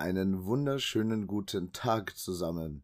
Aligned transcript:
Einen 0.00 0.46
wunderschönen 0.46 1.26
guten 1.26 1.74
Tag 1.74 2.16
zusammen. 2.16 2.82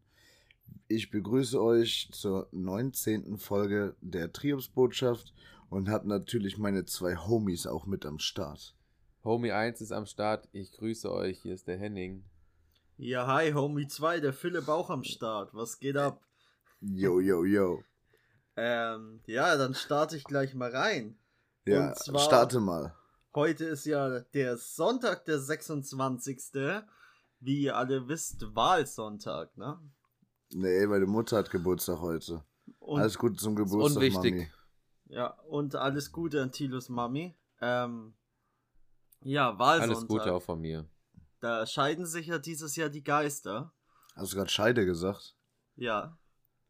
Ich 0.87 1.09
begrüße 1.09 1.59
euch 1.59 2.09
zur 2.11 2.47
19. 2.51 3.39
Folge 3.39 3.95
der 4.01 4.31
Triumphsbotschaft 4.31 5.33
und 5.71 5.89
habe 5.89 6.07
natürlich 6.07 6.59
meine 6.59 6.85
zwei 6.85 7.15
Homies 7.17 7.65
auch 7.65 7.87
mit 7.87 8.05
am 8.05 8.19
Start. 8.19 8.75
Homie 9.23 9.51
1 9.51 9.81
ist 9.81 9.91
am 9.93 10.05
Start. 10.05 10.47
Ich 10.51 10.71
grüße 10.73 11.11
euch. 11.11 11.39
Hier 11.41 11.55
ist 11.55 11.67
der 11.67 11.79
Henning. 11.79 12.23
Ja, 12.97 13.25
hi, 13.25 13.51
Homie 13.51 13.87
2, 13.87 14.19
der 14.19 14.31
Philipp 14.33 14.67
auch 14.67 14.91
am 14.91 15.03
Start. 15.03 15.55
Was 15.55 15.79
geht 15.79 15.97
ab? 15.97 16.21
Yo, 16.81 17.19
yo, 17.19 17.43
yo. 17.45 17.81
Ähm, 18.55 19.21
ja, 19.25 19.57
dann 19.57 19.73
starte 19.73 20.15
ich 20.17 20.23
gleich 20.23 20.53
mal 20.53 20.69
rein. 20.69 21.17
Ja, 21.65 21.87
Und 21.89 21.97
zwar- 21.97 22.19
starte 22.21 22.59
mal. 22.59 22.93
Heute 23.33 23.65
ist 23.65 23.85
ja 23.87 24.19
der 24.19 24.57
Sonntag, 24.57 25.25
der 25.25 25.39
26. 25.39 26.39
Wie 27.39 27.61
ihr 27.61 27.77
alle 27.77 28.07
wisst, 28.07 28.55
Wahlsonntag, 28.55 29.55
ne? 29.57 29.79
Nee, 30.51 30.87
meine 30.87 31.05
Mutter 31.05 31.37
hat 31.37 31.51
Geburtstag 31.51 31.99
heute. 32.01 32.43
Und, 32.79 33.01
Alles 33.01 33.17
Gute 33.17 33.35
zum 33.35 33.55
Geburtstag, 33.55 33.97
unwichtig. 33.97 34.33
Mami. 34.33 34.51
Ja, 35.09 35.27
und 35.47 35.75
alles 35.75 36.11
Gute 36.11 36.41
an 36.41 36.51
Tilos 36.51 36.89
Mami. 36.89 37.35
Ähm, 37.61 38.13
ja, 39.21 39.57
Wahlsonntag. 39.59 39.97
Alles 39.97 40.07
Gute 40.07 40.33
auch 40.33 40.41
von 40.41 40.59
mir. 40.61 40.89
Da 41.39 41.65
scheiden 41.65 42.05
sich 42.05 42.27
ja 42.27 42.39
dieses 42.39 42.75
Jahr 42.75 42.89
die 42.89 43.03
Geister. 43.03 43.73
Hast 44.15 44.31
du 44.33 44.37
gerade 44.37 44.49
Scheide 44.49 44.85
gesagt? 44.85 45.35
Ja. 45.75 46.17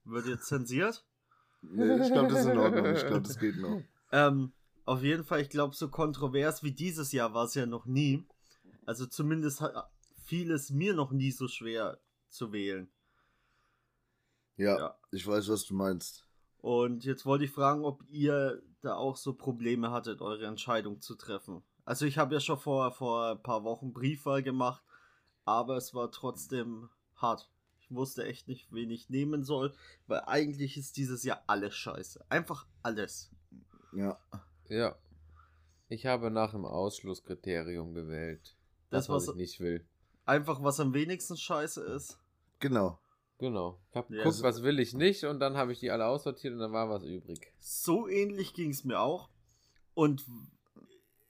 Wird 0.04 0.26
jetzt 0.28 0.48
zensiert? 0.48 1.06
Nee, 1.62 2.02
ich 2.02 2.12
glaube, 2.12 2.30
das 2.30 2.42
ist 2.42 2.52
in 2.52 2.58
Ordnung. 2.58 2.86
Ich 2.88 3.06
glaube, 3.06 3.22
das 3.22 3.40
geht 3.40 3.58
noch. 3.58 3.82
Ähm, 4.12 4.54
auf 4.86 5.02
jeden 5.02 5.24
Fall, 5.24 5.42
ich 5.42 5.50
glaube, 5.50 5.76
so 5.76 5.90
kontrovers 5.90 6.64
wie 6.64 6.72
dieses 6.72 7.12
Jahr 7.12 7.34
war 7.34 7.46
es 7.46 7.56
ja 7.56 7.66
noch 7.66 7.86
nie. 7.86 8.26
Also 8.86 9.06
zumindest 9.06 9.62
hat- 9.62 9.90
fiel 10.28 10.52
es 10.52 10.70
mir 10.70 10.94
noch 10.94 11.12
nie 11.12 11.32
so 11.32 11.48
schwer 11.48 12.00
zu 12.30 12.52
wählen. 12.52 12.90
Ja, 14.58 14.78
Ja. 14.78 14.98
ich 15.12 15.26
weiß, 15.26 15.48
was 15.50 15.66
du 15.66 15.74
meinst. 15.74 16.26
Und 16.60 17.06
jetzt 17.06 17.26
wollte 17.26 17.46
ich 17.46 17.52
fragen, 17.52 17.86
ob 17.86 18.04
ihr 18.10 18.62
da 18.82 18.96
auch 18.96 19.16
so 19.16 19.34
Probleme 19.34 19.92
hattet, 19.92 20.22
eure 20.22 20.46
Entscheidung 20.46 21.00
zu 21.02 21.16
treffen. 21.16 21.64
Also 21.86 22.06
ich 22.06 22.18
habe 22.18 22.34
ja 22.34 22.40
schon 22.42 22.58
vor, 22.60 22.92
vor 22.92 23.32
ein 23.32 23.42
paar 23.44 23.64
Wochen 23.64 23.94
Briefwahl 23.94 24.44
gemacht, 24.44 24.84
aber 25.46 25.78
es 25.78 25.94
war 25.94 26.12
trotzdem 26.12 26.90
hart. 27.16 27.50
Ich 27.80 27.90
wusste 27.92 28.26
echt 28.26 28.50
nicht, 28.50 28.74
wen 28.74 28.90
ich 28.92 29.10
nehmen 29.10 29.44
soll, 29.46 29.74
weil 30.08 30.22
eigentlich 30.26 30.76
ist 30.76 30.98
dieses 30.98 31.24
Jahr 31.24 31.42
alles 31.48 31.74
scheiße. 31.76 32.26
Einfach 32.30 32.68
alles. 32.84 33.32
Ja. 33.94 34.20
Ja. 34.68 34.98
Ich 35.88 36.06
habe 36.06 36.30
nach 36.32 36.52
dem 36.52 36.66
Ausschlusskriterium 36.66 37.94
gewählt. 37.94 38.58
Das, 38.90 39.06
Das, 39.06 39.10
was 39.10 39.28
was- 39.28 39.36
ich 39.36 39.40
nicht 39.40 39.60
will. 39.62 39.88
Einfach 40.28 40.62
was 40.62 40.80
am 40.80 40.94
wenigsten 40.94 41.38
scheiße 41.38 41.82
ist. 41.84 42.20
Genau. 42.60 43.00
Genau. 43.40 43.80
Ich 43.92 43.96
habe 43.96 44.14
Ja, 44.14 44.18
geguckt, 44.20 44.38
so- 44.38 44.44
was 44.44 44.62
will 44.64 44.80
ich 44.80 44.94
nicht 44.94 45.24
und 45.24 45.40
dann 45.40 45.56
habe 45.56 45.72
ich 45.72 45.80
die 45.80 45.90
alle 45.92 46.06
aussortiert 46.08 46.54
und 46.54 46.60
dann 46.60 46.74
war 46.74 46.90
was 46.90 47.04
übrig. 47.04 47.54
So 47.60 48.08
ähnlich 48.08 48.54
ging 48.54 48.72
es 48.72 48.84
mir 48.84 49.00
auch. 49.00 49.30
Und 49.94 50.26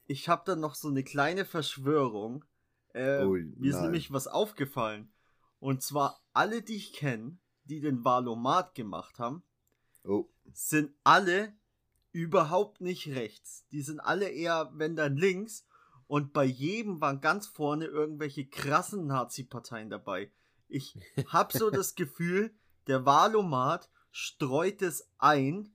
ich 0.07 0.29
habe 0.29 0.43
dann 0.45 0.59
noch 0.61 0.73
so 0.75 0.87
eine 0.87 1.03
kleine 1.03 1.45
Verschwörung. 1.45 2.43
Äh, 2.93 3.23
Ui, 3.25 3.43
mir 3.57 3.71
ist 3.71 3.81
nämlich 3.81 4.11
was 4.11 4.27
aufgefallen. 4.27 5.11
Und 5.59 5.83
zwar 5.83 6.21
alle, 6.33 6.61
die 6.61 6.75
ich 6.77 6.93
kenne, 6.93 7.37
die 7.65 7.81
den 7.81 8.03
Valomat 8.05 8.73
gemacht 8.73 9.19
haben, 9.19 9.43
Oh, 10.05 10.29
sind 10.53 10.93
alle 11.03 11.53
überhaupt 12.13 12.79
nicht 12.79 13.07
rechts. 13.09 13.65
Die 13.71 13.81
sind 13.81 13.99
alle 13.99 14.29
eher, 14.29 14.71
wenn 14.73 14.95
dann 14.95 15.17
links. 15.17 15.66
Und 16.07 16.33
bei 16.33 16.45
jedem 16.45 17.01
waren 17.01 17.21
ganz 17.21 17.47
vorne 17.47 17.85
irgendwelche 17.85 18.45
krassen 18.45 19.07
Nazi-Parteien 19.07 19.89
dabei. 19.89 20.31
Ich 20.67 20.97
hab 21.27 21.51
so 21.51 21.69
das 21.69 21.95
Gefühl, 21.95 22.51
der 22.87 23.05
Wahlomat 23.05 23.89
streut 24.11 24.81
es 24.81 25.09
ein, 25.17 25.73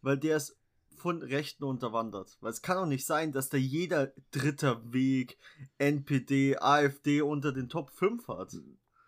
weil 0.00 0.18
der 0.18 0.36
ist 0.36 0.56
von 0.96 1.22
Rechten 1.22 1.64
unterwandert. 1.64 2.38
Weil 2.40 2.52
es 2.52 2.62
kann 2.62 2.76
doch 2.76 2.86
nicht 2.86 3.04
sein, 3.04 3.32
dass 3.32 3.48
da 3.48 3.56
jeder 3.56 4.12
dritter 4.30 4.92
Weg, 4.92 5.36
NPD, 5.78 6.58
AfD 6.58 7.22
unter 7.22 7.52
den 7.52 7.68
Top 7.68 7.90
5 7.90 8.28
hat. 8.28 8.56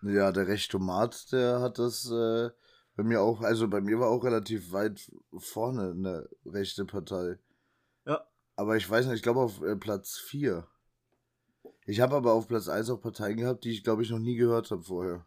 ja, 0.03 0.33
der 0.33 0.49
Rechtomat, 0.49 1.31
der 1.33 1.61
hat 1.61 1.79
das 1.79 2.11
äh, 2.11 2.51
bei 2.97 3.03
mir 3.03 3.21
auch, 3.21 3.43
also 3.43 3.69
bei 3.69 3.81
mir 3.81 3.99
war 3.99 4.09
auch 4.09 4.25
relativ 4.25 4.73
weit 4.73 5.11
vorne 5.37 5.91
eine 5.91 6.29
rechte 6.45 6.85
Partei. 6.85 7.39
Aber 8.57 8.77
ich 8.77 8.89
weiß 8.89 9.07
nicht, 9.07 9.17
ich 9.17 9.23
glaube 9.23 9.41
auf 9.41 9.63
äh, 9.63 9.77
Platz 9.77 10.17
4. 10.19 10.67
Ich 11.87 12.01
habe 12.01 12.17
aber 12.17 12.33
auf 12.33 12.49
Platz 12.49 12.69
1 12.69 12.89
auch 12.91 13.01
Parteien 13.01 13.37
gehabt, 13.37 13.65
die 13.65 13.71
ich 13.71 13.85
glaube 13.85 14.03
ich 14.03 14.11
noch 14.11 14.19
nie 14.19 14.37
gehört 14.37 14.71
habe 14.71 14.83
vorher. 14.83 15.27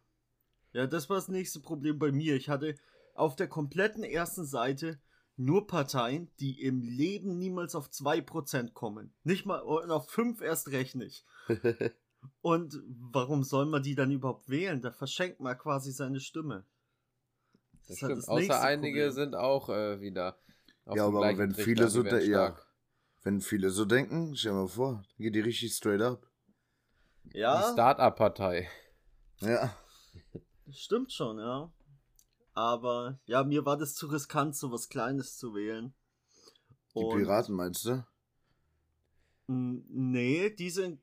Ja, 0.74 0.88
das 0.88 1.10
war 1.10 1.18
das 1.18 1.28
nächste 1.28 1.60
Problem 1.60 2.00
bei 2.00 2.12
mir. 2.12 2.36
Ich 2.36 2.50
hatte 2.50 2.76
auf 3.16 3.36
der 3.36 3.48
kompletten 3.48 4.04
ersten 4.04 4.46
Seite 4.46 5.00
nur 5.36 5.68
Parteien, 5.68 6.32
die 6.40 6.62
im 6.62 6.82
Leben 6.82 7.38
niemals 7.38 7.76
auf 7.76 7.90
2% 7.90 8.74
kommen. 8.74 9.14
Nicht 9.24 9.46
mal 9.46 9.60
und 9.60 9.92
auf 9.92 10.10
5 10.10 10.42
erst 10.42 10.72
recht 10.72 10.96
nicht. 10.96 11.26
Und 12.42 12.82
warum 12.88 13.44
soll 13.44 13.68
man 13.68 13.84
die 13.84 13.96
dann 13.96 14.12
überhaupt 14.12 14.50
wählen? 14.50 14.82
Da 14.82 14.92
verschenkt 14.92 15.40
man 15.40 15.58
quasi 15.58 15.92
seine 15.92 16.20
Stimme. 16.20 16.66
Das 17.88 18.02
halt 18.02 18.12
stimmt. 18.12 18.18
das 18.18 18.28
Außer 18.28 18.62
einige 18.62 19.00
Problem. 19.08 19.12
sind 19.14 19.36
auch 19.36 19.70
äh, 19.70 20.02
wieder 20.02 20.38
auf 20.86 20.98
ja, 20.98 21.06
aber 21.06 21.38
wenn 21.38 21.54
Trichter, 21.54 21.90
viele 21.90 22.04
de- 22.04 22.30
ja, 22.30 22.48
stark. 22.48 22.67
Wenn 23.28 23.42
viele 23.42 23.70
so 23.72 23.84
denken, 23.84 24.38
stell 24.38 24.54
dir 24.54 24.58
mal 24.60 24.68
vor, 24.70 24.94
dann 24.94 25.06
geht 25.18 25.36
die 25.36 25.42
richtig 25.42 25.74
straight 25.74 26.02
up. 26.02 26.26
Die 27.26 27.40
Ja, 27.40 27.74
Start-up-Partei. 27.74 28.70
Ja. 29.42 29.76
stimmt 30.72 31.12
schon, 31.12 31.38
ja. 31.38 31.70
Aber 32.54 33.20
ja, 33.26 33.44
mir 33.44 33.66
war 33.66 33.76
das 33.78 33.96
zu 33.96 34.08
riskant, 34.08 34.56
so 34.56 34.72
was 34.72 34.88
Kleines 34.88 35.38
zu 35.38 35.54
wählen. 35.54 35.94
Die 36.96 37.00
Und- 37.04 37.18
Piraten 37.18 37.54
meinst 37.54 37.84
du? 37.86 38.06
Nee, 39.48 40.50
die 40.52 40.70
sind. 40.70 41.02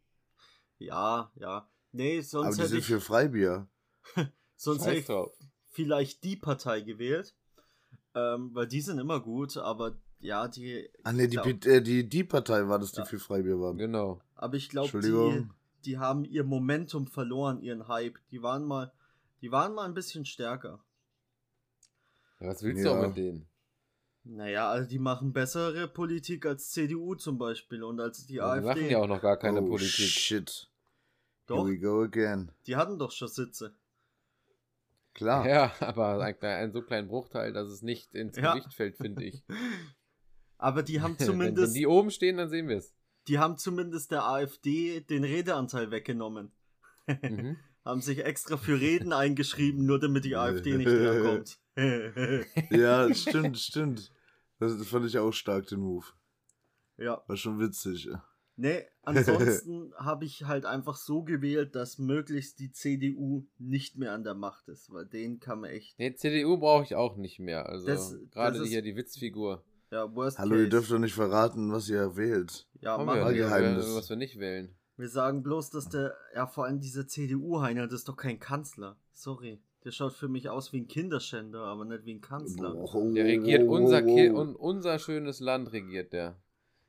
Ja, 0.79 1.31
ja. 1.37 1.69
Nee, 1.93 2.17
Aber 2.19 2.23
sonst 2.27 2.57
die 2.57 2.61
hätte 2.63 2.69
sind 2.71 2.79
ich. 2.81 2.87
für 2.87 3.01
Freibier. 3.01 3.69
Sonst 4.57 4.81
hätte 4.83 4.91
Scheiß 4.93 5.01
ich 5.01 5.07
drauf. 5.07 5.33
vielleicht 5.69 6.25
die 6.25 6.37
Partei 6.37 6.81
gewählt. 6.81 7.35
Ähm, 8.15 8.55
weil 8.55 8.67
die 8.67 8.81
sind 8.81 8.99
immer 8.99 9.21
gut, 9.21 9.57
aber 9.57 9.99
ja, 10.25 10.49
die. 10.49 10.89
Ah 11.03 11.13
ne, 11.13 11.29
die, 11.29 11.37
äh, 11.37 11.81
die, 11.81 12.09
die 12.09 12.25
Partei 12.25 12.67
war 12.69 12.79
das, 12.79 12.93
die 12.93 13.01
Ja. 13.01 13.05
für 13.05 13.19
Freibier 13.19 13.61
waren. 13.61 13.77
Genau. 13.79 14.21
Aber 14.35 14.57
ich 14.57 14.69
glaube, 14.69 15.01
die, 15.01 15.47
die 15.85 15.99
haben 15.99 16.25
ihr 16.25 16.45
Momentum 16.45 17.07
verloren, 17.07 17.61
ihren 17.61 17.89
Hype. 17.89 18.19
Die 18.31 18.43
waren 18.43 18.65
mal, 18.65 18.93
die 19.43 19.53
waren 19.53 19.75
mal 19.75 19.85
ein 19.85 19.95
bisschen 19.95 20.25
stärker. 20.25 20.83
Ja, 22.41 22.49
was 22.49 22.63
willst 22.63 22.85
Ja. 22.85 22.93
du 22.95 22.99
auch 23.01 23.07
mit 23.09 23.17
denen? 23.17 23.47
Naja, 24.27 24.71
also 24.71 24.89
die 24.89 24.99
machen 24.99 25.35
bessere 25.35 25.87
Politik 25.87 26.47
als 26.47 26.71
CDU 26.71 27.15
zum 27.15 27.37
Beispiel 27.37 27.83
und 27.83 28.01
als 28.01 28.27
die 28.27 28.35
Ja, 28.37 28.59
die 28.59 28.67
AfD. 28.67 28.81
machen 28.81 28.91
ja 28.91 28.99
auch 28.99 29.07
noch 29.07 29.21
gar 29.21 29.37
keine 29.37 29.61
oh, 29.61 29.67
Politik. 29.69 30.09
Shit. 30.09 30.71
Doch, 31.47 31.59
Here 31.67 31.69
we 31.75 31.79
go 31.79 32.03
again. 32.03 32.51
die 32.67 32.75
hatten 32.77 32.99
doch 32.99 33.13
schon 33.13 33.29
Sitze. 33.29 33.75
Klar. 35.13 35.47
Ja, 35.47 35.73
aber 35.81 36.21
ein, 36.25 36.41
ein 36.41 36.73
so 36.73 36.81
kleinen 36.81 37.09
Bruchteil, 37.09 37.53
dass 37.53 37.69
es 37.69 37.83
nicht 37.83 38.15
ins 38.15 38.37
Ja. 38.37 38.55
Gewicht 38.55 38.73
fällt, 38.73 38.97
finde 38.97 39.25
ich. 39.25 39.45
Aber 40.65 40.83
die 40.83 41.03
haben 41.03 41.13
wenn, 41.19 41.27
wenn 41.27 41.27
zumindest, 41.27 41.77
die 41.77 41.87
oben 41.87 42.11
stehen, 42.11 42.39
dann 42.39 42.49
sehen 42.49 42.69
wir 42.69 42.79
es. 42.79 42.95
die 43.29 43.39
haben 43.39 43.59
zumindest 43.59 44.11
der 44.11 44.25
AfD 44.25 45.01
den 45.01 45.23
Redeanteil 45.23 45.91
weggenommen. 45.91 46.53
Mhm. 47.07 47.59
haben 47.85 48.01
sich 48.01 48.25
extra 48.25 48.57
für 48.57 48.81
Reden 48.81 49.13
eingeschrieben, 49.13 49.85
nur 49.85 50.01
damit 50.01 50.25
die 50.25 50.37
AfD 50.37 50.79
nicht 50.79 50.87
drankommt. 50.89 51.59
Ja, 52.71 53.13
stimmt, 53.13 53.59
stimmt. 53.59 54.11
Das, 54.59 54.79
das 54.79 54.89
fand 54.89 55.05
ich 55.05 55.19
auch 55.19 55.33
stark, 55.33 55.67
den 55.67 55.81
Move. 55.81 56.07
ja. 56.97 57.23
War 57.27 57.37
schon 57.37 57.61
witzig. 57.61 58.09
Nee, 58.57 58.85
ansonsten 59.03 59.93
habe 59.99 60.25
ich 60.25 60.45
halt 60.45 60.65
einfach 60.65 60.97
so 60.97 61.25
gewählt, 61.25 61.75
dass 61.75 61.99
möglichst 61.99 62.59
die 62.61 62.71
CDU 62.71 63.47
nicht 63.59 63.99
mehr 63.99 64.13
an 64.13 64.25
der 64.25 64.35
Macht 64.35 64.69
ist, 64.69 64.91
weil 64.93 65.05
denen 65.05 65.41
kann 65.41 65.61
man 65.61 65.71
echt. 65.71 65.99
Nee, 65.99 66.15
CDU 66.15 66.57
brauche 66.57 66.85
ich 66.85 66.95
auch 66.95 67.17
nicht 67.17 67.39
mehr. 67.39 67.69
Also 67.69 68.17
gerade 68.31 68.65
hier 68.65 68.81
die 68.81 68.97
Witzfigur. 68.97 69.63
Ja, 69.95 70.13
worst 70.13 70.41
Hallo, 70.41 70.51
case. 70.51 70.63
ihr 70.65 70.69
dürft 70.71 70.91
doch 70.91 70.99
nicht 70.99 71.15
verraten, 71.15 71.71
was 71.71 71.89
ihr 71.89 72.17
wählt. 72.17 72.67
Ja, 72.81 72.99
machen 72.99 73.17
wir, 73.17 73.25
Mal 73.25 73.35
wir. 73.35 73.45
Geheimnis. 73.45 73.95
was 73.95 74.11
wir 74.11 74.17
nicht 74.17 74.41
wählen. 74.41 74.75
Wir 74.97 75.09
sagen 75.09 75.45
bloß, 75.45 75.71
dass 75.71 75.89
der, 75.89 76.17
ja, 76.35 76.49
vor 76.49 76.65
allem 76.65 76.81
dieser 76.81 77.07
CDU-Heiner, 77.07 77.87
das 77.87 78.01
ist 78.01 78.09
doch 78.09 78.17
kein 78.17 78.41
Kanzler. 78.41 78.97
Sorry. 79.13 79.63
Der 79.85 79.93
schaut 79.93 80.15
für 80.15 80.27
mich 80.27 80.49
aus 80.49 80.73
wie 80.73 80.81
ein 80.81 80.89
Kinderschänder, 80.89 81.61
aber 81.61 81.85
nicht 81.85 82.05
wie 82.07 82.15
ein 82.15 82.21
Kanzler. 82.21 82.73
Boah, 82.75 83.13
Der 83.13 83.25
regiert 83.25 83.69
unser, 83.69 84.03
Ki 84.03 84.31
un, 84.31 84.57
unser 84.57 84.99
schönes 84.99 85.39
Land, 85.39 85.73
regiert 85.73 86.13
der. 86.13 86.41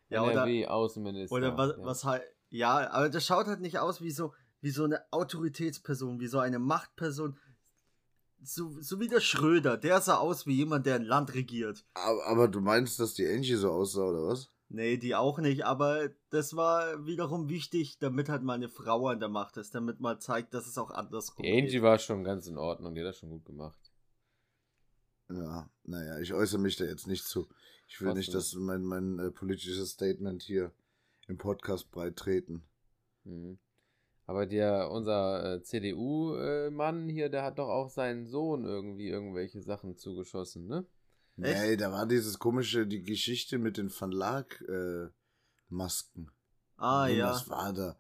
Ja, 0.10 0.24
oder- 0.24 0.32
NRW 0.32 0.66
Außenminister. 0.66 1.36
Oder 1.36 1.56
was, 1.56 1.78
ja. 1.78 1.86
was 1.86 2.04
halt, 2.06 2.24
ja, 2.50 2.90
aber 2.90 3.10
das 3.10 3.24
schaut 3.24 3.46
halt 3.46 3.62
nicht 3.62 3.78
aus 3.78 4.02
wie 4.02 4.10
so, 4.12 4.34
wie 4.62 4.72
so 4.72 4.84
eine 4.84 5.02
Autoritätsperson, 5.12 6.20
wie 6.20 6.28
so 6.28 6.40
eine 6.40 6.58
Machtperson. 6.58 7.38
So, 8.46 8.80
so 8.80 9.00
wie 9.00 9.08
der 9.08 9.22
Schröder, 9.22 9.76
der 9.76 10.02
sah 10.02 10.18
aus 10.18 10.46
wie 10.46 10.56
jemand, 10.56 10.86
der 10.86 10.96
ein 10.96 11.04
Land 11.04 11.34
regiert. 11.34 11.86
Aber, 11.96 12.26
aber 12.28 12.48
du 12.48 12.62
meinst, 12.62 13.00
dass 13.00 13.16
die 13.16 13.28
Angie 13.28 13.56
so 13.56 13.72
aussah, 13.72 14.04
oder 14.04 14.28
was? 14.28 14.52
Nee, 14.68 14.98
die 14.98 15.16
auch 15.16 15.40
nicht, 15.40 15.66
aber 15.66 16.10
das 16.30 16.56
war 16.56 17.06
wiederum 17.06 17.50
wichtig, 17.50 17.98
damit 18.00 18.30
halt 18.30 18.44
mal 18.44 18.54
eine 18.54 18.70
Frau 18.70 19.08
an 19.08 19.20
der 19.20 19.30
Macht 19.30 19.58
ist, 19.58 19.74
damit 19.74 20.00
man 20.00 20.20
zeigt, 20.20 20.54
dass 20.54 20.68
es 20.68 20.78
auch 20.78 20.92
andersrum 20.92 21.44
Die 21.44 21.52
Angie 21.52 21.82
war 21.82 21.98
schon 22.00 22.24
ganz 22.24 22.48
in 22.48 22.58
Ordnung, 22.58 22.94
die 22.94 23.02
hat 23.02 23.08
das 23.08 23.18
schon 23.18 23.30
gut 23.30 23.46
gemacht. 23.46 23.80
Ja, 25.30 25.70
naja, 25.84 26.20
ich 26.20 26.34
äußere 26.34 26.60
mich 26.60 26.76
da 26.78 26.86
jetzt 26.86 27.08
nicht 27.08 27.26
zu. 27.26 27.48
Ich 27.88 28.00
will 28.02 28.10
Was 28.10 28.16
nicht, 28.16 28.34
dass 28.34 28.54
mein, 28.54 28.84
mein 28.84 29.20
äh, 29.20 29.32
politisches 29.32 29.92
Statement 29.92 30.42
hier 30.42 30.72
im 31.28 31.38
Podcast 31.38 31.92
breit 31.92 32.16
treten. 32.16 32.64
Mhm. 33.24 33.60
Aber 34.28 34.46
der, 34.48 34.90
unser 34.92 35.56
äh, 35.56 35.62
CDU-Mann 35.62 37.08
hier, 37.10 37.30
der 37.30 37.44
hat 37.44 37.60
doch 37.60 37.70
auch 37.70 37.90
seinen 37.90 38.26
Sohn 38.26 38.66
irgendwie 38.66 39.08
irgendwelche 39.10 39.62
Sachen 39.62 39.96
zugeschossen, 39.98 40.66
ne? 40.68 40.86
Echt? 41.38 41.62
Nee, 41.62 41.76
da 41.78 41.92
war 41.92 42.06
dieses 42.08 42.40
komische, 42.40 42.88
die 42.88 43.04
Geschichte 43.04 43.58
mit 43.58 43.78
den 43.78 43.92
Van 43.92 44.12
Laak 44.12 44.62
äh, 44.68 45.10
Masken. 45.70 46.32
Ah 46.78 47.08
ja. 47.08 47.32
Was 47.32 47.50
war 47.50 47.74
da? 47.74 47.98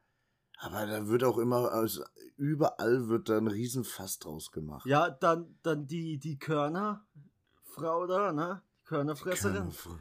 Aber 0.57 0.86
da 0.86 1.07
wird 1.07 1.24
auch 1.25 1.38
immer, 1.38 1.72
also 1.72 2.04
überall 2.38 3.10
wird 3.10 3.28
da 3.30 3.38
ein 3.38 3.48
Riesenfass 3.48 4.19
draus 4.19 4.51
gemacht. 4.51 4.86
Ja, 4.86 5.10
dann, 5.10 5.57
dann 5.63 5.86
die, 5.86 6.18
die 6.18 6.38
Körnerfrau 6.39 8.07
da, 8.07 8.31
ne? 8.31 8.62
Die 8.81 8.86
Körnerfresserin. 8.86 9.69
Keine- 9.69 10.00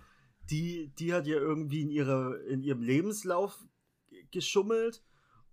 Die, 0.51 0.93
die 0.99 1.13
hat 1.13 1.27
ja 1.27 1.37
irgendwie 1.37 1.83
in, 1.83 1.91
ihrer, 1.91 2.41
in 2.45 2.63
ihrem 2.63 2.83
Lebenslauf 2.83 3.59
geschummelt. 4.31 5.03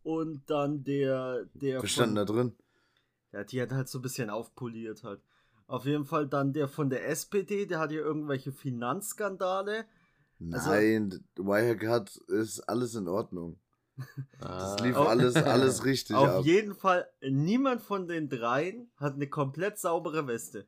Und 0.03 0.49
dann 0.49 0.83
der, 0.83 1.45
der 1.53 1.81
Was 1.83 1.91
stand 1.91 2.17
da 2.17 2.25
drin? 2.25 2.55
Ja, 3.31 3.43
die 3.43 3.61
hat 3.61 3.71
halt 3.71 3.87
so 3.87 3.99
ein 3.99 4.01
bisschen 4.01 4.29
aufpoliert 4.29 5.03
halt. 5.03 5.21
Auf 5.67 5.85
jeden 5.85 6.05
Fall 6.05 6.27
dann 6.27 6.51
der 6.53 6.67
von 6.67 6.89
der 6.89 7.07
SPD, 7.07 7.65
der 7.65 7.79
hat 7.79 7.91
ja 7.91 7.99
irgendwelche 8.01 8.51
Finanzskandale. 8.51 9.85
Also- 10.51 10.69
Nein, 10.71 11.23
Wirecard 11.35 12.15
ist 12.27 12.61
alles 12.61 12.95
in 12.95 13.07
Ordnung. 13.07 13.59
Ah. 14.39 14.57
Das 14.75 14.79
lief 14.79 14.95
Au- 14.95 15.05
alles, 15.05 15.35
alles 15.35 15.85
richtig 15.85 16.15
Auf 16.15 16.27
ab. 16.27 16.45
jeden 16.45 16.73
Fall, 16.73 17.07
niemand 17.21 17.81
von 17.83 18.07
den 18.07 18.27
dreien 18.29 18.89
hat 18.97 19.13
eine 19.13 19.27
komplett 19.29 19.77
saubere 19.77 20.25
Weste. 20.27 20.67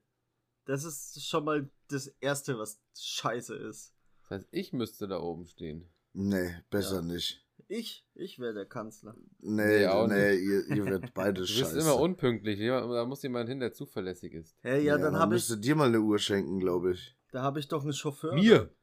Das 0.65 0.83
ist 0.83 1.25
schon 1.27 1.43
mal 1.45 1.69
das 1.87 2.07
Erste, 2.21 2.59
was 2.59 2.79
scheiße 2.97 3.55
ist. 3.55 3.93
Das 4.21 4.29
heißt, 4.31 4.47
ich 4.51 4.71
müsste 4.73 5.07
da 5.07 5.19
oben 5.19 5.47
stehen. 5.47 5.89
Nee, 6.13 6.55
besser 6.69 6.97
Ja. 6.97 7.01
nicht. 7.01 7.42
Ich, 7.67 8.05
ich 8.13 8.39
wäre 8.39 8.53
der 8.53 8.65
Kanzler. 8.65 9.15
Nee, 9.39 9.79
Nee, 9.79 9.85
auch 9.87 10.07
nee, 10.07 10.35
ihr, 10.35 10.67
ihr 10.67 10.85
werdet 10.85 11.13
beide 11.13 11.33
Du 11.41 11.47
bist 11.47 11.53
scheiße. 11.59 11.79
immer 11.79 11.97
unpünktlich. 11.99 12.59
Da 12.59 13.05
muss 13.05 13.23
jemand 13.23 13.49
hin, 13.49 13.59
der 13.59 13.73
zuverlässig 13.73 14.33
ist. 14.33 14.55
Hey, 14.61 14.83
ja, 14.83 14.97
dann 14.97 15.13
man 15.13 15.21
habe 15.21 15.35
ich, 15.35 15.41
müsste 15.41 15.57
dir 15.57 15.75
mal 15.75 15.87
eine 15.87 16.01
Uhr 16.01 16.19
schenken, 16.19 16.59
glaube 16.59 16.91
ich. 16.93 17.15
da 17.31 17.41
habe 17.41 17.59
ich 17.59 17.67
doch 17.67 17.83
einen 17.83 17.93
Chauffeur. 17.93 18.33
Mir! 18.35 18.73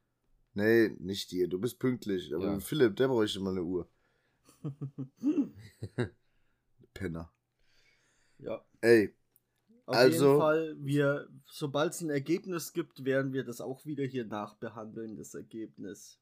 Nee, 0.53 0.89
nicht 0.99 1.31
dir, 1.31 1.47
du 1.47 1.59
bist 1.59 1.79
pünktlich. 1.79 2.33
Aber 2.35 2.45
Ja. 2.45 2.59
Philipp, 2.59 2.95
der 2.97 3.07
bräuchte 3.07 3.39
mal 3.39 3.51
eine 3.51 3.63
Uhr. 3.63 3.89
Penner. 6.93 7.31
Ja. 8.39 8.63
Ey, 8.81 9.15
Auf 9.85 9.95
Also- 9.95 10.25
jeden 10.27 10.39
Fall, 10.39 10.75
wir, 10.79 11.27
sobald 11.45 11.93
es 11.93 12.01
ein 12.01 12.09
Ergebnis 12.09 12.71
gibt, 12.73 13.03
werden 13.05 13.33
wir 13.33 13.43
das 13.43 13.61
auch 13.61 13.85
wieder 13.85 14.03
hier 14.05 14.25
nachbehandeln, 14.25 15.15
das 15.17 15.33
Ergebnis. 15.33 16.19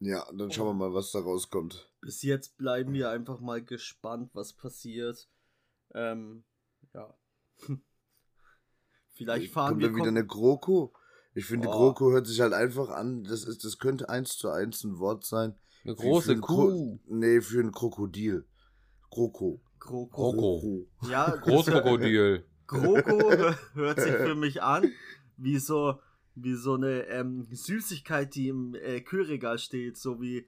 Ja, 0.00 0.24
dann 0.32 0.50
schauen 0.52 0.68
wir 0.68 0.88
mal, 0.88 0.94
was 0.94 1.10
da 1.12 1.20
rauskommt. 1.20 1.90
Bis 2.00 2.22
jetzt 2.22 2.56
bleiben 2.56 2.92
wir 2.92 3.10
einfach 3.10 3.40
mal 3.40 3.62
gespannt, 3.64 4.30
was 4.34 4.52
passiert. 4.52 5.28
Ähm, 5.94 6.44
ja. 6.94 7.16
Vielleicht 9.10 9.52
fahren 9.52 9.70
Kommt 9.70 9.82
wir 9.82 9.88
da 9.90 9.94
wieder 9.96 10.08
eine 10.08 10.26
GroKo? 10.26 10.92
Ich 11.34 11.44
finde, 11.44 11.68
Oh. 11.68 11.72
GroKo 11.72 12.12
hört 12.12 12.26
sich 12.26 12.40
halt 12.40 12.52
einfach 12.52 12.88
an. 12.90 13.24
Das, 13.24 13.44
ist, 13.44 13.64
das 13.64 13.78
könnte 13.78 14.08
eins 14.08 14.36
zu 14.36 14.48
eins 14.50 14.84
ein 14.84 14.98
Wort 14.98 15.24
sein. 15.24 15.54
Eine 15.84 15.94
große 15.94 16.32
ein 16.32 16.40
Kuh. 16.40 16.70
Kro- 16.70 16.98
Nee, 17.06 17.40
für 17.40 17.60
ein 17.60 17.72
Krokodil. 17.72 18.46
GroKo. 19.10 19.60
Kroko. 19.78 20.08
Kroko. 20.32 20.86
Ja, 21.08 21.30
Großkrokodil. 21.36 22.44
Kroko 22.66 23.30
hör- 23.30 23.58
hört 23.74 24.00
sich 24.00 24.12
für 24.12 24.34
mich 24.34 24.62
an 24.62 24.90
wie 25.36 25.58
so, 25.58 26.00
wie 26.42 26.54
so 26.54 26.74
eine 26.74 27.06
ähm, 27.08 27.46
Süßigkeit, 27.50 28.34
die 28.34 28.48
im 28.48 28.74
äh, 28.74 29.00
Kühlregal 29.00 29.58
steht, 29.58 29.96
so 29.96 30.20
wie 30.20 30.46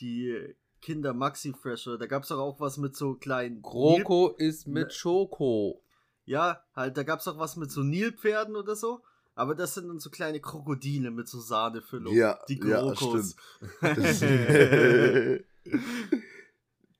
die 0.00 0.54
Kinder 0.82 1.14
Maxi 1.14 1.52
Fresher. 1.52 1.96
Da 1.98 2.06
gab 2.06 2.22
es 2.24 2.28
doch 2.28 2.38
auch 2.38 2.60
was 2.60 2.76
mit 2.78 2.96
so 2.96 3.14
kleinen. 3.14 3.56
Nil 3.56 3.62
Kroko 3.62 4.28
ist 4.36 4.66
Ne. 4.66 4.80
mit 4.80 4.92
Schoko. 4.92 5.80
ja, 6.26 6.62
halt, 6.74 6.96
da 6.96 7.02
gab 7.02 7.20
es 7.20 7.28
auch 7.28 7.38
was 7.38 7.56
mit 7.56 7.70
so 7.70 7.82
Nilpferden 7.82 8.56
oder 8.56 8.76
so. 8.76 9.02
Aber 9.36 9.56
das 9.56 9.74
sind 9.74 9.88
dann 9.88 9.98
so 9.98 10.10
kleine 10.10 10.38
Krokodile 10.40 11.10
mit 11.10 11.26
so 11.26 11.40
Sahnefüllung. 11.40 12.14
Ja, 12.14 12.38
die 12.48 12.60
ja, 12.64 12.80
Krokos. 12.92 13.34
Das- 13.80 14.20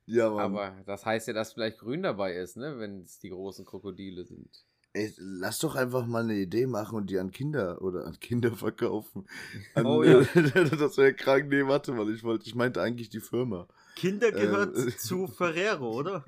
ja, 0.07 0.31
Mann. 0.31 0.41
Aber 0.41 0.77
das 0.87 1.07
heißt 1.07 1.29
ja, 1.29 1.35
dass 1.35 1.53
vielleicht 1.53 1.79
grün 1.79 2.03
dabei 2.03 2.35
ist, 2.35 2.57
ne? 2.57 2.79
Wenn 2.79 3.03
es 3.03 3.19
die 3.19 3.31
großen 3.31 3.65
Krokodile 3.65 4.25
sind. 4.25 4.65
Ey, 4.97 5.13
lass 5.19 5.59
doch 5.59 5.75
einfach 5.75 6.07
mal 6.07 6.23
eine 6.23 6.37
Idee 6.37 6.67
machen 6.67 6.97
und 6.97 7.11
die 7.11 7.19
an 7.19 7.33
Kinder 7.33 7.83
oder 7.83 8.07
an 8.07 8.19
Kinder 8.21 8.53
verkaufen. 8.53 9.27
An, 9.75 9.87
Oh 9.87 10.03
ja. 10.05 10.21
das 10.23 10.97
wäre 10.97 11.13
krank. 11.15 11.49
Nee, 11.49 11.67
warte 11.67 11.93
mal, 11.93 12.09
ich 12.15 12.23
wollte, 12.23 12.47
ich 12.47 12.55
meinte 12.55 12.81
eigentlich 12.81 13.09
die 13.09 13.19
Firma. 13.21 13.67
Kinder 13.97 14.31
gehört 14.31 14.77
Ähm. 14.77 14.93
zu 14.97 15.27
Ferrero, 15.27 15.91
oder? 15.99 16.25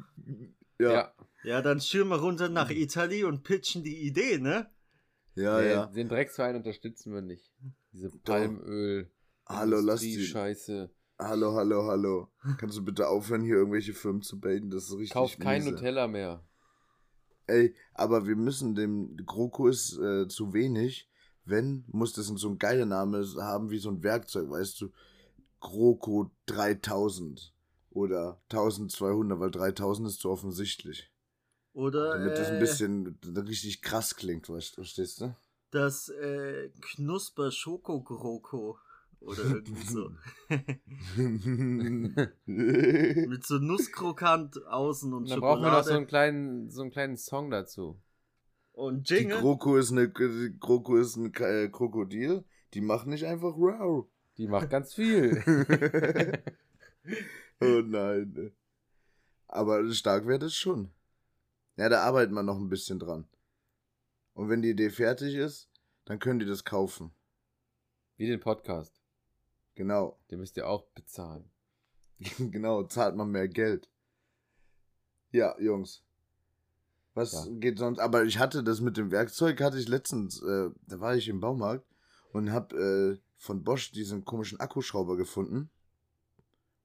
Ja, 0.80 0.90
Ja. 0.90 0.92
ja, 0.92 1.12
Ja, 1.44 1.62
dann 1.62 1.80
schirmen 1.80 2.10
wir 2.10 2.16
runter 2.18 2.48
nach 2.48 2.70
Italy 2.70 3.22
und 3.22 3.44
pitchen 3.44 3.84
die 3.84 4.04
Idee, 4.04 4.38
ne? 4.38 4.68
ja. 5.36 5.86
Nee, 5.86 5.94
Den 5.94 6.08
Drecksverein 6.08 6.56
unterstützen 6.56 7.14
wir 7.14 7.22
nicht. 7.22 7.52
Diese 7.92 8.10
Palmöl. 8.24 9.08
Hallo, 9.46 9.78
lass 9.80 10.00
die. 10.00 10.24
Scheiße. 10.24 10.90
Hallo, 11.20 11.54
hallo, 11.54 11.84
hallo. 11.84 12.28
Kannst 12.58 12.76
du 12.76 12.84
bitte 12.84 13.06
aufhören, 13.06 13.42
hier 13.42 13.54
irgendwelche 13.54 13.94
Firmen 13.94 14.22
zu 14.22 14.40
baiten? 14.40 14.70
Das 14.70 14.84
ist 14.84 14.92
richtig. 14.94 15.12
Kauf 15.12 15.38
kein 15.38 15.62
miese. 15.62 15.74
Nutella 15.76 16.08
mehr. 16.08 16.44
Ey, 17.46 17.74
aber 17.94 18.26
wir 18.26 18.36
müssen 18.36 18.74
dem 18.74 19.16
GroKo 19.24 19.68
ist 19.68 19.98
äh, 19.98 20.28
zu 20.28 20.52
wenig. 20.52 21.08
Wenn, 21.44 21.84
muss 21.86 22.12
das 22.12 22.26
so 22.26 22.48
ein 22.48 22.58
geiler 22.58 22.86
Name 22.86 23.24
haben 23.38 23.70
wie 23.70 23.78
so 23.78 23.88
ein 23.88 24.02
Werkzeug, 24.02 24.50
weißt 24.50 24.80
du? 24.80 24.90
GroKo 25.60 26.30
3000 26.46 27.54
oder 27.90 28.40
1200, 28.50 29.38
weil 29.38 29.50
3000 29.50 30.08
ist 30.08 30.20
zu 30.20 30.30
offensichtlich. 30.30 31.10
Oder 31.72 32.18
Damit 32.18 32.38
das 32.38 32.48
ein 32.48 32.56
äh, 32.56 32.60
bisschen 32.60 33.18
richtig 33.36 33.82
krass 33.82 34.16
klingt, 34.16 34.48
weißt, 34.48 34.74
verstehst 34.74 35.20
du? 35.20 35.34
das 35.70 36.08
äh, 36.08 36.70
Knusper 36.80 37.50
Schoko 37.50 38.02
Groko 38.02 38.78
oder 39.26 39.44
irgendwie 39.44 39.86
so. 39.86 40.10
Mit 42.46 43.44
so 43.44 43.58
Nusskrokant 43.58 44.64
außen 44.66 45.12
und 45.12 45.22
Und 45.22 45.30
dann 45.30 45.40
brauchen 45.40 45.62
wir 45.62 45.70
noch 45.70 45.82
so 45.82 45.90
einen 45.90 46.04
Schokolade 46.04 46.06
kleinen, 46.06 46.70
so 46.70 46.82
einen 46.82 46.90
kleinen 46.92 47.16
Song 47.16 47.50
dazu. 47.50 48.00
und 48.72 49.10
Die 49.10 49.14
Jingle. 49.14 49.40
GroKo 49.40 49.76
ist, 49.76 49.90
eine, 49.90 50.08
die 50.08 50.56
GroKo 50.58 50.96
ist 50.96 51.16
ein 51.16 51.34
äh, 51.34 51.68
Krokodil. 51.68 52.44
Die 52.74 52.80
machen 52.80 53.10
nicht 53.10 53.26
einfach 53.26 53.56
wow. 53.56 54.06
Die 54.36 54.46
macht 54.46 54.70
ganz 54.70 54.94
viel. 54.94 55.42
oh 57.60 57.82
nein. 57.84 58.52
Aber 59.48 59.90
stark 59.92 60.26
wäre 60.26 60.38
das 60.38 60.54
schon. 60.54 60.90
Ja, 61.76 61.88
da 61.88 62.02
arbeiten 62.02 62.34
wir 62.34 62.42
noch 62.42 62.58
ein 62.58 62.68
bisschen 62.68 62.98
dran. 62.98 63.26
Und 64.34 64.48
wenn 64.50 64.62
die 64.62 64.70
Idee 64.70 64.90
fertig 64.90 65.34
ist, 65.34 65.70
dann 66.04 66.18
können 66.18 66.38
die 66.38 66.46
das 66.46 66.64
kaufen. 66.64 67.12
Wie 68.16 68.26
den 68.26 68.40
Podcast. 68.40 69.05
Genau. 69.76 70.18
Den 70.30 70.40
müsst 70.40 70.56
ihr 70.56 70.68
auch 70.68 70.86
bezahlen. 70.94 71.48
genau, 72.38 72.82
zahlt 72.84 73.14
man 73.14 73.30
mehr 73.30 73.46
Geld. 73.48 73.88
Ja, 75.30 75.54
Jungs. 75.60 76.02
Was 77.14 77.32
Ja. 77.32 77.46
geht 77.60 77.78
sonst? 77.78 77.98
Aber 77.98 78.24
ich 78.24 78.38
hatte 78.38 78.62
das 78.64 78.80
mit 78.80 78.96
dem 78.96 79.10
Werkzeug, 79.10 79.60
hatte 79.60 79.78
ich 79.78 79.88
letztens, 79.88 80.42
äh, 80.42 80.70
da 80.86 81.00
war 81.00 81.14
ich 81.16 81.28
im 81.28 81.40
Baumarkt 81.40 81.86
und 82.32 82.52
hab 82.52 82.72
äh, 82.72 83.16
von 83.36 83.62
Bosch 83.64 83.92
diesen 83.92 84.24
komischen 84.24 84.60
Akkuschrauber 84.60 85.16
gefunden. 85.16 85.70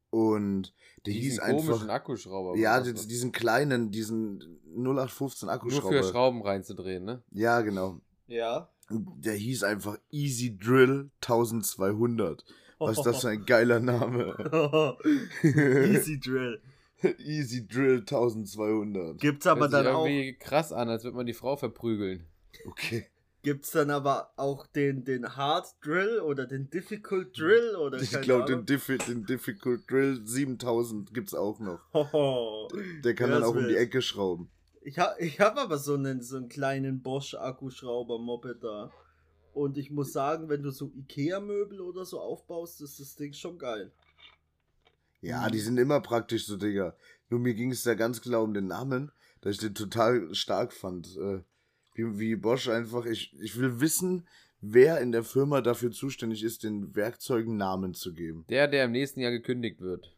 Und 0.10 0.74
der 1.06 1.14
hieß 1.14 1.24
Diesen 1.24 1.40
einfach. 1.44 1.66
komischen 1.68 1.90
Akkuschrauber. 1.90 2.58
Ja, 2.58 2.82
diesen, 2.82 3.08
diesen 3.08 3.32
kleinen, 3.32 3.92
diesen 3.92 4.60
0815 4.76 5.48
nur 5.48 5.54
Akkuschrauber. 5.56 6.04
für 6.04 6.10
Schrauben 6.10 6.42
reinzudrehen, 6.42 7.06
ne? 7.06 7.24
Ja, 7.32 7.62
genau. 7.62 8.02
Ja. 8.28 8.70
Und 8.90 9.24
Der 9.26 9.36
hieß 9.36 9.64
einfach 9.64 9.98
Easy 10.10 10.58
Drill 10.58 11.12
1200. 11.22 12.44
Was 12.88 12.98
ist 12.98 13.04
das 13.06 13.22
für 13.22 13.30
ein 13.30 13.46
geiler 13.46 13.80
Name? 13.80 14.36
Easy 15.44 16.20
Drill. 16.20 16.62
Easy 17.20 17.68
Drill 17.68 18.00
1200. 18.00 19.20
Gibt's 19.20 19.48
aber 19.48 19.62
Hört 19.62 19.72
sich 19.72 19.80
dann 19.84 19.96
auch 19.96 20.06
irgendwie 20.06 20.34
krass 20.38 20.72
an, 20.72 20.90
als 20.90 21.04
würde 21.04 21.18
man 21.18 21.26
die 21.26 21.34
Frau 21.34 21.56
verprügeln. 21.56 22.28
Okay. 22.66 23.08
gibt's 23.44 23.72
dann 23.72 23.90
aber 23.90 24.34
auch 24.36 24.68
den 24.68 25.04
den 25.04 25.36
Hard 25.36 25.68
Drill 25.84 26.20
oder 26.20 26.46
den 26.46 26.70
Difficult 26.70 27.38
Drill 27.40 27.76
oder 27.76 28.00
Ich 28.00 28.12
glaube, 28.22 28.46
den? 28.46 28.66
Diffi 28.66 28.98
den 28.98 29.26
Difficult 29.26 29.90
Drill 29.90 30.22
7000 30.24 31.14
gibt's 31.14 31.34
auch 31.34 31.60
noch. 31.60 31.80
Der 33.04 33.16
kann 33.16 33.32
dann 33.32 33.44
auch 33.44 33.56
um 33.56 33.68
die. 33.68 33.76
Ecke 33.76 34.02
schrauben. 34.02 34.50
Ich 34.84 34.98
hab, 35.00 35.20
ich 35.20 35.40
hab 35.40 35.58
aber 35.58 35.78
so 35.78 35.94
einen, 35.94 36.22
so 36.22 36.38
einen 36.38 36.50
kleinen 36.50 37.02
Bosch 37.02 37.36
Akkuschrauber 37.36 38.20
Moped 38.20 38.64
da. 38.64 38.92
Und 39.54 39.78
ich 39.78 39.92
muss 39.92 40.14
sagen, 40.14 40.50
wenn 40.50 40.64
du 40.64 40.72
so 40.72 40.92
Ikea-Möbel 40.96 41.82
oder 41.82 42.06
so 42.06 42.20
aufbaust, 42.20 42.82
ist 42.82 43.00
das 43.00 43.16
Ding 43.16 43.34
schon 43.34 43.58
geil. 43.58 43.92
Ja, 45.22 45.50
die 45.50 45.60
sind 45.60 45.78
immer 45.78 46.00
praktisch 46.02 46.46
so, 46.46 46.58
Digga. 46.58 46.96
Nur 47.30 47.40
mir 47.40 47.54
ging 47.54 47.72
es 47.72 47.84
da 47.84 47.94
ganz 47.94 48.22
klar 48.22 48.42
um 48.42 48.54
den 48.54 48.68
Namen, 48.68 49.12
dass 49.42 49.56
ich 49.56 49.62
den 49.62 49.76
total 49.76 50.34
stark 50.34 50.74
fand. 50.74 51.16
Äh, 51.18 51.42
wie, 51.94 52.20
wie 52.20 52.36
Bosch 52.36 52.70
einfach, 52.70 53.06
ich, 53.06 53.34
ich 53.40 53.58
will 53.58 53.80
wissen, 53.82 54.28
wer 54.62 55.00
in 55.00 55.12
der 55.12 55.24
Firma 55.24 55.62
dafür 55.62 55.92
zuständig 55.92 56.44
ist, 56.44 56.64
den 56.64 56.96
Werkzeugen 56.96 57.58
Namen 57.58 57.94
zu 57.94 58.14
geben. 58.14 58.46
Der, 58.50 58.68
der 58.68 58.86
im 58.86 58.92
nächsten 58.92 59.20
Jahr 59.20 59.32
gekündigt 59.32 59.82
wird. 59.82 60.16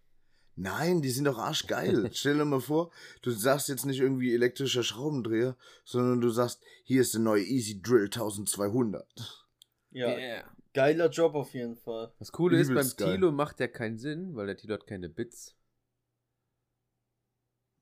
Nein, 0.56 1.02
die 1.02 1.10
sind 1.10 1.26
doch 1.26 1.40
arschgeil. 1.40 2.10
Stell 2.14 2.38
dir 2.38 2.46
mal 2.46 2.62
vor, 2.62 2.92
du 3.24 3.32
sagst 3.32 3.70
jetzt 3.70 3.86
nicht 3.86 4.00
irgendwie 4.00 4.34
elektrischer 4.34 4.84
Schraubendreher, 4.84 5.58
sondern 5.84 6.22
du 6.22 6.30
sagst, 6.30 6.62
hier 6.84 7.02
ist 7.02 7.14
der 7.14 7.22
neue 7.22 7.44
Easy 7.44 7.82
Drill 7.82 8.06
1200. 8.06 9.48
Ja, 9.92 10.08
Yeah. 10.16 10.44
geiler 10.74 11.10
Job 11.10 11.36
auf 11.36 11.54
jeden 11.54 11.76
Fall. 11.76 12.12
Das 12.20 12.32
Coole 12.32 12.60
ist, 12.60 12.68
beim 12.74 12.88
geil. 12.98 13.16
Tilo 13.16 13.32
macht 13.32 13.60
der 13.60 13.68
keinen 13.68 13.98
Sinn, 13.98 14.36
weil 14.36 14.48
der 14.48 14.58
Tilo 14.58 14.74
hat 14.76 14.86
keine 14.88 15.10
Bits. 15.10 15.56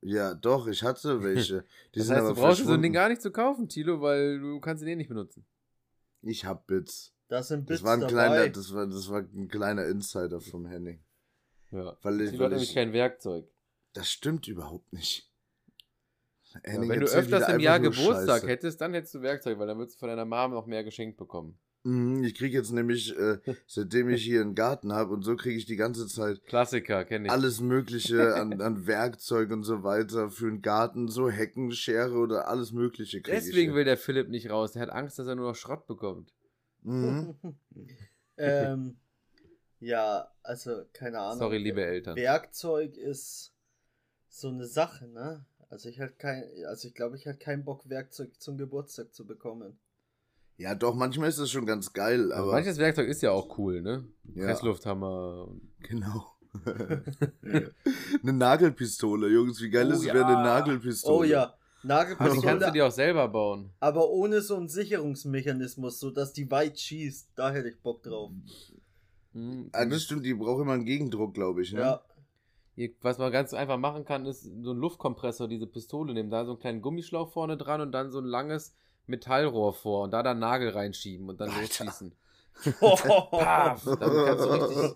Ja, 0.01 0.34
doch, 0.34 0.68
ich 0.68 0.84
hatte 0.84 1.22
welche. 1.24 1.66
Die 1.94 2.00
Das 2.00 2.08
sind 2.08 2.16
heißt, 2.16 2.25
aber 2.25 2.36
du 2.36 2.42
brauchst 2.42 2.66
so 2.66 2.74
ein. 2.74 2.82
Ding 2.82 2.94
gar 2.94 3.10
nicht 3.10 3.22
zu 3.22 3.32
kaufen, 3.32 3.68
Tilo, 3.70 4.01
weil 4.01 4.40
du 4.40 4.60
kannst 4.60 4.82
ihn 4.84 4.90
eh 4.90 4.96
nicht 4.96 5.10
benutzen. 5.10 5.46
Ich 6.22 6.46
hab 6.46 6.68
Bits. 6.68 7.13
Da 7.28 7.42
sind 7.44 7.66
Bits 7.66 7.82
Das 7.82 7.86
war 7.86 7.94
ein 7.94 8.00
dabei. 8.01 8.12
kleiner, 8.12 8.50
das 8.50 8.74
war, 8.74 8.88
das 8.88 9.10
war 9.10 9.20
ein 9.22 9.48
kleiner 9.48 9.86
Insider 9.86 10.40
vom 10.42 10.66
Henning. 10.66 11.04
Ja. 11.72 11.98
Weil 12.01 12.20
weil 12.20 12.28
hat 12.40 12.50
nämlich 12.51 12.70
ich, 12.70 12.74
kein 12.75 12.94
Werkzeug. 12.94 13.46
das 13.94 14.10
stimmt 14.10 14.48
überhaupt 14.48 14.92
nicht. 14.94 15.28
Ja, 16.66 16.82
wenn 16.82 17.00
du 17.00 17.06
öfters 17.06 17.48
im 17.50 17.60
Jahr 17.62 17.80
Geburtstag 17.80 18.42
Scheiße. 18.42 18.48
hättest, 18.48 18.82
dann 18.82 18.94
hättest 18.94 19.13
du 19.16 19.22
Werkzeug, 19.22 19.58
weil 19.58 19.68
dann 19.68 19.78
würdest 19.78 19.96
du 19.96 20.00
von 20.00 20.10
deiner 20.10 20.25
Mom 20.25 20.51
noch 20.51 20.66
mehr 20.66 20.84
geschenkt 20.84 21.18
bekommen. 21.18 21.58
Mhm, 21.84 22.24
Ich 22.24 22.36
kriege 22.36 22.58
jetzt 22.58 22.72
nämlich, 22.72 23.16
äh, 23.18 23.40
seitdem 23.68 24.10
ich 24.10 24.24
hier 24.24 24.42
einen 24.42 24.54
Garten 24.54 24.92
habe 24.92 25.13
und 25.13 25.24
so 25.24 25.36
kriege 25.36 25.56
ich 25.58 25.66
die 25.66 25.78
ganze 25.78 26.08
Zeit 26.08 26.44
Klassiker, 26.46 27.06
kenne 27.06 27.28
ich. 27.28 27.32
alles 27.32 27.62
Mögliche 27.62 28.36
an, 28.36 28.62
an 28.62 28.86
Werkzeug 28.86 29.50
und 29.51 29.63
so 29.63 29.84
weiter 29.84 30.30
für 30.30 30.48
einen 30.48 30.62
Garten, 30.62 31.08
so 31.08 31.30
Hecken, 31.30 31.72
Schere 31.72 32.18
oder 32.18 32.48
alles 32.50 32.72
Mögliche 32.72 33.22
kriege 33.22 33.38
ich. 33.38 33.46
Deswegen 33.46 33.74
will 33.74 33.86
der 33.86 33.98
Philipp 33.98 34.30
nicht 34.30 34.50
raus. 34.50 34.74
Der 34.74 34.82
hat 34.82 34.90
Angst, 34.90 35.18
dass 35.20 35.28
er 35.28 35.36
nur 35.36 35.48
noch 35.48 35.56
Schrott 35.56 35.88
bekommt. 35.88 36.34
Mhm. 36.84 37.36
ähm, 38.38 38.98
ja, 39.82 40.32
also 40.44 40.84
keine 40.94 41.20
Ahnung. 41.20 41.40
Sorry, 41.40 41.58
liebe 41.58 41.84
Eltern. 41.84 42.16
Werkzeug 42.16 42.96
ist 42.96 43.54
so 44.30 44.48
eine 44.48 44.66
Sache, 44.66 45.08
ne? 45.08 45.46
Also 45.70 45.90
ich 45.90 46.00
halt 46.00 46.18
kein, 46.20 46.44
also 46.68 46.88
ich 46.88 46.94
glaube, 46.94 47.18
ich 47.18 47.28
hatte 47.28 47.40
keinen 47.40 47.64
Bock, 47.66 47.90
Werkzeug 47.90 48.40
zum 48.42 48.58
Geburtstag 48.58 49.14
zu 49.14 49.26
bekommen. 49.26 49.78
Ja, 50.58 50.76
doch, 50.76 50.94
manchmal 50.94 51.30
ist 51.30 51.40
das 51.40 51.50
schon 51.50 51.66
ganz 51.66 51.92
geil, 51.94 52.32
Aber 52.32 52.52
manches 52.52 52.78
Werkzeug 52.78 53.08
ist 53.10 53.22
ja 53.22 53.32
auch 53.32 53.58
cool, 53.58 53.82
ne? 53.82 54.06
Ja. 54.36 54.46
Presslufthammer. 54.46 55.48
Genau. 55.80 56.26
eine 56.66 58.34
Nagelpistole, 58.34 59.30
Jungs, 59.30 59.62
wie 59.62 59.70
geil 59.70 59.88
Oh 59.88 59.94
ist 59.94 60.00
es, 60.00 60.06
ja. 60.06 60.14
wäre 60.14 60.26
eine 60.26 60.44
Nagelpistole. 60.44 61.18
Oh 61.18 61.24
ja, 61.24 61.44
Aber 61.44 61.54
die 61.54 61.88
kannst 61.88 62.20
du 62.22 62.46
Nagelpistole, 62.48 62.72
dir 62.74 62.86
auch 62.86 62.92
selber 62.92 63.28
bauen. 63.30 63.72
aber 63.80 64.10
ohne 64.10 64.42
so 64.42 64.58
einen 64.58 64.68
Sicherungsmechanismus, 64.68 66.00
sodass 66.00 66.34
die 66.34 66.52
weit 66.52 66.78
schießt. 66.80 67.30
Da 67.36 67.52
hätte 67.52 67.70
ich 67.70 67.82
Bock 67.82 68.04
drauf. 68.04 68.32
Hm, 69.34 69.70
Ah, 69.74 69.86
das 69.86 70.04
stimmt, 70.04 70.26
die 70.26 70.34
braucht 70.34 70.62
immer 70.62 70.74
einen 70.74 70.86
Gegendruck, 70.86 71.34
glaube 71.34 71.62
ich, 71.62 71.72
ne? 71.74 71.80
Ja, 71.82 72.92
Was 73.02 73.18
man 73.18 73.32
ganz 73.32 73.54
einfach 73.54 73.78
machen 73.78 74.06
kann, 74.06 74.26
ist 74.26 74.44
so 74.44 74.72
einen 74.72 74.80
Luftkompressor, 74.80 75.48
diese 75.48 75.68
Pistole 75.68 76.14
nehmen, 76.14 76.30
da 76.30 76.46
so 76.46 76.52
einen 76.52 76.60
kleinen 76.60 76.82
Gummischlauch 76.82 77.32
vorne 77.32 77.58
dran 77.58 77.82
und 77.82 77.92
dann 77.92 78.12
so 78.12 78.20
ein 78.20 78.26
langes 78.26 78.74
Metallrohr 79.08 79.74
vor 79.74 80.04
und 80.04 80.12
da 80.12 80.24
dann 80.24 80.40
Nagel 80.40 80.70
reinschieben 80.70 81.30
und 81.30 81.40
dann 81.42 81.50
Alter. 81.50 81.62
losschießen. 81.86 82.14
Paf! 82.80 83.84
Damit 83.86 84.26
kannst 84.26 84.46
du 84.46 84.50
richtig, 84.52 84.96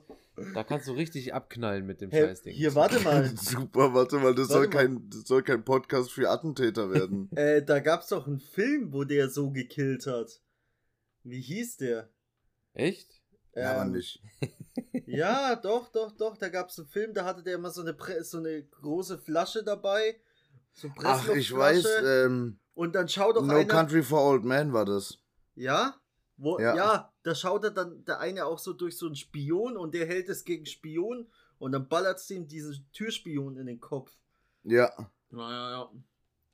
da 0.54 0.64
kannst 0.64 0.88
du 0.88 0.92
richtig 0.94 1.34
abknallen 1.34 1.86
mit 1.86 2.02
dem 2.02 2.12
Hey, 2.12 2.24
Scheißding. 2.28 2.54
hier, 2.54 2.76
warte 2.76 3.00
mal. 3.00 3.26
Super, 3.38 3.94
warte 3.94 4.18
mal, 4.18 4.36
das, 4.36 4.50
Warte 4.50 4.54
soll 4.54 4.68
mal. 4.68 4.70
kein, 4.70 5.10
das 5.10 5.22
soll 5.22 5.44
kein 5.44 5.64
Podcast 5.64 6.12
für 6.12 6.30
Attentäter 6.30 6.92
werden. 6.92 7.30
Äh, 7.36 7.64
da 7.64 7.80
gab's 7.80 8.10
doch 8.10 8.28
einen 8.28 8.40
Film, 8.40 8.92
wo 8.94 9.04
der 9.06 9.30
so 9.30 9.52
gekillt 9.52 10.06
hat. 10.08 10.42
Wie 11.24 11.42
hieß 11.42 11.78
der? 11.78 12.10
Echt? 12.74 13.15
Ja, 13.56 13.72
aber 13.74 13.82
Ähm, 13.84 13.92
nicht. 13.92 14.22
Ja, 15.08 15.56
doch, 15.56 15.90
doch, 15.90 16.12
doch. 16.18 16.36
Da 16.38 16.50
gab's 16.50 16.78
einen 16.80 16.88
Film, 16.88 17.14
da 17.14 17.26
hatte 17.26 17.44
der 17.44 17.56
immer 17.56 17.70
so 17.70 17.82
eine, 17.82 17.94
Pre 17.94 18.24
so 18.24 18.38
eine 18.40 18.64
große 18.64 19.18
Flasche 19.20 19.64
dabei. 19.64 20.20
So 20.74 20.90
Ach, 21.04 21.30
ich 21.30 21.56
weiß, 21.56 21.86
ähm, 22.04 22.60
Und 22.74 22.96
dann 22.96 23.08
schaut 23.08 23.36
doch 23.36 23.46
No 23.46 23.56
einer. 23.56 23.66
Country 23.66 24.04
for 24.04 24.22
Old 24.22 24.44
Men 24.44 24.74
war 24.74 24.84
das. 24.86 25.20
Ja? 25.56 25.96
Wo, 26.38 26.60
Ja. 26.60 26.76
ja. 26.76 27.14
da 27.24 27.36
schaut 27.36 27.64
er 27.64 27.72
dann 27.72 28.04
der 28.06 28.20
eine 28.20 28.46
auch 28.46 28.60
so 28.60 28.74
durch 28.74 28.98
so 28.98 29.06
einen 29.06 29.16
Spion 29.16 29.78
und 29.78 29.94
der 29.94 30.06
hält 30.08 30.28
es 30.28 30.44
gegen 30.44 30.66
Spion 30.66 31.30
und 31.60 31.72
dann 31.72 31.88
ballert's 31.88 32.30
ihm 32.32 32.48
diesen 32.48 32.86
Türspion 32.92 33.58
in 33.58 33.68
den 33.68 33.80
Kopf. 33.80 34.12
Ja, 34.64 34.92
Ja, 35.32 35.72
ja, 35.72 35.92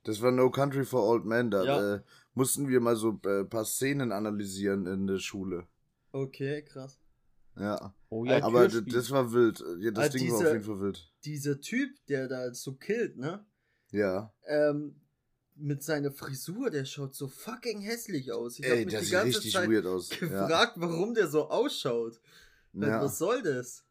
das 0.04 0.20
war 0.20 0.30
No 0.30 0.50
Country 0.50 0.84
for 0.84 1.02
Old 1.08 1.24
Men. 1.24 1.50
Da 1.50 1.64
Ja. 1.64 1.94
äh, 1.96 2.00
mussten 2.34 2.68
wir 2.68 2.80
mal 2.80 2.96
so 2.96 3.18
äh, 3.24 3.44
paar 3.44 3.64
Szenen 3.64 4.12
analysieren 4.12 4.86
in 4.86 5.06
der 5.06 5.18
Schule. 5.18 5.66
Okay, 6.12 6.62
krass. 6.62 6.98
Ja, 7.58 7.94
Oh 8.08 8.24
ja, 8.24 8.42
aber 8.42 8.68
Türspiel. 8.68 8.92
das 8.94 9.10
war 9.10 9.32
wild. 9.32 9.62
Ja, 9.80 9.90
das 9.90 10.06
Ah, 10.06 10.08
Ding 10.10 10.30
war 10.30 10.38
diese- 10.38 10.48
auf 10.48 10.52
jeden 10.54 10.64
Fall 10.64 10.80
wild. 10.80 11.12
Dieser 11.24 11.60
Typ, 11.60 11.90
der 12.08 12.28
da 12.28 12.52
so 12.54 12.74
killt, 12.74 13.16
ne? 13.18 13.44
Ja. 13.90 14.32
Ähm, 14.46 15.00
mit 15.54 15.82
seiner 15.82 16.10
Frisur, 16.10 16.70
der 16.70 16.84
schaut 16.86 17.14
so 17.14 17.28
fucking 17.28 17.80
hässlich 17.82 18.32
aus. 18.32 18.58
Ich 18.58 18.64
hab 18.64 18.72
Ey, 18.72 18.84
mich 18.84 18.92
der 18.92 19.00
die 19.00 19.06
sieht 19.06 19.12
ganze 19.14 19.36
richtig 19.38 19.52
Zeit 19.52 19.70
weird 19.70 19.84
aus. 19.86 20.08
Ja. 20.10 20.16
gefragt, 20.16 20.74
warum 20.76 21.12
der 21.14 21.28
so 21.28 21.50
ausschaut. 21.50 22.20
Äh, 22.74 22.86
Ja. 22.86 23.02
Was 23.02 23.18
soll 23.18 23.42
das? 23.42 23.84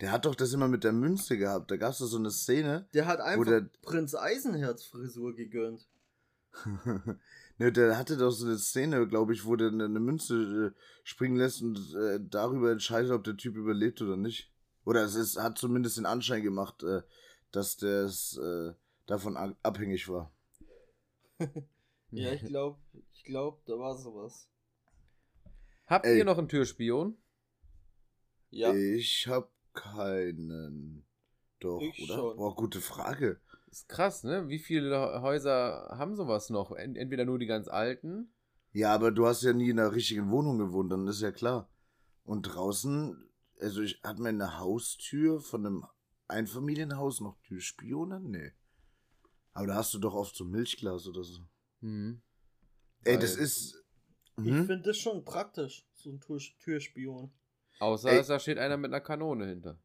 Der 0.00 0.12
hat 0.12 0.24
doch 0.24 0.36
das 0.36 0.52
immer 0.52 0.68
mit 0.68 0.84
der 0.84 0.92
Münze 0.92 1.36
gehabt. 1.36 1.72
Da 1.72 1.76
gab 1.76 1.90
es 1.90 1.98
so 1.98 2.16
eine 2.16 2.30
Szene. 2.30 2.88
Der 2.94 3.06
hat 3.06 3.18
einfach 3.20 3.44
der- 3.46 3.68
Prinz 3.82 4.14
Eisenherz 4.14 4.84
Frisur 4.84 5.34
gegönnt. 5.34 5.88
ne, 7.58 7.72
der 7.72 7.98
hatte 7.98 8.16
doch 8.16 8.30
so 8.30 8.46
eine 8.46 8.58
Szene, 8.58 9.06
glaube 9.06 9.32
ich, 9.34 9.44
wo 9.44 9.56
der 9.56 9.68
eine, 9.68 9.84
eine 9.84 10.00
Münze 10.00 10.72
äh, 10.74 10.80
springen 11.04 11.36
lässt 11.36 11.62
und 11.62 11.76
äh, 11.94 12.18
darüber 12.20 12.70
entscheidet, 12.72 13.10
ob 13.12 13.24
der 13.24 13.36
Typ 13.36 13.56
überlebt 13.56 14.00
oder 14.02 14.16
nicht. 14.16 14.52
Oder 14.84 15.04
es 15.04 15.14
ist, 15.14 15.38
hat 15.38 15.58
zumindest 15.58 15.98
den 15.98 16.06
Anschein 16.06 16.42
gemacht, 16.42 16.82
äh, 16.82 17.02
dass 17.52 17.76
der 17.76 18.04
es 18.04 18.38
äh, 18.38 18.72
davon 19.06 19.36
abhängig 19.62 20.08
war. 20.08 20.32
Ja, 22.10 22.32
ich 22.32 22.42
glaube, 22.42 22.78
ich 23.12 23.22
glaube, 23.24 23.60
da 23.66 23.78
war 23.78 23.94
sowas. 23.94 24.48
Habt 25.86 26.06
Ey. 26.06 26.16
ihr 26.16 26.24
noch 26.24 26.38
einen 26.38 26.48
Türspion? 26.48 27.18
Ja. 28.50 28.74
Ich 28.74 29.26
hab 29.28 29.52
keinen. 29.74 31.04
Doch, 31.60 31.80
Ich 31.82 32.04
oder? 32.04 32.14
schon. 32.14 32.36
Boah, 32.38 32.54
gute 32.54 32.80
Frage. 32.80 33.40
Ist 33.70 33.88
krass, 33.88 34.24
ne? 34.24 34.48
Wie 34.48 34.58
viele 34.58 35.20
Häuser 35.22 35.94
haben 35.98 36.16
sowas 36.16 36.48
noch? 36.50 36.72
Ent- 36.72 36.96
Entweder 36.96 37.24
nur 37.24 37.38
die 37.38 37.46
ganz 37.46 37.68
alten. 37.68 38.32
Ja, 38.72 38.94
aber 38.94 39.10
du 39.10 39.26
hast 39.26 39.42
ja 39.42 39.52
nie 39.52 39.70
in 39.70 39.78
einer 39.78 39.92
richtigen 39.92 40.30
Wohnung 40.30 40.58
gewohnt, 40.58 40.90
dann 40.92 41.06
ist 41.06 41.20
ja 41.20 41.32
klar. 41.32 41.70
Und 42.24 42.42
draußen, 42.42 43.30
also 43.60 43.80
ich 43.82 44.00
hatte 44.02 44.22
mir 44.22 44.28
eine 44.30 44.58
Haustür 44.58 45.40
von 45.40 45.66
einem 45.66 45.86
Einfamilienhaus 46.28 47.20
noch 47.20 47.38
Türspione? 47.42 48.20
Nee. 48.20 48.52
Aber 49.54 49.66
da 49.66 49.74
hast 49.76 49.92
du 49.94 49.98
doch 49.98 50.14
oft 50.14 50.36
so 50.36 50.44
Milchglas 50.44 51.06
oder 51.06 51.22
so. 51.24 51.42
Hm. 51.80 52.20
Ey, 53.04 53.14
Weil- 53.14 53.20
das 53.20 53.36
ist. 53.36 53.82
Ich 54.36 54.44
Hm? 54.52 54.66
finde 54.66 54.82
das 54.82 54.96
schon 54.98 55.24
praktisch, 55.24 55.84
so 55.94 56.10
ein 56.10 56.20
Tür 56.20 56.38
Türspion. 56.60 57.32
Außer 57.80 58.10
Ey. 58.12 58.22
da 58.24 58.38
steht 58.38 58.58
einer 58.58 58.76
mit 58.76 58.90
einer 58.92 59.00
Kanone 59.00 59.46
hinter. 59.46 59.78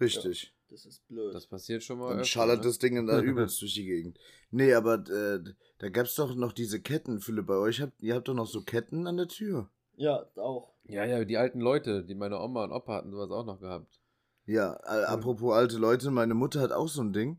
Richtig. 0.00 0.52
Das 0.70 0.84
ist 0.84 1.06
blöd. 1.08 1.34
Das 1.34 1.46
passiert 1.46 1.82
schon 1.82 1.98
mal. 1.98 2.10
Dann 2.10 2.18
öfter, 2.18 2.30
schallert 2.30 2.58
ne? 2.58 2.64
das 2.64 2.78
Ding 2.78 3.06
da 3.06 3.20
übelst 3.22 3.60
durch 3.62 3.74
die 3.74 3.86
Gegend. 3.86 4.18
Nee, 4.50 4.74
aber 4.74 4.94
äh, 5.08 5.42
da 5.78 5.88
gab's 5.88 6.14
doch 6.14 6.34
noch 6.34 6.52
diese 6.52 6.80
Ketten, 6.80 7.20
Philipp, 7.20 7.46
bei 7.46 7.56
euch 7.56 7.80
habt, 7.80 8.00
ihr 8.00 8.14
habt 8.14 8.28
doch 8.28 8.34
noch 8.34 8.46
so 8.46 8.62
Ketten 8.62 9.06
an 9.06 9.16
der 9.16 9.28
Tür. 9.28 9.70
ja, 9.96 10.26
auch. 10.36 10.74
Ja, 10.84 11.04
ja, 11.04 11.24
die 11.24 11.36
alten 11.36 11.60
Leute, 11.60 12.04
die 12.04 12.14
meine 12.14 12.38
Oma 12.40 12.64
und 12.64 12.72
Opa 12.72 12.94
hatten 12.94 13.10
sowas 13.10 13.30
auch 13.30 13.44
noch 13.44 13.60
gehabt. 13.60 14.00
Ja, 14.46 14.78
äh, 14.84 15.04
apropos 15.04 15.54
alte 15.54 15.76
Leute, 15.76 16.10
meine 16.10 16.32
Mutter 16.34 16.60
hat 16.60 16.72
auch 16.72 16.88
so 16.88 17.02
ein 17.02 17.12
Ding, 17.12 17.38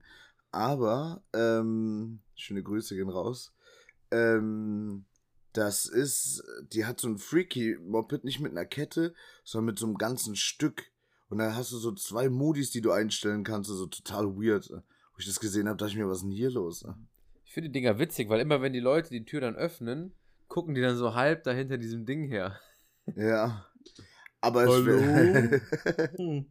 aber, 0.51 1.23
ähm, 1.33 2.21
schöne 2.35 2.61
Grüße 2.61 2.95
gehen 2.95 3.09
raus. 3.09 3.53
Ähm, 4.11 5.05
das 5.53 5.85
ist, 5.85 6.43
die 6.71 6.85
hat 6.85 6.99
so 6.99 7.07
ein 7.07 7.17
freaky 7.17 7.77
Moped, 7.81 8.23
nicht 8.23 8.39
mit 8.39 8.51
einer 8.51 8.65
Kette, 8.65 9.15
sondern 9.43 9.65
mit 9.67 9.79
so 9.79 9.87
einem 9.87 9.97
ganzen 9.97 10.35
Stück. 10.35 10.91
Und 11.29 11.37
da 11.37 11.53
hast 11.55 11.71
du 11.71 11.77
so 11.77 11.91
zwei 11.93 12.27
Modis, 12.29 12.71
die 12.71 12.81
du 12.81 12.91
einstellen 12.91 13.43
kannst, 13.43 13.69
so 13.69 13.85
total 13.87 14.25
weird. 14.35 14.69
Wo 14.71 15.17
ich 15.19 15.25
das 15.27 15.39
gesehen 15.39 15.67
habe, 15.67 15.77
dachte 15.77 15.91
ich 15.91 15.97
mir, 15.97 16.07
was 16.07 16.17
ist 16.17 16.23
denn 16.23 16.31
hier 16.31 16.49
los? 16.49 16.85
Ich 17.45 17.53
finde 17.53 17.69
die 17.69 17.73
Dinger 17.73 17.99
witzig, 17.99 18.29
weil 18.29 18.39
immer 18.39 18.61
wenn 18.61 18.73
die 18.73 18.79
Leute 18.79 19.09
die 19.09 19.25
Tür 19.25 19.41
dann 19.41 19.55
öffnen, 19.55 20.13
gucken 20.47 20.75
die 20.75 20.81
dann 20.81 20.95
so 20.97 21.13
halb 21.15 21.43
dahinter 21.43 21.77
diesem 21.77 22.05
Ding 22.05 22.23
her. 22.27 22.59
Ja. 23.15 23.65
Aber 24.41 24.63
es 24.63 24.69
Hallo? 24.69 24.85
wär- 24.85 25.61
Hm. 26.17 26.45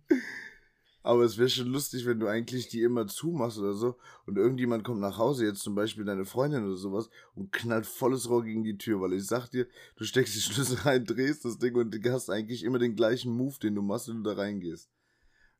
Aber 1.02 1.22
es 1.22 1.38
wäre 1.38 1.48
schon 1.48 1.68
lustig, 1.68 2.06
wenn 2.06 2.20
du 2.20 2.26
eigentlich 2.26 2.68
die 2.68 2.82
immer 2.82 3.06
zumachst 3.06 3.58
oder 3.58 3.72
so 3.72 3.96
und 4.26 4.36
irgendjemand 4.36 4.84
kommt 4.84 5.00
nach 5.00 5.16
Hause, 5.16 5.46
jetzt 5.46 5.62
zum 5.62 5.74
Beispiel 5.74 6.04
deine 6.04 6.24
Freundin 6.24 6.64
oder 6.64 6.76
sowas, 6.76 7.08
und 7.34 7.52
knallt 7.52 7.86
volles 7.86 8.28
Rohr 8.28 8.44
gegen 8.44 8.64
die 8.64 8.76
Tür, 8.76 9.00
weil 9.00 9.12
ich 9.14 9.26
sag 9.26 9.48
dir, 9.48 9.66
du 9.96 10.04
steckst 10.04 10.34
die 10.34 10.40
Schlüssel 10.40 10.76
rein, 10.84 11.04
drehst 11.04 11.44
das 11.44 11.58
Ding 11.58 11.76
und 11.76 11.92
du 11.92 12.12
hast 12.12 12.30
eigentlich 12.30 12.64
immer 12.64 12.78
den 12.78 12.96
gleichen 12.96 13.32
Move, 13.32 13.58
den 13.62 13.74
du 13.74 13.82
machst, 13.82 14.08
wenn 14.08 14.22
du 14.22 14.30
da 14.30 14.36
reingehst. 14.36 14.90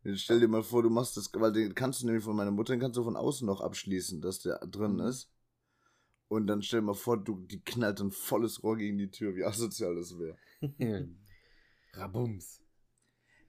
Jetzt 0.04 0.22
stell 0.22 0.40
dir 0.40 0.48
mal 0.48 0.62
vor, 0.62 0.82
du 0.82 0.90
machst 0.90 1.16
das, 1.16 1.30
weil 1.34 1.52
den 1.52 1.74
kannst 1.74 2.02
du 2.02 2.06
nämlich 2.06 2.24
von 2.24 2.36
meiner 2.36 2.50
Mutter, 2.50 2.72
den 2.72 2.80
kannst 2.80 2.96
du 2.96 3.04
von 3.04 3.16
außen 3.16 3.46
noch 3.46 3.60
abschließen, 3.60 4.20
dass 4.20 4.40
der 4.40 4.58
drin 4.66 4.94
Mhm. 4.94 5.00
ist. 5.00 5.30
Und 6.28 6.46
dann 6.46 6.62
stell 6.62 6.80
dir 6.80 6.86
mal 6.86 6.94
vor, 6.94 7.16
du, 7.16 7.40
die 7.46 7.60
knallt 7.60 8.00
ein 8.00 8.10
volles 8.10 8.62
Rohr 8.62 8.76
gegen 8.76 8.98
die 8.98 9.10
Tür, 9.10 9.34
wie 9.34 9.44
asozial 9.44 9.94
das 9.94 10.18
wäre. 10.18 10.36
Rabums. 11.94 12.60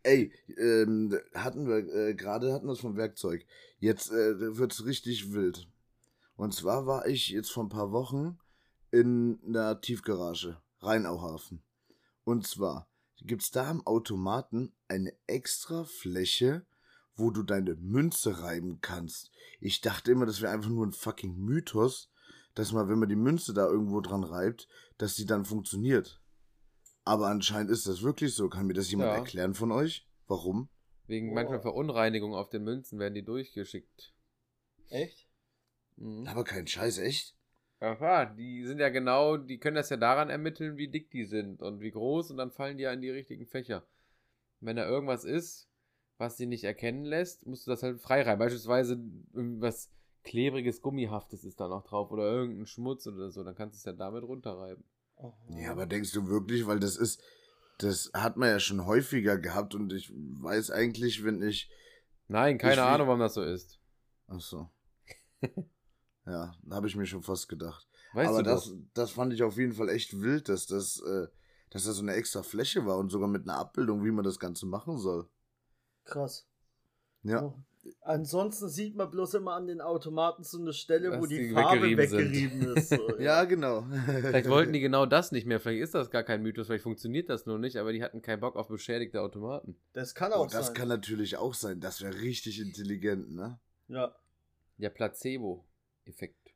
Ey, 0.03 0.31
ähm, 0.57 1.17
hatten 1.33 1.67
wir, 1.67 1.77
äh, 1.93 2.13
gerade 2.13 2.53
hatten 2.53 2.67
wir 2.67 2.73
es 2.73 2.79
vom 2.79 2.95
Werkzeug. 2.95 3.45
Jetzt 3.79 4.11
äh, 4.11 4.57
wird's 4.57 4.85
richtig 4.85 5.33
wild. 5.33 5.67
Und 6.35 6.53
zwar 6.53 6.87
war 6.87 7.05
ich 7.05 7.29
jetzt 7.29 7.51
vor 7.51 7.63
ein 7.65 7.69
paar 7.69 7.91
Wochen 7.91 8.39
in 8.91 9.39
einer 9.45 9.81
Tiefgarage, 9.81 10.61
Rheinauhafen. 10.79 11.61
Und 12.23 12.47
zwar 12.47 12.89
gibt's 13.21 13.51
da 13.51 13.69
am 13.69 13.85
Automaten 13.85 14.71
eine 14.87 15.13
extra 15.27 15.83
Fläche, 15.83 16.65
wo 17.15 17.31
du 17.31 17.43
deine 17.43 17.75
Münze 17.75 18.41
reiben 18.41 18.79
kannst. 18.81 19.31
Ich 19.59 19.81
dachte 19.81 20.11
immer, 20.11 20.25
das 20.25 20.41
wäre 20.41 20.53
einfach 20.53 20.69
nur 20.69 20.85
ein 20.85 20.93
fucking 20.93 21.35
Mythos, 21.35 22.09
dass 22.55 22.71
man, 22.71 22.87
wenn 22.87 22.99
man 22.99 23.09
die 23.09 23.15
Münze 23.15 23.53
da 23.53 23.67
irgendwo 23.67 23.99
dran 23.99 24.23
reibt, 24.23 24.67
dass 24.97 25.15
die 25.15 25.25
dann 25.25 25.45
funktioniert. 25.45 26.18
Aber 27.05 27.27
anscheinend 27.27 27.71
ist 27.71 27.87
das 27.87 28.01
wirklich 28.01 28.35
so. 28.35 28.49
Kann 28.49 28.67
mir 28.67 28.73
das 28.73 28.91
jemand 28.91 29.09
Ja. 29.09 29.15
erklären 29.15 29.53
von 29.53 29.71
euch? 29.71 30.07
Warum? 30.27 30.69
Wegen 31.07 31.29
Boah. 31.29 31.35
manchmal 31.35 31.61
Verunreinigungen 31.61 32.37
auf 32.37 32.49
den 32.49 32.63
Münzen 32.63 32.99
werden 32.99 33.15
die 33.15 33.23
durchgeschickt. 33.23 34.13
Echt? 34.89 35.27
Mhm. 35.97 36.27
Aber 36.27 36.43
kein 36.43 36.67
Scheiß, 36.67 36.99
echt? 36.99 37.35
Aha, 37.81 38.25
die 38.25 38.65
sind 38.65 38.79
ja 38.79 38.89
genau, 38.89 39.37
die 39.37 39.57
können 39.57 39.75
das 39.75 39.89
ja 39.89 39.95
daran 39.97 40.29
ermitteln, 40.29 40.77
wie 40.77 40.89
dick 40.89 41.11
die 41.11 41.23
sind 41.23 41.61
und 41.61 41.79
wie 41.79 41.91
groß 41.91 42.29
und 42.31 42.37
dann 42.37 42.51
fallen 42.51 42.77
die 42.77 42.83
ja 42.83 42.91
in 42.91 43.01
die 43.01 43.09
richtigen 43.09 43.45
Fächer. 43.47 43.87
Wenn 44.59 44.75
da 44.75 44.85
irgendwas 44.85 45.23
ist, 45.23 45.69
was 46.17 46.35
sie 46.35 46.45
nicht 46.45 46.65
erkennen 46.65 47.05
lässt, 47.05 47.45
musst 47.47 47.65
du 47.65 47.71
das 47.71 47.81
halt 47.81 48.01
freireiben. 48.01 48.39
Beispielsweise 48.39 49.01
irgendwas 49.33 49.89
klebriges, 50.23 50.81
gummihaftes 50.81 51.45
ist 51.45 51.61
da 51.61 51.69
noch 51.69 51.83
drauf 51.83 52.11
oder 52.11 52.23
irgendein 52.23 52.65
Schmutz 52.65 53.07
oder 53.07 53.31
so, 53.31 53.43
dann 53.45 53.55
kannst 53.55 53.75
du 53.75 53.77
es 53.77 53.85
ja 53.85 53.93
damit 53.93 54.23
runterreiben. 54.23 54.83
Ja, 55.49 55.71
aber 55.71 55.85
denkst 55.85 56.11
du 56.11 56.27
wirklich, 56.27 56.65
weil 56.67 56.79
das 56.79 56.95
ist, 56.95 57.21
das 57.77 58.11
hat 58.13 58.37
man 58.37 58.49
ja 58.49 58.59
schon 58.59 58.85
häufiger 58.85 59.37
gehabt 59.37 59.75
und 59.75 59.91
ich 59.93 60.11
weiß 60.13 60.71
eigentlich, 60.71 61.23
wenn 61.23 61.41
ich. 61.41 61.69
Nein, 62.27 62.57
keine 62.57 62.73
Ich 62.73 62.79
Ahnung, 62.79 63.07
warum 63.07 63.19
das 63.19 63.33
so 63.33 63.43
ist. 63.43 63.79
Ach 64.27 64.39
so. 64.39 64.69
ja, 66.25 66.55
habe 66.69 66.87
ich 66.87 66.95
mir 66.95 67.05
schon 67.05 67.23
fast 67.23 67.49
gedacht. 67.49 67.87
Weißt 68.13 68.29
aber 68.29 68.43
du 68.43 68.49
das, 68.49 68.65
doch. 68.65 68.77
das 68.93 69.11
fand 69.11 69.33
ich 69.33 69.43
auf 69.43 69.57
jeden 69.57 69.73
Fall 69.73 69.89
echt 69.89 70.19
wild, 70.19 70.49
dass 70.49 70.67
das, 70.67 71.01
äh, 71.01 71.27
dass 71.69 71.83
das 71.83 71.95
so 71.95 72.01
eine 72.01 72.13
extra 72.13 72.43
Fläche 72.43 72.85
war 72.85 72.97
und 72.97 73.09
sogar 73.09 73.27
mit 73.27 73.43
einer 73.43 73.57
Abbildung, 73.57 74.03
wie 74.03 74.11
man 74.11 74.23
das 74.25 74.39
Ganze 74.39 74.65
machen 74.65 74.97
soll. 74.97 75.29
Krass. 76.05 76.47
Ja. 77.23 77.43
Oh. 77.43 77.63
Ansonsten 78.01 78.67
sieht 78.69 78.95
man 78.95 79.09
bloß 79.09 79.35
immer 79.35 79.53
an 79.53 79.67
den 79.67 79.79
Automaten 79.81 80.43
so 80.43 80.59
eine 80.59 80.73
Stelle, 80.73 81.11
wo 81.17 81.21
Dass 81.21 81.29
die 81.29 81.37
die 81.47 81.53
Farbe 81.53 81.81
weggerieben 81.81 82.07
sind. 82.07 82.19
weggerieben 82.33 82.77
ist. 82.77 82.89
So, 82.89 83.17
Ja, 83.19 83.45
genau. 83.45 83.85
Vielleicht 84.05 84.49
wollten 84.49 84.73
die 84.73 84.79
genau 84.81 85.05
das 85.05 85.31
nicht 85.31 85.45
mehr. 85.47 85.59
Vielleicht 85.59 85.81
ist 85.83 85.95
das 85.95 86.09
gar 86.11 86.23
kein 86.23 86.41
Mythos, 86.41 86.67
vielleicht 86.67 86.83
funktioniert 86.83 87.29
das 87.29 87.45
nur 87.45 87.57
nicht, 87.57 87.77
aber 87.77 87.93
die 87.93 88.03
hatten 88.03 88.21
keinen 88.21 88.41
Bock 88.41 88.55
auf 88.57 88.67
beschädigte 88.67 89.21
Automaten. 89.21 89.77
Das 89.93 90.13
kann 90.13 90.31
Oh, 90.33 90.37
auch 90.37 90.47
das 90.51 90.67
sein. 90.67 90.75
kann 90.75 90.87
natürlich 90.89 91.37
auch 91.37 91.53
sein. 91.53 91.79
Das 91.79 92.01
wäre 92.01 92.19
richtig 92.21 92.59
intelligent, 92.59 93.31
ne? 93.31 93.59
ja. 93.87 94.13
Der 94.77 94.89
Placebo-Effekt. 94.89 96.53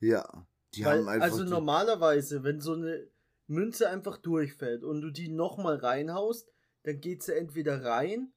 Ja. 0.00 0.46
Die 0.74 0.84
Weil, 0.84 0.98
haben 1.00 1.08
einfach. 1.08 1.24
also 1.30 1.44
die, 1.44 1.50
normalerweise, 1.50 2.42
wenn 2.44 2.60
so 2.60 2.72
eine 2.74 3.06
Münze 3.46 3.88
einfach 3.88 4.16
durchfällt 4.18 4.82
und 4.84 5.00
du 5.00 5.10
die 5.10 5.28
nochmal 5.28 5.76
reinhaust, 5.76 6.48
dann 6.84 7.00
geht 7.00 7.22
sie 7.22 7.36
entweder 7.36 7.84
rein 7.84 8.32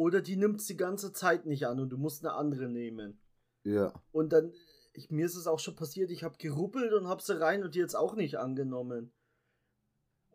oder 0.00 0.22
die 0.22 0.36
nimmt 0.36 0.66
die 0.66 0.78
ganze 0.78 1.12
Zeit 1.12 1.44
nicht 1.44 1.66
an 1.66 1.78
und 1.78 1.90
du 1.90 1.98
musst 1.98 2.24
eine 2.24 2.32
andere 2.32 2.70
nehmen. 2.70 3.20
Ja. 3.64 3.92
Und 4.12 4.32
dann, 4.32 4.54
ich, 4.94 5.10
mir 5.10 5.26
ist 5.26 5.36
es 5.36 5.46
auch 5.46 5.58
schon 5.58 5.76
passiert, 5.76 6.10
ich 6.10 6.24
habe 6.24 6.38
geruppelt 6.38 6.94
und 6.94 7.06
habe 7.06 7.20
sie 7.20 7.38
rein 7.38 7.62
und 7.62 7.74
die 7.74 7.80
jetzt 7.80 7.94
auch 7.94 8.14
nicht 8.14 8.38
angenommen. 8.38 9.12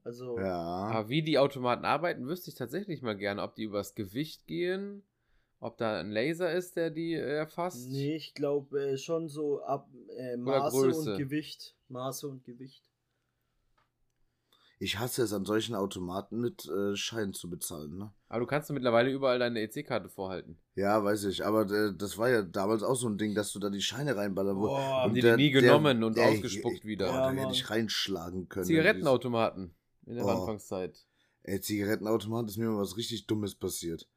Also, 0.04 0.38
Ja. 0.38 0.54
Aber 0.54 1.10
wie 1.10 1.24
die 1.24 1.40
Automaten 1.40 1.84
arbeiten, 1.84 2.28
wüsste 2.28 2.52
ich 2.52 2.56
tatsächlich 2.56 3.02
mal 3.02 3.18
gerne, 3.18 3.42
ob 3.42 3.56
die 3.56 3.64
übers 3.64 3.96
Gewicht 3.96 4.46
gehen, 4.46 5.02
ob 5.60 5.78
da 5.78 6.00
ein 6.00 6.12
Laser 6.12 6.54
ist, 6.54 6.76
der 6.76 6.92
die 6.92 7.16
äh, 7.16 7.38
erfasst. 7.38 7.90
nee, 7.90 8.16
ich 8.16 8.36
glaube 8.36 8.80
äh, 8.80 8.98
schon 9.00 9.30
so 9.30 9.64
ab 9.64 9.90
äh, 10.16 10.38
Maße 10.38 10.78
und 10.92 11.18
Gewicht. 11.18 11.76
Maße 11.88 12.28
und 12.28 12.44
Gewicht. 12.44 12.84
Ich 14.78 15.00
hasse 15.00 15.24
es, 15.24 15.32
an 15.32 15.46
solchen 15.46 15.74
Automaten 15.74 16.40
mit 16.42 16.66
äh, 16.68 16.96
Schein 16.98 17.34
zu 17.34 17.50
bezahlen, 17.50 17.98
ne? 17.98 18.14
Aber 18.28 18.42
du 18.42 18.46
kannst 18.46 18.70
mittlerweile 18.72 19.10
überall 19.10 19.40
deine 19.40 19.62
EC-Karte 19.62 20.10
vorhalten. 20.10 20.58
Ja, 20.76 21.02
weiß 21.02 21.24
ich. 21.26 21.46
Aber 21.46 21.62
äh, 21.72 21.94
das 21.96 22.18
war 22.18 22.30
ja 22.30 22.42
damals 22.42 22.84
auch 22.84 22.96
so 22.96 23.08
ein 23.08 23.18
Ding, 23.18 23.34
dass 23.36 23.54
du 23.54 23.60
da 23.60 23.70
die 23.70 23.82
Scheine 23.82 24.18
reinballern 24.18 24.58
wolltest. 24.58 24.78
Boah, 24.86 25.02
haben 25.04 25.10
Und 25.12 25.16
die 25.16 25.22
der- 25.22 25.38
die 25.38 25.44
nie 25.46 25.52
der- 25.54 25.62
genommen 25.62 26.04
und 26.04 26.18
ey, 26.18 26.36
ausgespuckt 26.38 26.80
ich- 26.80 26.86
wieder. 26.86 27.06
Boah, 27.08 27.14
Ja, 27.14 27.32
da 27.34 27.42
hätte 27.42 27.54
ich 27.54 27.70
reinschlagen 27.70 28.50
können. 28.50 28.66
Zigarettenautomaten 28.66 29.74
in 30.08 30.16
der 30.16 30.26
Oh. 30.26 30.30
Anfangszeit. 30.30 31.06
Ey, 31.44 31.62
Zigarettenautomat 31.62 32.50
ist 32.50 32.58
mir 32.58 32.68
mal 32.70 32.82
was 32.82 32.98
richtig 32.98 33.28
Dummes 33.28 33.56
passiert. 33.56 34.10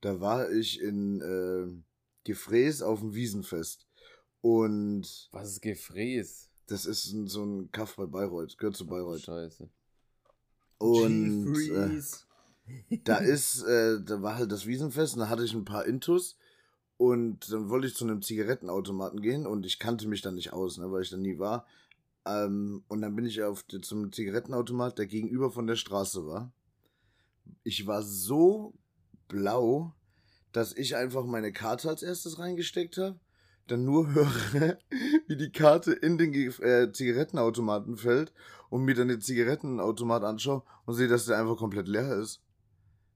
Da 0.00 0.20
war 0.20 0.50
ich 0.50 0.80
in 0.80 1.20
äh, 1.20 1.82
Gefräß 2.24 2.82
auf 2.82 2.98
dem 3.00 3.14
Wiesenfest. 3.14 3.86
Und 4.40 5.28
Was 5.32 5.50
ist 5.52 5.60
Gefräß? 5.60 6.50
das 6.66 6.86
ist 6.86 7.12
ein, 7.12 7.26
so 7.26 7.44
ein 7.44 7.70
Kaff 7.70 7.96
bei 7.96 8.06
Bayreuth, 8.06 8.56
gehört 8.58 8.76
zu 8.76 8.86
Bayreuth. 8.86 9.20
Scheiße. 9.20 9.68
Und 10.80 11.54
äh, 11.68 12.98
da 13.04 13.18
ist, 13.18 13.62
äh, 13.64 14.00
da 14.02 14.22
war 14.22 14.36
halt 14.36 14.50
das 14.50 14.64
Wiesenfest 14.64 15.14
und 15.14 15.20
da 15.20 15.28
hatte 15.28 15.44
ich 15.44 15.52
ein 15.52 15.66
paar 15.66 15.84
Intus 15.84 16.38
und 16.96 17.52
dann 17.52 17.68
wollte 17.68 17.86
ich 17.86 17.94
zu 17.94 18.04
einem 18.04 18.22
Zigarettenautomaten 18.22 19.20
gehen 19.20 19.46
und 19.46 19.66
ich 19.66 19.78
kannte 19.78 20.08
mich 20.08 20.22
da 20.22 20.30
nicht 20.30 20.54
aus, 20.54 20.78
ne, 20.78 20.90
weil 20.90 21.02
ich 21.02 21.10
da 21.10 21.18
nie 21.18 21.38
war. 21.38 21.66
Ähm, 22.24 22.82
und 22.88 23.02
dann 23.02 23.14
bin 23.14 23.26
ich 23.26 23.42
auf 23.42 23.62
die, 23.62 23.82
zum 23.82 24.10
Zigarettenautomat, 24.10 24.98
der 24.98 25.06
gegenüber 25.06 25.50
von 25.50 25.66
der 25.66 25.76
Straße 25.76 26.26
war. 26.26 26.50
Ich 27.62 27.86
war 27.86 28.02
so 28.02 28.72
blau, 29.28 29.92
dass 30.52 30.74
ich 30.74 30.96
einfach 30.96 31.26
meine 31.26 31.52
Karte 31.52 31.90
als 31.90 32.02
erstes 32.02 32.38
reingesteckt 32.38 32.96
habe, 32.96 33.20
dann 33.70 33.84
nur 33.84 34.12
höre, 34.12 34.78
wie 35.26 35.36
die 35.36 35.52
Karte 35.52 35.92
in 35.92 36.18
den 36.18 36.32
äh, 36.34 36.92
Zigarettenautomaten 36.92 37.96
fällt 37.96 38.32
und 38.68 38.84
mir 38.84 38.94
dann 38.94 39.08
den 39.08 39.20
Zigarettenautomat 39.20 40.22
anschaue 40.24 40.62
und 40.86 40.94
sehe, 40.94 41.08
dass 41.08 41.26
der 41.26 41.38
einfach 41.38 41.56
komplett 41.56 41.88
leer 41.88 42.16
ist. 42.18 42.40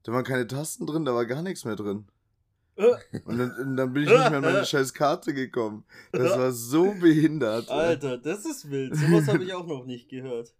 Da 0.03 0.11
waren 0.11 0.23
keine 0.23 0.47
Tasten 0.47 0.85
drin, 0.85 1.05
da 1.05 1.13
war 1.15 1.25
gar 1.25 1.41
nichts 1.41 1.65
mehr 1.65 1.75
drin. 1.75 2.05
Äh, 2.75 2.91
Und 3.23 3.37
dann, 3.37 3.51
und 3.51 3.77
dann 3.77 3.93
bin 3.93 4.03
ich 4.03 4.09
nicht 4.09 4.29
mehr 4.29 4.37
an 4.37 4.41
meine 4.43 4.65
scheiß 4.65 4.93
Karte 4.93 5.33
gekommen. 5.33 5.85
Das 6.11 6.37
war 6.37 6.51
so 6.51 6.93
behindert. 6.99 7.69
Alter, 7.69 8.17
das 8.17 8.45
ist 8.45 8.69
wild. 8.69 8.95
Sowas 8.95 9.27
habe 9.27 9.43
ich 9.43 9.53
auch 9.53 9.65
noch 9.65 9.85
nicht 9.85 10.09
gehört. 10.09 10.53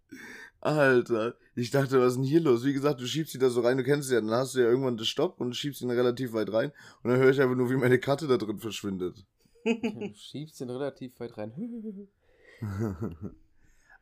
Alter. 0.60 1.36
Ich 1.54 1.70
dachte, 1.70 2.00
was 2.00 2.12
ist 2.12 2.16
denn 2.16 2.24
hier 2.24 2.40
los? 2.40 2.64
Wie 2.64 2.72
gesagt, 2.72 3.00
du 3.00 3.06
schiebst 3.06 3.32
sie 3.32 3.38
da 3.38 3.50
so 3.50 3.60
rein, 3.60 3.76
du 3.76 3.84
kennst 3.84 4.08
sie 4.08 4.14
ja, 4.14 4.20
dann 4.20 4.30
hast 4.30 4.54
du 4.54 4.60
ja 4.60 4.66
irgendwann 4.66 4.96
das 4.96 5.08
Stopp 5.08 5.40
und 5.40 5.54
schiebst 5.54 5.82
ihn 5.82 5.90
relativ 5.90 6.32
weit 6.32 6.52
rein. 6.52 6.72
Und 7.02 7.10
dann 7.10 7.20
höre 7.20 7.30
ich 7.30 7.40
einfach 7.40 7.54
nur, 7.54 7.70
wie 7.70 7.76
meine 7.76 7.98
Karte 7.98 8.26
da 8.26 8.36
drin 8.36 8.58
verschwindet. 8.58 9.24
Du 9.66 10.12
schiebst 10.14 10.60
den 10.60 10.70
relativ 10.70 11.18
weit 11.20 11.36
rein. 11.36 11.52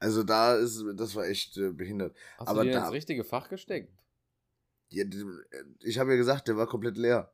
Also 0.01 0.23
da 0.23 0.55
ist, 0.57 0.85
das 0.97 1.15
war 1.15 1.25
echt 1.27 1.57
äh, 1.57 1.71
behindert. 1.71 2.15
Hast 2.37 2.49
Aber 2.49 2.61
du 2.65 2.67
dir 2.69 2.75
da- 2.75 2.85
ins 2.85 2.93
richtige 2.93 3.25
Fach 3.25 3.49
gesteckt? 3.49 3.91
Ja, 4.91 5.05
ich 5.81 5.99
habe 5.99 6.11
ja 6.11 6.17
gesagt, 6.17 6.47
der 6.49 6.57
war 6.59 6.67
komplett 6.67 6.99
leer. 6.99 7.33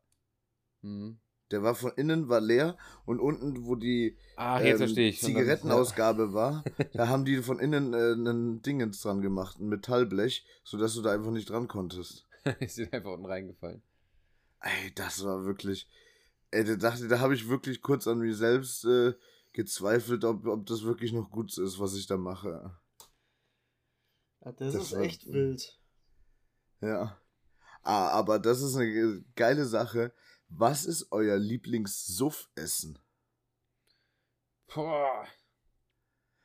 Mhm. 0.83 1.19
Der 1.51 1.65
war 1.65 1.75
von 1.75 1.91
innen 1.97 2.29
war 2.29 2.41
leer 2.41 2.79
und 3.07 3.19
unten, 3.19 3.67
wo 3.67 3.75
die 3.75 4.17
Ach, 4.37 4.61
ähm, 4.63 4.87
Zigarettenausgabe 4.87 6.33
war, 6.33 6.63
da 6.93 7.09
haben 7.09 7.25
die 7.25 7.43
von 7.43 7.59
innen 7.59 7.93
äh, 7.93 8.13
einen 8.13 8.63
Dingens 8.63 9.01
dran 9.01 9.21
gemacht, 9.21 9.59
ein 9.59 9.69
Metallblech, 9.69 10.47
sodass 10.63 10.95
du 10.95 11.03
da 11.03 11.11
einfach 11.13 11.33
nicht 11.33 11.51
dran 11.51 11.67
konntest. 11.67 12.29
Ist 12.61 12.77
dir 12.79 12.93
einfach 12.93 13.11
unten 13.13 13.27
reingefallen. 13.27 13.83
Ey, 14.61 14.93
das 14.95 15.25
war 15.25 15.45
wirklich. 15.45 15.89
Ey, 16.53 16.65
da 16.65 16.77
dachte, 16.77 17.07
da 17.09 17.21
habe 17.21 17.35
ich 17.35 17.49
wirklich 17.49 17.81
kurz 17.81 18.07
an 18.07 18.19
mir 18.19 18.35
selbst 18.35 18.85
äh, 18.85 19.15
gezweifelt, 19.53 20.25
ob, 20.25 20.47
ob 20.47 20.67
das 20.67 20.83
wirklich 20.83 21.13
noch 21.13 21.31
gut 21.31 21.57
ist, 21.59 21.79
was 21.79 21.95
ich 21.95 22.07
da 22.07 22.17
mache. 22.17 22.77
Ja, 24.45 24.53
das, 24.53 24.73
Das 24.75 24.83
ist 24.85 24.93
war- 24.93 25.01
echt 25.03 25.27
wild. 25.33 25.79
Ja. 26.81 27.21
Ah, 27.83 28.09
aber 28.09 28.39
das 28.39 28.63
ist 28.63 28.75
eine 28.77 28.91
ge- 28.91 29.23
geile 29.37 29.65
Sache. 29.67 30.13
Was 30.49 30.85
ist 30.85 31.13
euer 31.13 31.37
Lieblings-Suff-Essen? 31.39 32.99
Boah. 34.75 35.27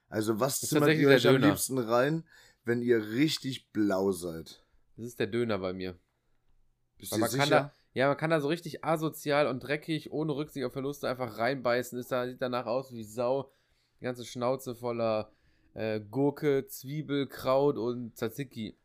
Also, 0.08 0.40
was 0.40 0.60
zimmert 0.62 0.96
ihr 0.98 1.10
euch 1.10 1.28
am 1.28 1.38
liebsten 1.38 1.78
rein, 1.80 2.28
wenn 2.64 2.82
ihr 2.82 3.10
richtig 3.12 3.72
blau 3.72 4.12
seid? 4.12 4.64
Das 4.98 5.06
ist 5.08 5.20
der 5.20 5.28
Döner 5.28 5.58
bei 5.60 5.74
mir. 5.74 6.00
Bist 6.98 7.12
du 7.12 7.18
sicher? 7.26 7.38
kann 7.38 7.50
da, 7.50 7.74
Ja, 7.96 8.10
man 8.10 8.18
kann 8.18 8.30
da 8.30 8.42
so 8.42 8.50
richtig 8.50 8.84
asozial 8.84 9.48
und 9.48 9.62
dreckig, 9.62 10.12
ohne 10.12 10.36
Rücksicht 10.36 10.66
auf 10.66 10.74
Verluste 10.74 11.08
einfach 11.08 11.38
reinbeißen. 11.38 11.98
Ist 11.98 12.12
da, 12.12 12.28
sieht 12.28 12.42
danach 12.42 12.66
aus 12.66 12.92
wie 12.92 13.06
Sau. 13.06 13.50
Die 14.02 14.04
ganze 14.04 14.26
Schnauze 14.26 14.76
voller 14.76 15.32
äh, 15.76 16.02
Gurke, 16.02 16.68
Zwiebel, 16.68 17.26
Kraut 17.26 17.78
und 17.78 18.18
Tzatziki. 18.18 18.78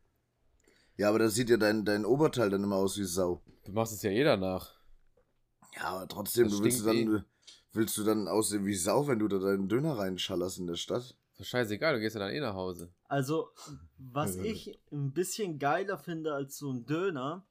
Ja, 0.96 1.08
aber 1.08 1.18
das 1.18 1.34
sieht 1.34 1.50
ja 1.50 1.56
dein, 1.56 1.84
dein 1.84 2.04
Oberteil 2.04 2.50
dann 2.50 2.62
immer 2.62 2.76
aus 2.76 2.96
wie 2.98 3.04
Sau. 3.04 3.42
Du 3.64 3.72
machst 3.72 3.92
es 3.92 4.02
ja 4.02 4.12
eh 4.12 4.22
danach. 4.22 4.76
Ja, 5.74 5.86
aber 5.86 6.06
trotzdem, 6.06 6.44
Das 6.44 6.58
du 6.58 6.62
willst 6.62 6.78
du 6.78 6.90
stinkt 6.90 7.12
dann, 7.12 7.24
willst 7.72 7.98
du 7.98 8.04
dann 8.04 8.28
aussehen 8.28 8.64
wie 8.64 8.76
Sau, 8.76 9.08
wenn 9.08 9.18
du 9.18 9.26
da 9.26 9.38
deinen 9.38 9.68
Döner 9.68 9.98
reinschallerst 9.98 10.60
in 10.60 10.68
der 10.68 10.76
Stadt? 10.76 11.02
Ist 11.32 11.40
doch 11.40 11.44
scheißegal, 11.44 11.94
du 11.94 12.00
gehst 12.00 12.14
ja 12.14 12.20
dann 12.20 12.30
eh 12.30 12.38
nach 12.38 12.54
Hause. 12.54 12.94
Also, 13.08 13.48
was 13.98 14.36
ich 14.36 14.80
ein 14.92 15.12
bisschen 15.12 15.58
geiler 15.58 15.98
finde 15.98 16.32
als 16.32 16.58
so 16.58 16.70
ein 16.70 16.86
Döner, 16.86 17.44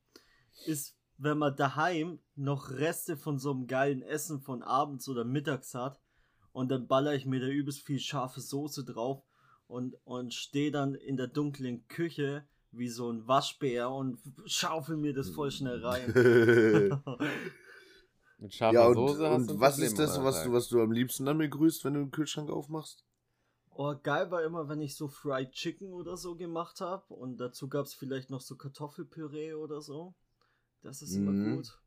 ist, 0.65 0.95
wenn 1.19 1.37
man 1.37 1.55
daheim 1.55 2.19
noch 2.35 2.71
Reste 2.71 3.17
von 3.17 3.37
so 3.39 3.51
einem 3.51 3.67
geilen 3.67 4.01
Essen 4.01 4.39
von 4.39 4.63
abends 4.63 5.07
oder 5.09 5.25
mittags 5.25 5.75
hat 5.75 6.01
und 6.53 6.69
dann 6.69 6.87
baller 6.87 7.13
ich 7.13 7.25
mir 7.25 7.41
da 7.41 7.47
übelst 7.47 7.85
viel 7.85 7.99
scharfe 7.99 8.39
Soße 8.39 8.85
drauf 8.85 9.21
und, 9.67 9.97
und 10.05 10.33
stehe 10.33 10.71
dann 10.71 10.95
in 10.95 11.17
der 11.17 11.27
dunklen 11.27 11.85
Küche 11.89 12.47
wie 12.71 12.87
so 12.87 13.11
ein 13.11 13.27
Waschbär 13.27 13.91
und 13.91 14.17
schaufel 14.45 14.95
mir 14.95 15.13
das 15.13 15.29
voll 15.29 15.51
schnell 15.51 15.85
rein. 15.85 16.13
Mit 18.37 18.53
scharfer 18.53 18.79
ja, 18.79 18.87
und, 18.87 18.95
Soße 18.95 19.29
hast 19.29 19.51
und 19.51 19.59
was 19.59 19.73
Problem, 19.73 19.87
ist 19.87 19.99
das, 19.99 20.23
was 20.23 20.43
du, 20.43 20.53
was 20.53 20.69
du 20.69 20.81
am 20.81 20.93
liebsten 20.93 21.25
dann 21.25 21.37
begrüßt, 21.37 21.83
wenn 21.83 21.95
du 21.95 21.99
den 21.99 22.11
Kühlschrank 22.11 22.49
aufmachst? 22.49 23.03
Oh, 23.71 23.93
geil 24.01 24.31
war 24.31 24.41
immer, 24.43 24.69
wenn 24.69 24.79
ich 24.79 24.95
so 24.95 25.09
Fried 25.09 25.51
Chicken 25.51 25.91
oder 25.91 26.15
so 26.15 26.37
gemacht 26.37 26.79
habe 26.79 27.13
und 27.13 27.37
dazu 27.37 27.67
gab 27.67 27.85
es 27.85 27.93
vielleicht 27.93 28.29
noch 28.29 28.39
so 28.39 28.55
Kartoffelpüree 28.55 29.55
oder 29.55 29.81
so. 29.81 30.15
Das 30.81 31.01
ist 31.01 31.15
immer 31.15 31.31
Mhm. 31.31 31.55
gut. 31.55 31.77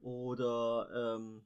Oder, 0.00 1.16
ähm, 1.16 1.42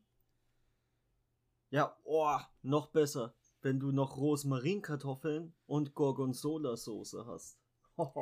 ja, 1.71 1.97
oh, 2.05 2.37
noch 2.63 2.89
besser, 2.89 3.35
wenn 3.63 3.81
du 3.81 3.93
noch 3.93 4.17
Rosmarinkartoffeln 4.19 5.55
und 5.67 5.95
Gorgonzola-Soße 5.95 7.27
hast. 7.27 7.59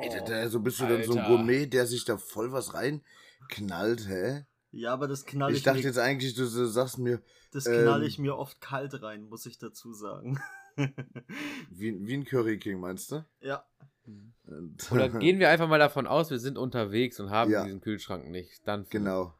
Ey, 0.01 0.09
da, 0.09 0.19
da, 0.21 0.47
so 0.49 0.59
bist 0.59 0.79
du 0.79 0.87
dann 0.87 1.03
so 1.03 1.13
ein 1.13 1.19
Alter. 1.19 1.37
Gourmet, 1.37 1.65
der 1.67 1.85
sich 1.85 2.05
da 2.05 2.17
voll 2.17 2.51
was 2.51 2.73
rein 2.73 3.01
knallt, 3.49 4.07
hä? 4.07 4.45
Ja, 4.71 4.93
aber 4.93 5.07
das 5.09 5.25
knall 5.25 5.51
ich, 5.51 5.57
Ich 5.57 5.63
dachte 5.63 5.79
mir, 5.79 5.83
jetzt 5.87 5.97
eigentlich, 5.97 6.33
du 6.33 6.45
so 6.45 6.65
sagst 6.65 6.97
mir, 6.97 7.21
das 7.51 7.65
knall 7.65 8.01
ähm, 8.01 8.07
ich 8.07 8.17
mir 8.19 8.37
oft 8.37 8.61
kalt 8.61 9.01
rein, 9.01 9.23
muss 9.23 9.45
ich 9.45 9.57
dazu 9.57 9.93
sagen. 9.93 10.39
wie, 11.69 12.07
wie 12.07 12.13
ein 12.13 12.23
Curry 12.23 12.57
King, 12.57 12.79
meinst 12.79 13.11
du? 13.11 13.25
ja, 13.41 13.65
Oder 14.91 15.09
gehen 15.09 15.39
wir 15.39 15.49
einfach 15.49 15.67
mal 15.69 15.79
davon 15.79 16.07
aus, 16.07 16.29
wir 16.31 16.39
sind 16.39 16.57
unterwegs 16.57 17.19
und 17.19 17.29
haben 17.29 17.51
Ja. 17.51 17.63
diesen 17.63 17.81
Kühlschrank 17.81 18.29
nicht. 18.29 18.67
Dann 18.67 18.85
Genau. 18.89 19.33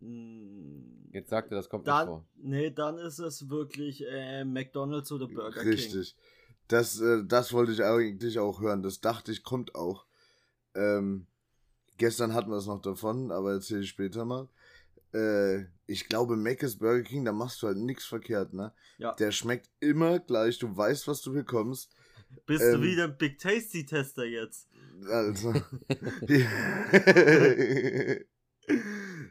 Mm, 0.00 1.10
Jetzt 1.12 1.30
sagt 1.30 1.50
er, 1.52 1.56
das 1.56 1.68
kommt 1.68 1.86
nicht 1.86 1.94
dann, 1.96 2.06
vor. 2.08 2.26
nee, 2.36 2.70
dann 2.70 2.98
ist 2.98 3.18
es 3.20 3.48
wirklich 3.48 4.04
äh, 4.06 4.44
McDonalds 4.44 5.10
oder 5.12 5.28
Burger 5.28 5.60
King. 5.60 5.70
Richtig. 5.72 6.16
Das, 6.68 7.00
äh, 7.00 7.22
das 7.24 7.52
wollte 7.52 7.72
ich 7.72 7.84
eigentlich 7.84 8.38
auch 8.38 8.60
hören. 8.60 8.82
Das 8.82 9.00
dachte 9.00 9.30
ich, 9.32 9.44
kommt 9.44 9.74
auch. 9.74 10.06
Ähm, 10.74 11.26
gestern 11.98 12.34
hatten 12.34 12.50
wir 12.50 12.56
es 12.56 12.66
noch 12.66 12.82
davon, 12.82 13.30
aber 13.30 13.52
erzähle 13.52 13.82
ich 13.82 13.90
später 13.90 14.24
mal. 14.24 14.48
Äh, 15.14 15.66
ich 15.86 16.08
glaube, 16.08 16.36
Mc's 16.36 16.78
Burger 16.78 17.02
King, 17.04 17.24
da 17.24 17.32
machst 17.32 17.62
du 17.62 17.68
halt 17.68 17.76
nichts 17.78 18.04
verkehrt, 18.04 18.52
ne? 18.52 18.72
Ja. 18.98 19.14
Der 19.14 19.30
schmeckt 19.30 19.70
immer 19.78 20.18
gleich, 20.18 20.58
du 20.58 20.76
weißt, 20.76 21.06
was 21.06 21.22
du 21.22 21.32
bekommst. 21.32 21.94
Bist 22.46 22.64
Ähm, 22.64 22.80
du 22.80 22.86
wieder 22.86 23.04
ein 23.04 23.16
Big 23.16 23.38
Tasty 23.38 23.86
Tester 23.86 24.24
jetzt? 24.24 24.68
Also. 25.08 25.52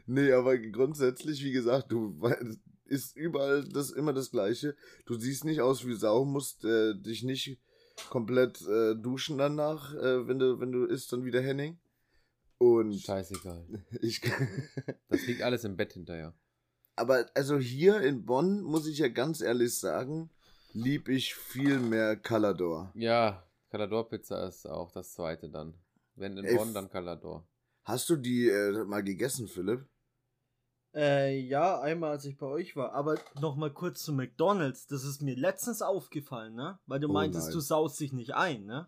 nee, 0.06 0.32
aber 0.32 0.58
grundsätzlich, 0.58 1.42
wie 1.44 1.52
gesagt, 1.52 1.90
du 1.92 2.20
ist 2.86 3.16
überall 3.16 3.64
das 3.64 3.90
immer 3.90 4.12
das 4.12 4.30
Gleiche. 4.30 4.76
Du 5.06 5.14
siehst 5.14 5.44
nicht 5.44 5.60
aus 5.60 5.86
wie 5.86 5.94
Sau, 5.94 6.24
musst 6.24 6.64
äh, 6.64 6.94
dich 6.94 7.22
nicht 7.22 7.58
komplett 8.10 8.60
äh, 8.62 8.94
duschen 8.94 9.38
danach, 9.38 9.94
äh, 9.94 10.26
wenn 10.26 10.38
du 10.38 10.60
wenn 10.60 10.72
du 10.72 10.84
isst 10.84 11.12
dann 11.12 11.24
wieder 11.24 11.40
Henning. 11.40 11.78
Und 12.58 12.94
Scheißegal. 12.94 13.66
ich 14.00 14.20
Das 15.08 15.26
liegt 15.26 15.42
alles 15.42 15.64
im 15.64 15.76
Bett 15.76 15.94
hinterher. 15.94 16.34
aber 16.96 17.26
also 17.34 17.58
hier 17.58 18.00
in 18.00 18.24
Bonn 18.24 18.62
muss 18.62 18.86
ich 18.86 18.98
ja 18.98 19.08
ganz 19.08 19.40
ehrlich 19.40 19.78
sagen, 19.78 20.30
lieb 20.74 21.08
ich 21.08 21.34
viel 21.34 21.78
mehr 21.78 22.16
Calador. 22.16 22.90
Ja, 22.94 23.42
Calador 23.70 24.08
Pizza 24.08 24.46
ist 24.46 24.66
auch 24.66 24.92
das 24.92 25.12
zweite 25.14 25.48
dann. 25.48 25.74
Wenn 26.16 26.36
in 26.36 26.44
Ey, 26.44 26.56
Bonn, 26.56 26.74
dann 26.74 26.90
Calador. 26.90 27.46
Hast 27.84 28.08
du 28.08 28.16
die 28.16 28.48
äh, 28.48 28.84
mal 28.84 29.02
gegessen, 29.02 29.48
Philipp? 29.48 29.86
Äh, 30.94 31.40
ja, 31.40 31.80
einmal 31.80 32.12
als 32.12 32.24
ich 32.24 32.36
bei 32.36 32.46
euch 32.46 32.76
war. 32.76 32.92
Aber 32.92 33.18
nochmal 33.40 33.72
kurz 33.72 34.02
zu 34.02 34.12
McDonalds. 34.12 34.86
Das 34.86 35.02
ist 35.04 35.22
mir 35.22 35.34
letztens 35.36 35.82
aufgefallen, 35.82 36.54
ne? 36.54 36.78
Weil 36.86 37.00
du 37.00 37.08
Oh 37.08 37.12
meintest, 37.12 37.46
nein. 37.46 37.54
du 37.54 37.60
saust 37.60 37.98
dich 37.98 38.12
nicht 38.12 38.34
ein, 38.34 38.64
ne? 38.64 38.86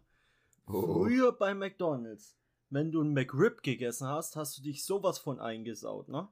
Oh. 0.68 0.83
Früher 0.83 1.33
bei 1.33 1.55
McDonalds, 1.55 2.37
wenn 2.70 2.92
du 2.92 3.03
ein 3.03 3.12
McRib 3.12 3.62
gegessen 3.62 4.07
hast, 4.07 4.37
hast 4.37 4.59
du 4.59 4.62
dich 4.62 4.85
sowas 4.85 5.18
von 5.18 5.40
eingesaut, 5.40 6.09
ne? 6.09 6.29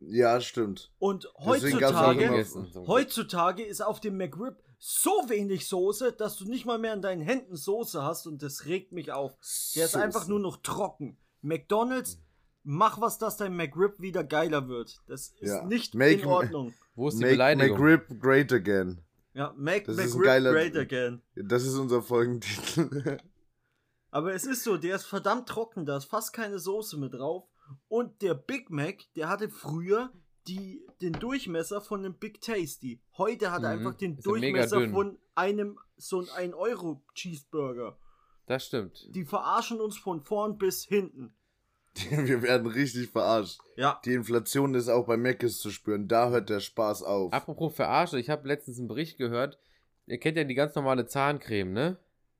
Ja, 0.00 0.40
stimmt. 0.40 0.92
Und 0.98 1.28
heutzutage, 1.38 2.44
heutzutage 2.86 3.64
ist 3.64 3.80
auf 3.82 4.00
dem 4.00 4.16
McRib 4.16 4.56
so 4.78 5.10
wenig 5.28 5.66
Soße, 5.68 6.12
dass 6.12 6.36
du 6.36 6.44
nicht 6.44 6.66
mal 6.66 6.78
mehr 6.78 6.92
in 6.92 7.00
deinen 7.02 7.22
Händen 7.22 7.56
Soße 7.56 8.02
hast 8.02 8.26
und 8.26 8.42
das 8.42 8.66
regt 8.66 8.92
mich 8.92 9.10
auf. 9.12 9.32
Der 9.74 9.86
ist 9.86 9.92
Soße. 9.92 10.02
einfach 10.02 10.28
nur 10.28 10.38
noch 10.38 10.58
trocken. 10.58 11.16
McDonalds, 11.40 12.18
mach 12.62 13.00
was, 13.00 13.18
dass 13.18 13.38
dein 13.38 13.56
McRib 13.56 13.98
wieder 14.00 14.22
geiler 14.22 14.68
wird. 14.68 14.98
Das 15.06 15.28
ist 15.40 15.50
Ja. 15.50 15.64
nicht 15.64 15.94
Make- 15.94 16.20
in 16.22 16.26
Ordnung. 16.26 16.74
Wo 16.94 17.08
ist 17.08 17.14
die 17.18 17.22
Make 17.22 17.32
Beleidigung? 17.34 17.78
McRib 17.78 18.20
great 18.20 18.52
again. 18.52 19.00
Ja, 19.32 19.54
make 19.56 19.84
Das 19.86 19.96
McRib 19.96 20.22
geiler- 20.24 20.52
great 20.52 20.76
again. 20.76 21.22
Das 21.34 21.64
ist 21.64 21.74
unser 21.76 22.02
Folgentitel. 22.02 23.18
Aber 24.10 24.34
es 24.34 24.44
ist 24.44 24.62
so, 24.62 24.76
der 24.76 24.96
ist 24.96 25.04
verdammt 25.06 25.48
trocken, 25.48 25.84
da 25.86 25.96
ist 25.96 26.04
fast 26.06 26.32
keine 26.32 26.58
Soße 26.58 26.96
mit 26.98 27.12
drauf. 27.14 27.44
Und 27.88 28.22
der 28.22 28.34
Big 28.34 28.70
Mac, 28.70 28.98
der 29.16 29.28
hatte 29.28 29.48
früher 29.48 30.12
die, 30.48 30.86
den 31.00 31.12
Durchmesser 31.12 31.80
von 31.80 32.00
einem 32.04 32.14
Big 32.14 32.40
Tasty. 32.40 33.00
Heute 33.18 33.50
hat 33.50 33.62
er 33.62 33.76
Mhm. 33.76 33.78
einfach 33.86 33.98
den 33.98 34.16
Ist 34.16 34.26
Durchmesser 34.26 34.88
von 34.90 35.18
einem 35.34 35.78
so 35.96 36.20
ein 36.20 36.52
1-Euro-Cheeseburger. 36.52 37.98
Das 38.46 38.66
stimmt. 38.66 39.08
Die 39.14 39.24
verarschen 39.24 39.80
uns 39.80 39.96
von 39.96 40.20
vorn 40.22 40.56
bis 40.58 40.84
hinten. 40.84 41.34
Wir 42.10 42.42
werden 42.42 42.66
richtig 42.66 43.08
verarscht. 43.08 43.58
Ja. 43.76 44.00
Die 44.04 44.12
Inflation 44.12 44.74
ist 44.74 44.88
auch 44.88 45.06
bei 45.06 45.16
Mc's 45.16 45.58
zu 45.58 45.70
spüren. 45.70 46.06
Da 46.08 46.28
hört 46.30 46.50
der 46.50 46.60
Spaß 46.60 47.02
auf. 47.02 47.32
Apropos 47.32 47.74
Verarsche, 47.74 48.18
ich 48.20 48.28
habe 48.30 48.46
letztens 48.46 48.78
einen 48.78 48.88
Bericht 48.88 49.16
gehört. 49.18 49.58
Ihr 50.06 50.18
kennt 50.18 50.36
ja 50.36 50.44
die 50.44 50.54
ganz 50.54 50.74
normale 50.74 51.06
Zahncreme, 51.06 51.72
ne? 51.72 51.98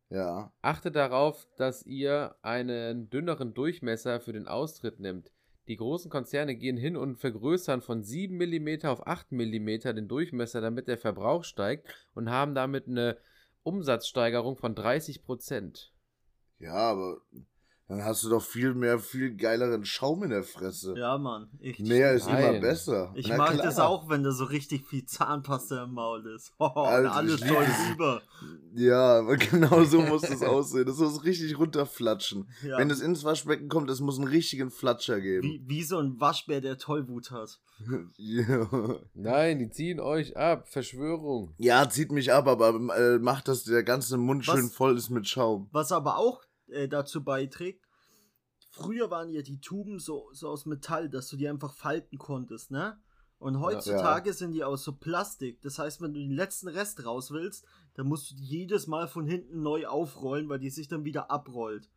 Ja. 0.09 0.53
Achtet 0.63 0.97
darauf, 0.97 1.47
dass 1.57 1.85
ihr 1.85 2.37
einen 2.43 3.11
dünneren 3.11 3.55
Durchmesser 3.55 4.21
für 4.21 4.33
den 4.33 4.47
Austritt 4.47 5.01
nimmt. 5.01 5.33
Die 5.69 5.77
großen 5.77 6.11
Konzerne 6.11 6.55
gehen 6.55 6.77
hin 6.77 6.97
und 6.97 7.17
vergrößern 7.17 7.83
von 7.83 8.05
7 8.05 8.37
mm 8.37 8.87
auf 8.87 9.07
8 9.07 9.33
mm 9.33 9.67
den 9.97 10.07
Durchmesser, 10.07 10.61
damit 10.61 10.87
der 10.87 10.99
Verbrauch 10.99 11.43
steigt 11.43 11.89
und 12.15 12.31
haben 12.31 12.55
damit 12.55 12.87
eine 12.87 13.17
Umsatzsteigerung 13.65 14.57
von 14.57 14.77
30%. 14.77 15.89
Ja, 16.61 16.75
aber 16.75 17.21
dann 17.89 18.05
hast 18.05 18.25
du 18.25 18.29
doch 18.29 18.43
viel 18.43 18.75
mehr, 18.75 18.99
viel 18.99 19.37
geileren 19.37 19.85
Schaum 19.85 20.25
in 20.25 20.31
der 20.31 20.43
Fresse. 20.43 20.95
Ja, 20.97 21.17
Mann. 21.19 21.49
Ich, 21.61 21.79
Mehr 21.79 22.15
ist 22.15 22.27
immer 22.27 22.53
Nein. 22.53 22.61
besser. 22.61 23.13
ich 23.15 23.29
Na 23.29 23.37
mag 23.37 23.53
klar. 23.53 23.65
das 23.65 23.79
auch, 23.79 24.09
wenn 24.09 24.25
da 24.25 24.33
so 24.33 24.45
richtig 24.45 24.87
viel 24.87 25.05
Zahnpasta 25.05 25.85
im 25.85 25.93
Maul 25.93 26.27
ist. 26.35 26.53
Oh, 26.59 26.65
Alter, 26.65 27.13
alles 27.15 27.35
ich 27.37 27.45
lieb 27.45 27.55
voll 27.55 27.65
es. 27.65 27.91
über. 27.95 28.23
Ja, 28.75 29.19
aber 29.21 29.37
genau 29.37 29.85
so 29.85 30.01
muss 30.01 30.23
das 30.23 30.43
aussehen. 30.43 30.85
Das 30.87 30.99
muss 30.99 31.23
richtig 31.25 31.59
runterflatschen. 31.59 32.49
Ja. 32.65 32.79
Wenn 32.79 32.91
es 32.91 33.01
ins 33.01 33.23
Waschbecken 33.25 33.69
kommt, 33.69 33.89
es 33.91 34.01
muss 34.01 34.19
einen 34.19 34.29
richtigen 34.29 34.71
Flatscher 34.71 35.21
geben. 35.21 35.45
wie, 35.45 35.63
wie 35.67 35.83
so 35.85 35.99
ein 35.99 36.19
Waschbär, 36.19 36.61
der 36.61 36.79
Tollwut 36.79 37.31
hat. 37.31 37.61
ja. 38.17 38.69
Nein, 39.15 39.59
die 39.61 39.71
ziehen 39.71 40.01
euch 40.01 40.37
ab. 40.37 40.67
Verschwörung. 40.69 41.55
ja, 41.59 41.89
zieht 41.89 42.11
mich 42.11 42.33
ab, 42.33 42.49
aber 42.49 42.71
äh, 42.97 43.19
macht, 43.19 43.49
dass 43.49 43.65
der 43.65 43.83
ganze 43.85 44.17
Mund 44.17 44.47
Was? 44.49 44.57
schön 44.59 44.71
voll 44.71 44.97
ist 44.97 45.11
mit 45.11 45.29
Schaum. 45.29 45.69
Was 45.73 45.93
aber 45.93 46.17
auch 46.19 46.43
äh, 46.69 46.89
dazu 46.89 47.25
beiträgt, 47.25 47.85
früher 48.71 49.11
waren 49.11 49.31
ja 49.31 49.43
die 49.43 49.61
Tuben 49.61 49.99
so, 49.99 50.29
so 50.33 50.49
aus 50.49 50.67
Metall, 50.67 51.09
dass 51.09 51.29
du 51.29 51.37
die 51.37 51.49
einfach 51.49 51.73
falten 51.73 52.19
konntest, 52.19 52.71
ne? 52.71 52.99
Und 53.39 53.61
heutzutage 53.61 54.33
sind 54.33 54.53
die 54.53 54.65
aus 54.65 54.83
so 54.83 54.95
Plastik. 54.97 55.61
Das 55.61 55.79
heißt, 55.79 56.01
wenn 56.01 56.15
du 56.15 56.21
den 56.21 56.33
letzten 56.33 56.69
Rest 56.69 57.05
raus 57.05 57.31
willst, 57.31 57.67
dann 57.95 58.07
musst 58.07 58.31
du 58.31 58.35
die 58.35 58.45
jedes 58.45 58.87
Mal 58.87 59.09
von 59.09 59.27
hinten 59.27 59.63
neu 59.63 59.87
aufrollen, 59.87 60.49
weil 60.49 60.59
die 60.59 60.71
sich 60.71 60.89
dann 60.89 61.05
wieder 61.05 61.31
abrollt. 61.31 61.91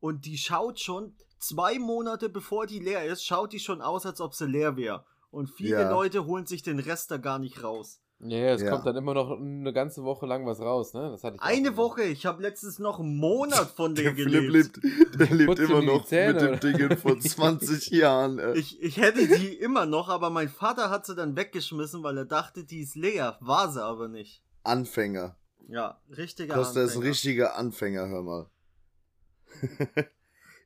Und 0.00 0.26
die 0.26 0.36
schaut 0.36 0.78
schon, 0.78 1.16
zwei 1.38 1.78
Monate 1.78 2.28
bevor 2.28 2.66
die 2.66 2.80
leer 2.80 3.06
ist, 3.06 3.24
schaut 3.24 3.54
die 3.54 3.60
schon 3.60 3.80
aus, 3.80 4.04
als 4.04 4.20
ob 4.20 4.34
sie 4.34 4.46
leer 4.46 4.76
wäre. 4.76 5.06
Und 5.30 5.48
viele 5.48 5.80
Ja. 5.80 5.90
Leute 5.90 6.26
holen 6.26 6.44
sich 6.44 6.62
den 6.62 6.78
Rest 6.78 7.10
da 7.10 7.16
gar 7.16 7.38
nicht 7.38 7.62
raus. 7.62 8.02
Ja, 8.20 8.38
ja, 8.38 8.54
es 8.54 8.62
Ja. 8.62 8.70
kommt 8.70 8.86
dann 8.86 8.96
immer 8.96 9.12
noch 9.12 9.38
eine 9.38 9.72
ganze 9.72 10.02
Woche 10.04 10.24
lang 10.26 10.46
was 10.46 10.60
raus, 10.60 10.94
ne? 10.94 11.10
Das 11.10 11.24
hatte 11.24 11.36
ich 11.36 11.42
Eine. 11.42 11.76
Woche, 11.76 12.02
ich 12.04 12.24
habe 12.26 12.40
letztens 12.42 12.78
noch 12.78 13.00
einen 13.00 13.16
Monat 13.16 13.70
von 13.70 13.94
Der 13.94 14.12
dem 14.12 14.16
gelebt. 14.16 14.76
lebt, 14.80 15.18
der 15.20 15.30
lebt 15.34 15.58
immer 15.58 15.82
noch 15.82 16.06
Zähne, 16.06 16.50
mit 16.52 16.62
dem? 16.62 16.76
Ding 16.78 16.96
von 16.96 17.20
20 17.20 17.90
Jahren. 17.90 18.38
Äh. 18.38 18.54
Ich, 18.56 18.80
ich 18.82 18.96
hätte 18.98 19.26
die 19.26 19.54
immer 19.54 19.84
noch, 19.84 20.08
aber 20.08 20.30
mein 20.30 20.48
Vater 20.48 20.88
hat 20.90 21.04
sie 21.06 21.14
dann 21.14 21.36
weggeschmissen, 21.36 22.02
weil 22.02 22.16
er 22.16 22.24
dachte, 22.24 22.64
die 22.64 22.80
ist 22.80 22.94
leer. 22.94 23.36
War 23.40 23.70
sie 23.70 23.82
aber 23.82 24.08
nicht. 24.08 24.42
Anfänger. 24.62 25.36
Ja, 25.68 26.00
richtiger 26.16 26.54
Costa 26.54 26.80
ist 26.82 26.92
ein 26.92 26.96
Anfänger. 26.98 27.10
richtiger 27.10 27.56
Anfänger, 27.56 28.08
hör 28.08 28.22
mal. 28.22 28.46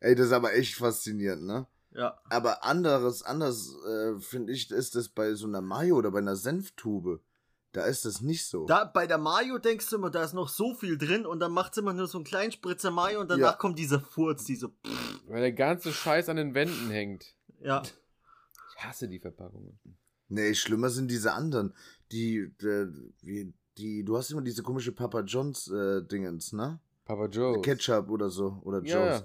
Ey, 0.01 0.15
das 0.15 0.27
ist 0.27 0.33
aber 0.33 0.55
echt 0.55 0.75
faszinierend, 0.77 1.45
ne? 1.45 1.67
Ja, 1.93 2.19
Aber 2.29 2.65
anderes, 2.65 3.23
anders, 3.23 3.75
äh, 3.89 4.21
finde 4.21 4.53
ich, 4.53 4.71
ist 4.71 4.95
das 4.95 5.09
bei 5.09 5.35
so 5.35 5.47
einer 5.47 5.63
Mayo 5.63 5.97
oder 5.97 6.11
bei 6.11 6.19
einer 6.19 6.37
Senftube. 6.37 7.21
Da 7.73 7.85
ist 7.85 8.05
das 8.07 8.23
nicht 8.23 8.47
so. 8.47 8.65
da, 8.67 8.85
bei 8.85 9.07
der 9.07 9.19
Mayo 9.19 9.59
denkst 9.59 9.91
du 9.91 9.97
immer, 9.97 10.11
da 10.11 10.25
ist 10.25 10.33
noch 10.33 10.49
so 10.49 10.75
viel 10.75 10.97
drin 10.97 11.27
und 11.27 11.39
dann 11.41 11.53
macht 11.53 11.75
sie 11.75 11.81
immer 11.83 11.93
nur 11.93 12.07
so 12.07 12.17
einen 12.19 12.25
kleinen 12.25 12.51
Spritzer 12.51 12.91
Mayo 12.91 13.21
und 13.21 13.31
danach 13.31 13.53
Ja. 13.53 13.57
kommt 13.59 13.79
dieser 13.79 14.01
Furz, 14.01 14.45
diese. 14.45 14.73
Weil 15.27 15.41
der 15.43 15.53
ganze 15.53 15.93
Scheiß 15.93 16.29
an 16.31 16.37
den 16.37 16.55
Wänden 16.55 16.91
hängt. 16.91 17.35
Ja, 17.61 17.83
Ich 17.83 18.85
hasse 18.85 19.07
die 19.09 19.19
Verpackungen. 19.21 19.79
Nee, 20.29 20.55
schlimmer 20.55 20.89
sind 20.89 21.11
diese 21.11 21.33
anderen. 21.33 21.75
Die, 22.13 22.37
äh, 22.63 22.87
wie, 23.23 23.53
die, 23.77 24.03
du 24.05 24.17
hast 24.17 24.31
immer 24.31 24.43
diese 24.43 24.63
komische 24.63 24.93
Papa 24.93 25.21
John's 25.21 25.69
äh, 25.71 26.03
Dingens, 26.03 26.53
ne? 26.53 26.81
Papa 27.05 27.27
Joe. 27.27 27.61
Ketchup 27.61 28.09
oder 28.11 28.31
so. 28.31 28.61
Oder 28.65 28.79
Joe's. 28.79 28.91
ja. 28.93 29.23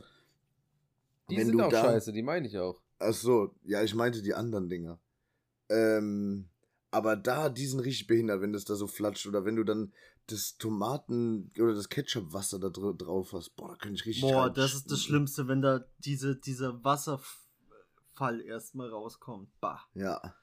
Die 1.29 1.37
Wenn 1.37 1.45
sind 1.47 1.57
du 1.57 1.63
auch 1.65 1.69
da- 1.71 1.81
scheiße, 1.83 2.11
die 2.11 2.23
meine 2.23 2.47
ich 2.47 2.57
auch. 2.57 2.81
Ach 2.99 3.13
so, 3.13 3.55
ja, 3.63 3.81
ich 3.83 3.95
meinte 3.95 4.21
die 4.21 4.33
anderen 4.33 4.67
Dinger. 4.69 4.99
Ähm, 5.69 6.49
aber 6.93 7.15
da, 7.15 7.49
die 7.49 7.65
sind 7.65 7.79
richtig 7.79 8.07
behindert, 8.07 8.41
wenn 8.41 8.53
das 8.53 8.65
da 8.65 8.75
so 8.75 8.87
flatscht. 8.87 9.25
Oder 9.25 9.45
wenn 9.45 9.55
du 9.55 9.63
dann 9.63 9.91
das 10.27 10.57
Tomaten- 10.57 11.51
oder 11.59 11.73
das 11.73 11.89
Ketchupwasser 11.89 12.59
da 12.59 12.69
dr 12.69 12.95
drauf 12.95 13.33
hast. 13.33 13.55
Boah, 13.55 13.69
da 13.69 13.75
könnte 13.75 13.95
ich 13.95 14.05
richtig 14.05 14.21
boah, 14.21 14.49
das 14.49 14.73
ist 14.73 14.91
das 14.91 15.01
Schlimmste, 15.01 15.47
wenn 15.47 15.61
da 15.61 15.85
diese, 15.99 16.35
dieser 16.35 16.83
Wasserfall 16.83 18.41
erstmal 18.41 18.89
rauskommt. 18.89 19.49
Bah. 19.59 19.81
Ja, 19.95 20.35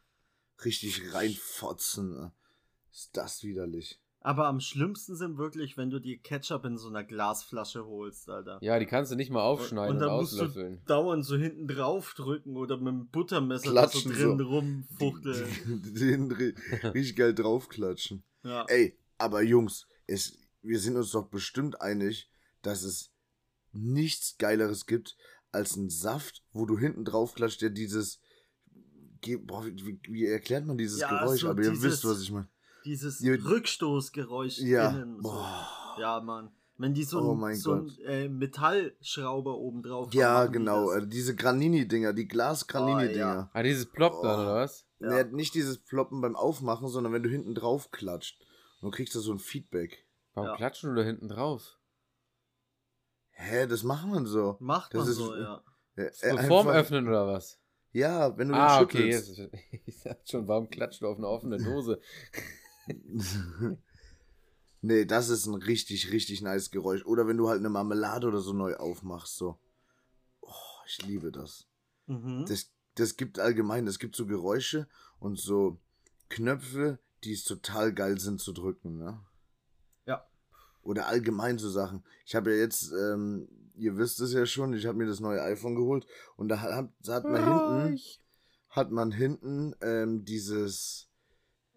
richtig 0.64 1.14
reinfotzen. 1.14 2.10
ne? 2.10 2.32
Ist 2.92 3.16
das 3.16 3.42
widerlich. 3.44 4.00
Aber 4.22 4.48
am 4.48 4.60
schlimmsten 4.60 5.16
sind 5.16 5.38
wirklich, 5.38 5.78
wenn 5.78 5.88
du 5.88 5.98
dir 5.98 6.18
Ketchup 6.18 6.66
in 6.66 6.76
so 6.76 6.88
einer 6.88 7.04
Glasflasche 7.04 7.86
holst, 7.86 8.28
Alter. 8.28 8.58
Ja, 8.60 8.78
die 8.78 8.84
kannst 8.84 9.10
du 9.10 9.16
nicht 9.16 9.30
mal 9.30 9.40
aufschneiden 9.40 9.96
und, 9.96 10.00
dann 10.02 10.14
musst 10.16 10.34
auslöffeln. 10.34 10.76
du 10.80 10.84
dauernd 10.86 11.24
so 11.24 11.36
hinten 11.36 11.66
drauf 11.66 12.12
drücken 12.14 12.54
oder 12.56 12.76
mit 12.76 12.88
dem 12.88 13.06
Buttermesser 13.08 13.70
Klatschen 13.70 14.12
so 14.12 14.36
drin 14.36 14.38
so. 14.38 14.44
rumfuchteln. 14.44 15.48
Den 15.94 16.30
ri- 16.32 16.54
richtig 16.94 17.16
geil 17.16 17.34
draufklatschen. 17.34 18.22
Ja. 18.42 18.66
Ey, 18.68 18.98
aber 19.16 19.40
Jungs, 19.42 19.86
es, 20.06 20.36
wir 20.60 20.78
sind 20.80 20.96
uns 20.96 21.12
doch 21.12 21.28
bestimmt 21.28 21.80
einig, 21.80 22.30
dass 22.60 22.82
es 22.82 23.10
nichts 23.72 24.36
Geileres 24.36 24.84
gibt 24.84 25.16
als 25.50 25.76
ein 25.76 25.88
Saft, 25.88 26.42
wo 26.52 26.66
du 26.66 26.78
hinten 26.78 27.04
drauf 27.06 27.34
klatscht, 27.34 27.62
der 27.62 27.70
dieses. 27.70 28.20
Boah, 29.42 29.64
wie, 29.66 29.98
wie 30.08 30.26
erklärt 30.26 30.66
man 30.66 30.76
dieses 30.78 31.00
Ja, 31.00 31.08
Geräusch? 31.08 31.40
so 31.40 31.48
aber 31.50 31.62
ihr 31.62 31.70
dieses- 31.70 31.84
wisst, 31.84 32.04
was 32.04 32.20
ich 32.22 32.30
meine. 32.30 32.48
Dieses 32.84 33.20
Ja, 33.20 33.34
Rückstoßgeräusch 33.34 34.58
Ja. 34.58 34.90
innen. 34.90 35.22
So. 35.22 35.44
Ja, 35.98 36.20
Mann. 36.20 36.50
Wenn 36.78 36.94
die 36.94 37.04
so, 37.04 37.18
Oh 37.20 37.36
so 37.52 37.72
einen 37.72 37.86
Gott. 37.88 37.98
äh, 38.06 38.28
Metallschrauber 38.30 39.58
oben 39.58 39.82
drauf 39.82 40.14
Ja, 40.14 40.38
haben, 40.38 40.52
die 40.52 40.58
genau. 40.58 40.90
das. 40.94 41.02
äh, 41.04 41.06
Diese 41.08 41.36
Granini-Dinger, 41.36 42.14
die 42.14 42.26
Glas-Granini-Dinger. 42.26 43.50
Ah, 43.52 43.62
dieses 43.62 43.84
Plop 43.84 44.22
dann, 44.22 44.38
Oh. 44.38 44.42
oder 44.42 44.54
was? 44.54 44.86
Ja. 44.98 45.24
Nee, 45.24 45.30
nicht 45.32 45.54
dieses 45.54 45.76
Ploppen 45.78 46.22
beim 46.22 46.36
Aufmachen, 46.36 46.88
sondern 46.88 47.12
wenn 47.12 47.22
du 47.22 47.28
hinten 47.28 47.54
drauf 47.54 47.90
klatscht. 47.90 48.40
Und 48.80 48.92
du 48.92 48.96
kriegst 48.96 49.14
da 49.14 49.20
so 49.20 49.30
ein 49.32 49.38
Feedback. 49.38 50.06
Warum 50.32 50.50
Ja. 50.50 50.56
klatschen 50.56 50.90
du 50.90 50.96
da 50.96 51.02
hinten 51.06 51.28
drauf? 51.28 51.76
Hä, 53.32 53.66
das 53.66 53.82
macht 53.82 54.06
man 54.06 54.24
so. 54.26 54.56
Macht 54.60 54.94
Das 54.94 55.00
man 55.02 55.08
ist- 55.10 55.16
so, 55.16 55.34
ja. 55.36 55.62
Äh, 55.96 56.10
So 56.12 56.26
äh, 56.26 56.46
Form 56.46 56.66
einfach- 56.68 56.80
öffnen 56.80 57.08
oder 57.08 57.26
was? 57.26 57.58
Ja, 57.92 58.38
wenn 58.38 58.48
du 58.48 58.54
Ah, 58.54 58.78
den 58.78 58.84
okay. 58.84 59.12
schüttelst. 59.12 59.38
Jetzt, 59.38 59.52
ich 59.86 60.00
sag 60.00 60.18
schon, 60.26 60.46
warum 60.48 60.70
klatscht 60.70 61.02
du 61.02 61.08
auf 61.08 61.18
eine 61.18 61.26
offene 61.28 61.56
Dose? 61.58 62.00
nee, 64.80 65.04
das 65.04 65.28
ist 65.28 65.46
ein 65.46 65.54
richtig, 65.54 66.12
richtig 66.12 66.42
nice 66.42 66.70
Geräusch. 66.70 67.04
Oder 67.04 67.26
wenn 67.26 67.36
du 67.36 67.48
halt 67.48 67.58
eine 67.58 67.70
Marmelade 67.70 68.26
oder 68.26 68.40
so 68.40 68.52
neu 68.52 68.76
aufmachst, 68.76 69.36
so. 69.36 69.58
Oh, 70.40 70.50
ich 70.86 71.02
liebe 71.06 71.30
das. 71.30 71.66
Mhm. 72.06 72.44
Das, 72.48 72.70
das 72.94 73.16
gibt 73.16 73.38
allgemein, 73.38 73.86
es 73.86 73.98
gibt 73.98 74.16
so 74.16 74.26
Geräusche 74.26 74.88
und 75.18 75.38
so 75.38 75.78
Knöpfe, 76.28 76.98
die 77.24 77.32
es 77.32 77.44
total 77.44 77.92
geil 77.92 78.18
sind 78.18 78.40
zu 78.40 78.52
drücken, 78.52 78.98
ne? 78.98 79.20
Ja. 80.06 80.26
Oder 80.82 81.06
allgemein 81.06 81.58
so 81.58 81.68
Sachen. 81.68 82.04
Ich 82.24 82.34
habe 82.34 82.52
ja 82.52 82.58
jetzt, 82.58 82.92
ähm, 82.92 83.48
ihr 83.74 83.96
wisst 83.96 84.20
es 84.20 84.32
ja 84.32 84.46
schon, 84.46 84.72
ich 84.72 84.86
habe 84.86 84.98
mir 84.98 85.06
das 85.06 85.20
neue 85.20 85.42
iPhone 85.42 85.74
geholt 85.74 86.06
und 86.36 86.48
da 86.48 86.60
hat, 86.60 86.90
hat 87.06 87.24
man 87.24 87.44
hinten, 87.44 88.00
hat 88.70 88.90
man 88.90 89.12
hinten 89.12 89.74
ähm, 89.82 90.24
dieses, 90.24 91.09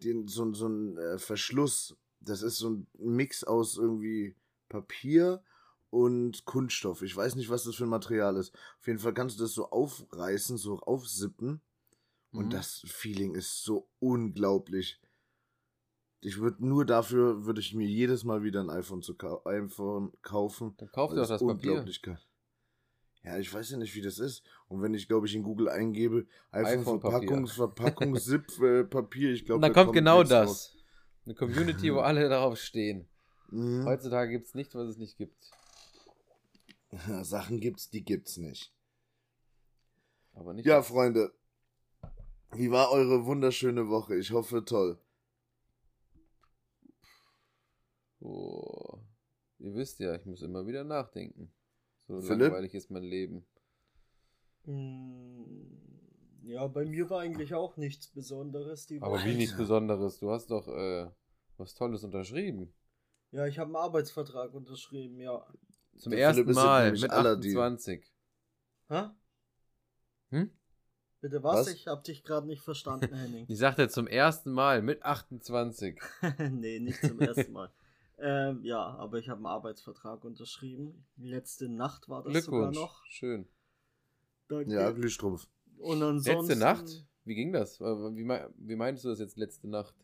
den, 0.03 0.27
so, 0.27 0.53
so 0.53 0.67
ein 0.67 0.97
äh, 0.97 1.17
Verschluss. 1.17 1.95
Das 2.19 2.41
ist 2.41 2.57
so 2.57 2.69
ein 2.69 2.87
Mix 2.97 3.43
aus 3.43 3.77
irgendwie 3.77 4.35
Papier 4.69 5.43
und 5.89 6.45
Kunststoff. 6.45 7.01
Ich 7.01 7.15
weiß 7.15 7.35
nicht, 7.35 7.49
was 7.49 7.63
das 7.63 7.75
für 7.75 7.83
ein 7.83 7.89
Material 7.89 8.37
ist. 8.37 8.55
Auf 8.79 8.87
jeden 8.87 8.99
Fall 8.99 9.13
kannst 9.13 9.39
du 9.39 9.43
das 9.43 9.53
so 9.53 9.69
aufreißen, 9.69 10.57
so 10.57 10.79
aufsippen. 10.79 11.61
Und 12.31 12.45
Mhm. 12.47 12.49
das 12.51 12.83
Feeling 12.87 13.35
ist 13.35 13.63
so 13.63 13.87
unglaublich. 13.99 14.99
Ich 16.21 16.39
würde 16.39 16.65
nur 16.65 16.85
dafür, 16.85 17.45
würde 17.45 17.59
ich 17.59 17.73
mir 17.73 17.87
jedes 17.87 18.23
Mal 18.23 18.43
wieder 18.43 18.61
ein 18.61 18.69
iPhone, 18.69 19.01
zu 19.01 19.15
iPhone 19.45 20.13
kaufen. 20.21 20.73
Dann 20.77 20.89
kauf 20.91 21.11
dir 21.11 21.17
doch 21.17 21.27
das 21.27 21.41
Papier. 21.43 21.83
Ja, 23.23 23.37
ich 23.37 23.53
weiß 23.53 23.71
ja 23.71 23.77
nicht, 23.77 23.95
wie 23.95 24.01
das 24.01 24.19
ist. 24.19 24.43
Und 24.67 24.81
wenn 24.81 24.93
ich, 24.93 25.07
glaube 25.07 25.27
ich, 25.27 25.35
in 25.35 25.43
Google 25.43 25.69
eingebe, 25.69 26.27
iPhone 26.51 26.79
iPhone-Papier. 26.79 27.19
Verpackungs, 27.19 27.51
Verpackung, 27.53 28.15
Zip, 28.17 28.45
äh, 28.61 29.31
ich 29.31 29.45
glaube, 29.45 29.61
da 29.61 29.69
kommt 29.69 29.93
genau 29.93 30.19
nichts 30.19 30.33
raus. 30.33 30.73
das. 30.73 30.83
Eine 31.25 31.35
Community, 31.35 31.93
wo 31.93 31.99
alle 32.01 32.27
darauf 32.27 32.57
stehen. 32.57 33.07
Mhm. 33.49 33.85
Heutzutage 33.85 34.31
gibt 34.31 34.47
es 34.47 34.55
nichts, 34.55 34.75
was 34.75 34.89
es 34.89 34.97
nicht 34.97 35.17
gibt. 35.17 35.37
Sachen 37.21 37.59
gibt's, 37.59 37.89
die 37.89 38.03
gibt's 38.03 38.37
nicht. 38.37 38.73
Aber 40.33 40.53
nicht. 40.53 40.65
Ja, 40.65 40.81
Freunde. 40.81 41.33
Wie 42.51 42.71
war 42.71 42.91
eure 42.91 43.25
wunderschöne 43.25 43.87
Woche? 43.87 44.15
Ich 44.15 44.31
hoffe, 44.31 44.65
toll. 44.65 44.99
Oh. 48.19 48.99
Ihr 49.59 49.73
wisst 49.75 49.99
ja, 49.99 50.15
ich 50.15 50.25
muss 50.25 50.41
immer 50.41 50.67
wieder 50.67 50.83
nachdenken. 50.83 51.51
So 52.07 52.21
Philipp? 52.21 52.41
langweilig 52.51 52.73
ist 52.73 52.91
mein 52.91 53.03
Leben. 53.03 53.45
Mm, 54.65 55.53
Ja, 56.45 56.67
bei 56.67 56.85
mir 56.85 57.09
war 57.09 57.21
eigentlich 57.21 57.53
auch 57.53 57.77
nichts 57.77 58.07
Besonderes. 58.07 58.85
Die 58.87 59.01
Aber 59.01 59.13
Woche. 59.15 59.25
wie 59.29 59.35
nichts. 59.35 59.55
Besonderes. 59.55 60.19
Du 60.19 60.29
hast 60.31 60.47
doch 60.51 60.67
äh, 60.67 61.09
was 61.57 61.73
Tolles 61.73 62.03
unterschrieben. 62.03 62.73
Ja, 63.31 63.47
ich 63.47 63.57
habe 63.59 63.67
einen 63.69 63.77
Arbeitsvertrag 63.77 64.53
unterschrieben, 64.53 65.19
ja. 65.19 65.45
Zum 65.97 66.11
Der 66.11 66.19
ersten 66.19 66.51
Mal 66.51 66.91
mit 66.91 67.09
aller 67.09 67.37
die- 67.37 67.49
28. 67.55 68.11
Hä? 68.89 69.09
Hm? 70.31 70.51
Bitte 71.21 71.41
was? 71.43 71.67
Was? 71.67 71.73
Ich 71.73 71.87
hab 71.87 72.03
dich 72.03 72.23
gerade 72.23 72.45
nicht 72.47 72.61
verstanden, 72.61 73.13
Henning. 73.15 73.45
Ich 73.47 73.57
sagte 73.59 73.87
zum 73.87 74.07
ersten 74.07 74.51
Mal 74.51 74.81
mit 74.81 75.03
28. 75.03 75.99
nee, 76.51 76.79
nicht 76.79 76.99
zum 77.01 77.19
ersten 77.21 77.53
Mal. 77.53 77.71
Ähm, 78.19 78.63
ja, 78.63 78.79
aber 78.79 79.19
ich 79.19 79.29
habe 79.29 79.39
einen 79.39 79.45
Arbeitsvertrag 79.47 80.23
unterschrieben. 80.23 81.05
Letzte 81.17 81.69
Nacht 81.69 82.09
war 82.09 82.23
das 82.23 82.45
sogar 82.45 82.71
Glückwunsch. 82.71 82.77
noch. 82.77 83.05
Schön. 83.05 83.47
Danke. 84.47 84.73
Ja, 84.73 84.91
Glühstrumpf. 84.91 85.47
Und 85.77 86.01
ansonsten, 86.03 86.47
Letzte 86.47 86.55
Nacht? 86.57 87.05
Wie 87.25 87.35
ging 87.35 87.53
das? 87.53 87.79
Wie, 87.79 88.27
wie 88.57 88.75
meinst 88.75 89.03
du 89.03 89.09
das 89.09 89.19
jetzt 89.19 89.37
letzte 89.37 89.67
Nacht? 89.67 89.95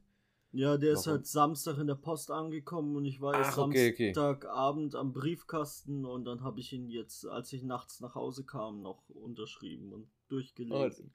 Ja, 0.52 0.78
der 0.78 0.94
ist 0.94 1.06
Warum? 1.06 1.18
halt 1.18 1.28
Samstag 1.28 1.78
in 1.78 1.88
der 1.88 1.96
Post 1.96 2.32
angekommen 2.32 2.96
und 2.96 3.06
ich 3.06 3.22
war 3.22 3.38
jetzt 3.38 3.52
Ach, 3.54 3.58
okay, 3.60 3.92
okay. 3.94 4.14
Samstagabend 4.14 4.96
am 4.96 5.14
Briefkasten 5.14 6.06
und 6.06 6.26
dann 6.26 6.44
habe 6.44 6.60
ich 6.60 6.74
ihn 6.74 6.90
jetzt, 6.90 7.28
als 7.28 7.54
ich 7.54 7.62
nachts 7.62 8.00
nach 8.00 8.16
Hause 8.16 8.46
kam, 8.46 8.82
noch 8.82 9.08
unterschrieben 9.10 9.94
und 9.94 10.10
durchgelesen. 10.28 11.14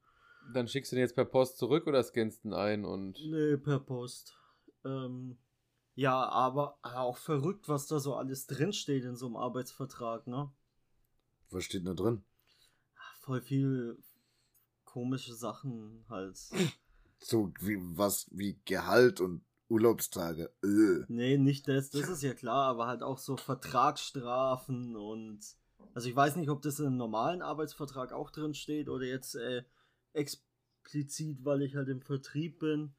Dann 0.53 0.69
schickst 0.69 0.93
du 0.93 0.97
den 0.97 1.01
jetzt 1.01 1.17
per 1.17 1.25
Post 1.25 1.59
zurück 1.59 1.87
oder 1.87 2.03
scannst 2.03 2.45
ihn 2.45 2.53
ein 2.53 2.85
und. 2.85 3.19
Nee, 3.27 3.57
per 3.57 3.81
Post. 3.81 4.37
Ähm, 4.85 5.37
ja, 5.95 6.29
aber 6.29 6.79
auch 6.83 7.17
verrückt, 7.17 7.69
was 7.69 7.87
da 7.87 7.99
so 8.01 8.15
alles 8.15 8.47
drinsteht 8.47 9.05
in 9.05 9.17
so 9.17 9.27
einem 9.27 9.37
Arbeitsvertrag, 9.37 10.27
ne? 10.27 10.51
Was 11.51 11.65
steht 11.65 11.87
da 11.87 11.95
drin? 11.95 12.25
Voll 13.21 13.41
viel 13.41 13.99
komische 14.85 15.35
Sachen 15.35 16.05
halt. 16.09 16.39
So 17.19 17.53
wie 17.61 17.79
was 17.81 18.29
wie 18.33 18.61
Gehalt 18.65 19.21
und 19.21 19.45
Urlaubstage. 19.69 20.53
Äh. 20.63 21.05
Nee, 21.09 21.39
nicht 21.39 21.67
das, 21.69 21.91
das 21.91 22.09
ist 22.09 22.23
ja 22.23 22.35
klar, 22.35 22.69
aber 22.69 22.87
halt 22.87 23.03
auch 23.03 23.19
so 23.19 23.37
Vertragsstrafen 23.37 24.97
und. 24.97 25.41
Also 25.95 26.09
ich 26.09 26.17
weiß 26.17 26.37
nicht, 26.37 26.51
ob 26.51 26.63
das 26.63 26.81
in 26.81 26.87
einem 26.87 26.97
normalen 26.97 27.41
Arbeitsvertrag 27.41 28.13
auch 28.13 28.31
drin 28.31 28.55
steht 28.55 28.89
oder 28.89 29.05
jetzt 29.05 29.37
äh, 29.37 29.63
explizit, 30.13 31.45
weil 31.45 31.63
ich 31.63 31.77
halt 31.77 31.89
im 31.89 32.03
Vertrieb 32.03 32.59
bin. 32.59 32.95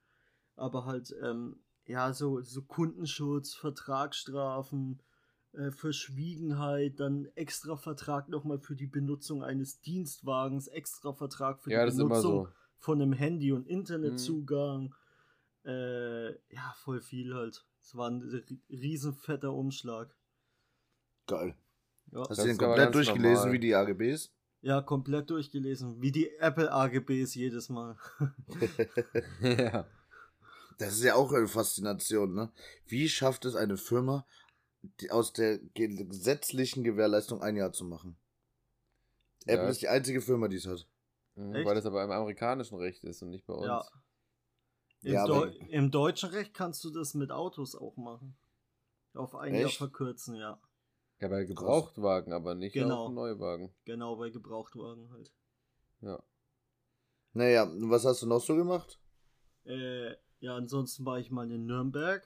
Aber 0.56 0.86
halt, 0.86 1.14
ähm, 1.22 1.60
ja, 1.86 2.14
so, 2.14 2.42
so 2.42 2.62
Kundenschutz, 2.64 3.54
Vertragsstrafen, 3.54 5.02
äh, 5.54 5.72
Verschwiegenheit, 5.72 7.00
dann 7.00 7.28
extra 7.36 7.76
Vertrag 7.78 8.28
nochmal 8.30 8.60
für 8.60 8.76
die 8.76 8.88
Benutzung 8.88 9.44
eines 9.44 9.80
Dienstwagens, 9.82 10.68
extra 10.68 11.14
Vertrag 11.14 11.62
für 11.62 11.72
Ja, 11.72 11.86
die 11.86 11.92
Benutzung 11.96 12.22
so. 12.22 12.48
von 12.80 13.02
einem 13.02 13.14
Handy- 13.14 13.52
und 13.52 13.68
Internetzugang. 13.68 14.94
Äh, 15.66 16.32
ja, 16.54 16.74
voll 16.78 17.02
viel 17.02 17.34
halt. 17.34 17.66
Es 17.82 17.96
war 17.96 18.10
ein 18.10 18.22
ri- 18.22 18.60
riesenfetter 18.70 19.52
Umschlag. 19.54 20.16
Geil. 21.28 21.56
Ja, 22.12 22.28
Hast 22.30 22.40
du 22.40 22.46
den 22.46 22.58
komplett 22.58 22.94
durchgelesen, 22.94 23.34
normal. 23.36 23.52
wie 23.54 23.60
die 23.60 23.76
AGBs? 23.76 24.32
ja, 24.62 24.82
komplett 24.82 25.30
durchgelesen. 25.30 26.02
Wie 26.02 26.12
die 26.12 26.30
Apple 26.40 26.72
AGBs 26.72 27.36
jedes 27.36 27.70
Mal. 27.70 27.98
ja. 29.42 29.86
Das 30.78 30.94
ist 30.94 31.04
ja 31.04 31.16
auch 31.16 31.32
eine 31.32 31.48
Faszination, 31.48 32.34
ne? 32.34 32.52
Wie 32.86 33.08
schafft 33.10 33.46
es 33.46 33.56
eine 33.56 33.78
Firma, 33.78 34.26
die 35.00 35.10
aus 35.12 35.34
der 35.34 35.58
ge- 35.60 36.06
gesetzlichen 36.06 36.84
Gewährleistung 36.84 37.42
ein 37.42 37.56
Jahr 37.56 37.72
zu 37.72 37.86
machen? 37.86 38.18
Apple 39.46 39.64
Ja. 39.66 39.70
ist 39.70 39.82
die 39.82 39.88
einzige 39.88 40.22
Firma, 40.22 40.48
die 40.48 40.58
es 40.58 40.66
hat. 40.68 40.88
Mhm, 41.36 41.56
Echt? 41.56 41.66
Weil 41.66 41.76
das 41.76 41.86
aber 41.86 42.04
im 42.04 42.12
amerikanischen 42.12 42.78
Recht 42.78 43.04
ist 43.04 43.22
und 43.22 43.30
nicht 43.30 43.46
bei 43.46 43.54
uns. 43.54 43.66
Ja. 43.66 43.84
Im, 45.04 45.14
Ja, 45.14 45.26
Deu 45.28 45.52
Im 45.70 45.92
deutschen 45.92 46.30
Recht 46.30 46.54
kannst 46.54 46.84
du 46.84 46.90
das 46.90 47.14
mit 47.14 47.32
Autos 47.32 47.76
auch 47.76 47.96
machen. 47.96 48.36
Auf 49.14 49.36
ein 49.36 49.54
Jahr 49.54 49.66
Echt? 49.70 49.78
verkürzen, 49.78 50.36
ja. 50.36 50.60
Ja, 51.20 51.28
bei 51.30 51.46
Gebrauchtwagen, 51.46 52.34
aber 52.34 52.56
nicht 52.56 52.74
Genau. 52.74 53.06
auf 53.06 53.12
Neuwagen. 53.14 53.74
Genau, 53.86 54.18
bei 54.18 54.30
Gebrauchtwagen 54.30 55.10
halt. 55.12 55.32
Ja. 56.02 56.22
Naja, 57.34 57.64
und 57.64 57.90
was 57.90 58.04
hast 58.06 58.22
du 58.22 58.28
noch 58.28 58.42
so 58.42 58.56
gemacht? 58.56 59.00
Äh, 59.66 60.16
ja, 60.46 60.56
ansonsten 60.56 61.06
war 61.06 61.20
ich 61.20 61.32
mal 61.32 61.50
in 61.52 61.66
Nürnberg. 61.66 62.24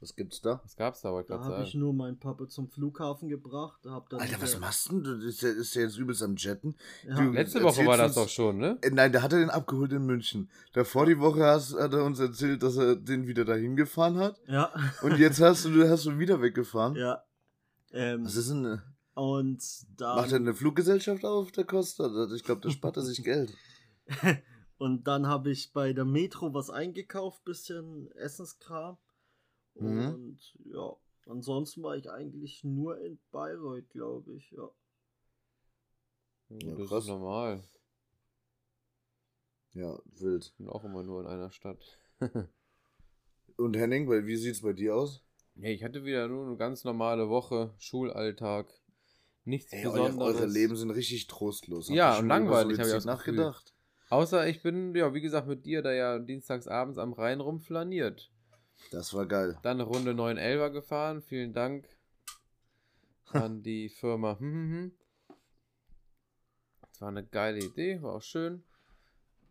Was 0.00 0.14
gibt's 0.16 0.42
da? 0.42 0.60
Was 0.64 0.76
gab's 0.76 1.00
da, 1.00 1.12
wollte 1.12 1.32
Da 1.32 1.40
habe 1.42 1.62
ich 1.62 1.72
nur 1.74 1.94
meinen 1.94 2.18
Papa 2.18 2.46
zum 2.48 2.68
Flughafen 2.68 3.28
gebracht. 3.28 3.80
Hab 3.86 4.10
dann 4.10 4.20
Alter, 4.20 4.42
was 4.42 4.58
machst 4.58 4.90
denn 4.90 5.02
du? 5.02 5.12
Ist 5.26 5.42
der, 5.42 5.52
ist 5.56 5.74
der 5.74 5.84
jetzt 5.84 5.96
übelst 5.96 6.22
am 6.22 6.36
Jetten? 6.36 6.74
Ja, 7.08 7.14
Du- 7.16 7.30
Letzte 7.30 7.62
Woche 7.62 7.86
war 7.86 7.96
das 7.96 8.08
uns- 8.08 8.16
doch 8.16 8.28
schon, 8.28 8.58
ne? 8.58 8.76
Äh, 8.82 8.90
Nein, 8.90 9.12
der 9.12 9.22
hat 9.22 9.32
er 9.32 9.38
den 9.38 9.48
abgeholt 9.50 9.92
in 9.92 10.04
München. 10.04 10.50
Davor 10.74 11.06
die 11.06 11.18
Woche 11.20 11.44
hast, 11.44 11.74
hat 11.74 11.94
er 11.94 12.04
uns 12.04 12.18
erzählt, 12.18 12.62
dass 12.62 12.76
er 12.76 12.96
den 12.96 13.26
wieder 13.26 13.46
dahin 13.46 13.76
gefahren 13.76 14.16
hat. 14.18 14.38
ja. 14.46 14.70
Und 15.02 15.16
jetzt 15.18 15.40
hast 15.40 15.64
du, 15.64 15.88
hast 15.88 16.04
du 16.04 16.18
wieder 16.18 16.42
weggefahren. 16.42 16.96
ja. 16.96 17.22
Ähm, 17.92 18.24
Was 18.26 18.34
ist 18.36 18.50
denn? 18.50 18.64
äh, 18.66 18.78
und 19.14 19.62
da 19.96 20.16
Macht 20.16 20.32
er 20.32 20.36
eine 20.38 20.52
Fluggesellschaft 20.54 21.24
auf, 21.24 21.52
der 21.52 21.64
Costa? 21.64 22.26
Ich 22.34 22.42
glaube, 22.42 22.60
da 22.60 22.68
spart 22.70 22.96
er 22.96 23.04
sich 23.04 23.22
Geld. 23.22 23.54
Und 24.84 25.04
dann 25.04 25.26
habe 25.26 25.50
ich 25.50 25.72
bei 25.72 25.94
der 25.94 26.04
Metro 26.04 26.52
was 26.52 26.68
eingekauft, 26.68 27.42
bisschen 27.44 28.12
Essenskram. 28.16 28.98
Mhm. 29.76 30.08
Und 30.08 30.54
ja, 30.66 30.94
ansonsten 31.24 31.82
war 31.82 31.96
ich 31.96 32.10
eigentlich 32.10 32.62
nur 32.64 33.00
in 33.00 33.18
Bayreuth, 33.32 33.88
glaube 33.88 34.34
ich, 34.34 34.50
ja. 34.50 34.68
Das 36.50 36.88
krass. 36.90 37.04
ist 37.04 37.08
normal. 37.08 37.64
Ja, 39.72 39.98
wild. 40.16 40.44
Ich 40.44 40.56
bin 40.58 40.68
auch 40.68 40.84
immer 40.84 41.02
nur 41.02 41.22
in 41.22 41.28
einer 41.28 41.50
Stadt. 41.50 41.98
Und 43.56 43.78
Henning, 43.78 44.06
weil 44.06 44.26
wie 44.26 44.36
sieht's 44.36 44.60
bei 44.60 44.74
dir 44.74 44.96
aus? 44.96 45.24
Ja, 45.54 45.70
ich 45.70 45.82
hatte 45.82 46.04
wieder 46.04 46.28
nur 46.28 46.46
eine 46.46 46.58
ganz 46.58 46.84
normale 46.84 47.30
Woche, 47.30 47.72
Schulalltag, 47.78 48.68
nichts 49.44 49.72
Ey, 49.72 49.86
eure, 49.86 50.08
Besonderes. 50.10 50.36
eure 50.36 50.46
Leben 50.46 50.76
sind 50.76 50.90
richtig 50.90 51.26
trostlos. 51.26 51.86
Habt 51.86 51.96
Ja, 51.96 52.18
und 52.18 52.28
langweilig, 52.28 52.78
hab 52.78 52.86
ich 52.86 52.92
auch 52.92 53.04
nachgedacht. 53.06 53.73
Außer 54.10 54.46
ich 54.46 54.62
bin, 54.62 54.94
ja, 54.94 55.14
wie 55.14 55.20
gesagt, 55.20 55.48
mit 55.48 55.64
dir 55.64 55.82
da 55.82 55.92
ja 55.92 56.18
dienstags 56.18 56.68
abends 56.68 56.98
am 56.98 57.12
Rhein 57.12 57.40
rumflaniert. 57.40 58.30
Das 58.90 59.14
war 59.14 59.26
geil. 59.26 59.58
Dann 59.62 59.80
eine 59.80 59.88
Runde 59.88 60.12
911er 60.12 60.70
gefahren. 60.70 61.22
Vielen 61.22 61.52
Dank 61.52 61.88
an 63.32 63.62
die 63.62 63.88
Firma. 63.88 64.38
Hm, 64.38 64.52
hm, 64.52 64.70
hm. 64.70 64.92
Das 66.80 67.00
war 67.00 67.08
eine 67.08 67.24
geile 67.24 67.58
Idee, 67.58 68.02
war 68.02 68.14
auch 68.14 68.22
schön. 68.22 68.62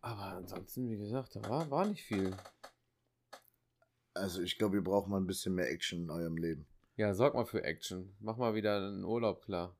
Aber 0.00 0.36
ansonsten, 0.36 0.88
wie 0.88 0.98
gesagt, 0.98 1.36
da 1.36 1.48
war, 1.48 1.70
war 1.70 1.86
nicht 1.86 2.04
viel. 2.04 2.34
Also 4.14 4.40
ich 4.42 4.58
glaube, 4.58 4.76
ihr 4.76 4.84
braucht 4.84 5.08
mal 5.08 5.18
ein 5.18 5.26
bisschen 5.26 5.54
mehr 5.54 5.70
Action 5.70 6.02
in 6.04 6.10
eurem 6.10 6.36
Leben. 6.36 6.66
Ja, 6.96 7.12
sorg 7.14 7.34
mal 7.34 7.44
für 7.44 7.64
Action. 7.64 8.14
Mach 8.20 8.36
mal 8.36 8.54
wieder 8.54 8.76
einen 8.76 9.04
Urlaub 9.04 9.42
klar. 9.42 9.76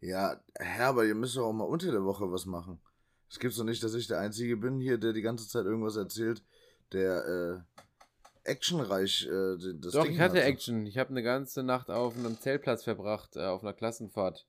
Ja, 0.00 0.40
Herr, 0.54 0.88
aber 0.88 1.04
ihr 1.04 1.14
müsst 1.14 1.36
doch 1.36 1.46
auch 1.46 1.52
mal 1.52 1.64
unter 1.64 1.90
der 1.90 2.04
Woche 2.04 2.30
was 2.32 2.46
machen. 2.46 2.80
Es 3.30 3.38
gibt's 3.38 3.56
doch 3.56 3.64
nicht, 3.64 3.82
dass 3.82 3.94
ich 3.94 4.06
der 4.06 4.20
Einzige 4.20 4.56
bin 4.56 4.80
hier, 4.80 4.98
der 4.98 5.12
die 5.12 5.22
ganze 5.22 5.48
Zeit 5.48 5.66
irgendwas 5.66 5.96
erzählt, 5.96 6.42
der 6.92 7.64
äh, 7.64 8.48
actionreich 8.48 9.26
äh, 9.26 9.56
das 9.74 9.92
Doch, 9.92 10.04
Ding 10.04 10.14
ich 10.14 10.20
hatte 10.20 10.36
hatte. 10.36 10.44
Action. 10.44 10.86
Ich 10.86 10.98
habe 10.98 11.10
eine 11.10 11.22
ganze 11.22 11.62
Nacht 11.62 11.90
auf 11.90 12.16
einem 12.16 12.38
Zeltplatz 12.38 12.84
verbracht, 12.84 13.36
äh, 13.36 13.44
auf 13.44 13.62
einer 13.62 13.74
Klassenfahrt. 13.74 14.46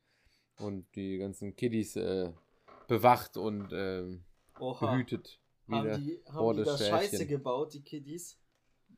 Und 0.58 0.86
die 0.96 1.18
ganzen 1.18 1.56
Kiddies 1.56 1.96
äh, 1.96 2.32
bewacht 2.88 3.38
und 3.38 3.70
ähm, 3.72 4.24
behütet. 4.58 5.40
Wieder. 5.68 5.94
Haben 5.94 6.04
die, 6.04 6.22
haben 6.28 6.58
die 6.58 6.64
da. 6.64 6.78
Scheiße 6.78 7.28
gebaut, 7.28 7.74
die 7.74 7.82
Kiddies? 7.82 8.38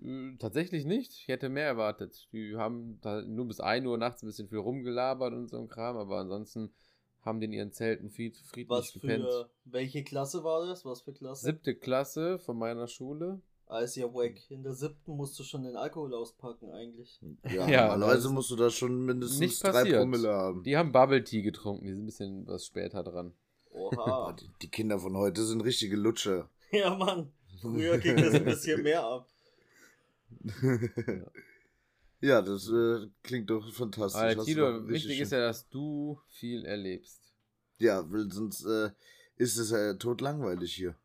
Äh, 0.01 0.37
Tatsächlich 0.39 0.85
nicht. 0.85 1.11
Ich 1.13 1.27
hätte 1.27 1.49
mehr 1.49 1.65
erwartet. 1.65 2.27
Die 2.31 2.55
haben 2.55 2.99
da 3.01 3.21
nur 3.21 3.47
bis 3.47 3.59
1 3.59 3.85
Uhr 3.85 3.97
nachts 3.97 4.23
ein 4.23 4.27
bisschen 4.27 4.47
viel 4.47 4.59
rumgelabert 4.59 5.33
und 5.33 5.49
so 5.49 5.57
ein 5.59 5.67
Kram, 5.67 5.97
aber 5.97 6.17
ansonsten 6.17 6.73
haben 7.23 7.39
die 7.39 7.45
in 7.45 7.53
ihren 7.53 7.71
Zelten 7.71 8.09
fried, 8.09 8.35
friedlich 8.37 8.69
Was 8.69 8.93
gepennt. 8.93 9.25
für. 9.25 9.49
Welche 9.65 10.03
Klasse 10.03 10.43
war 10.43 10.65
das? 10.65 10.85
Was 10.85 11.01
für 11.01 11.13
Klasse? 11.13 11.45
Siebte 11.45 11.75
Klasse 11.75 12.39
von 12.39 12.57
meiner 12.57 12.87
Schule. 12.87 13.41
Ah, 13.67 13.79
ist 13.79 13.95
ja 13.95 14.05
wack. 14.13 14.33
In 14.51 14.63
der 14.63 14.73
siebten 14.73 15.15
musst 15.15 15.39
du 15.39 15.43
schon 15.43 15.63
den 15.63 15.77
Alkohol 15.77 16.13
auspacken, 16.13 16.71
eigentlich. 16.71 17.21
Ja, 17.43 17.67
Ja, 17.69 17.87
normalerweise 17.91 18.29
musst 18.29 18.51
du 18.51 18.57
da 18.57 18.69
schon 18.69 19.05
mindestens 19.05 19.39
Nicht 19.39 19.63
drei. 19.63 19.89
Promille 19.93 20.29
haben. 20.33 20.63
Die 20.63 20.75
haben 20.75 20.91
Bubble 20.91 21.23
Tea 21.23 21.41
getrunken, 21.41 21.85
die 21.85 21.91
sind 21.91 22.01
ein 22.01 22.05
bisschen 22.05 22.47
was 22.47 22.65
später 22.65 23.01
dran. 23.03 23.33
Boah, 23.71 23.93
Oha. 23.97 24.33
die, 24.33 24.49
die 24.63 24.67
Kinder 24.69 24.99
von 24.99 25.15
heute 25.15 25.45
sind 25.45 25.61
richtige 25.61 25.95
Lutscher. 25.95 26.49
ja, 26.71 26.93
Mann. 26.93 27.31
Früher 27.61 27.97
ging 27.99 28.17
das 28.17 28.33
ein 28.33 28.43
bisschen 28.43 28.81
mehr 28.83 29.03
ab. 29.05 29.27
ja, 30.61 31.25
das 32.41 32.69
äh, 32.69 33.07
klingt 33.23 33.49
doch 33.49 33.71
fantastisch. 33.73 34.21
Aber 34.21 34.29
Hast 34.29 34.39
du 34.39 34.43
Tilo, 34.45 34.87
wichtig 34.87 35.19
ist 35.19 35.31
ja, 35.31 35.39
dass 35.39 35.67
du 35.69 36.19
viel 36.27 36.65
erlebst. 36.65 37.33
Ja, 37.79 38.09
weil 38.11 38.31
sonst 38.31 38.63
äh, 38.65 38.91
ist 39.37 39.57
es 39.57 39.71
ja 39.71 39.95
totlangweilig 39.95 40.73
hier. 40.73 40.95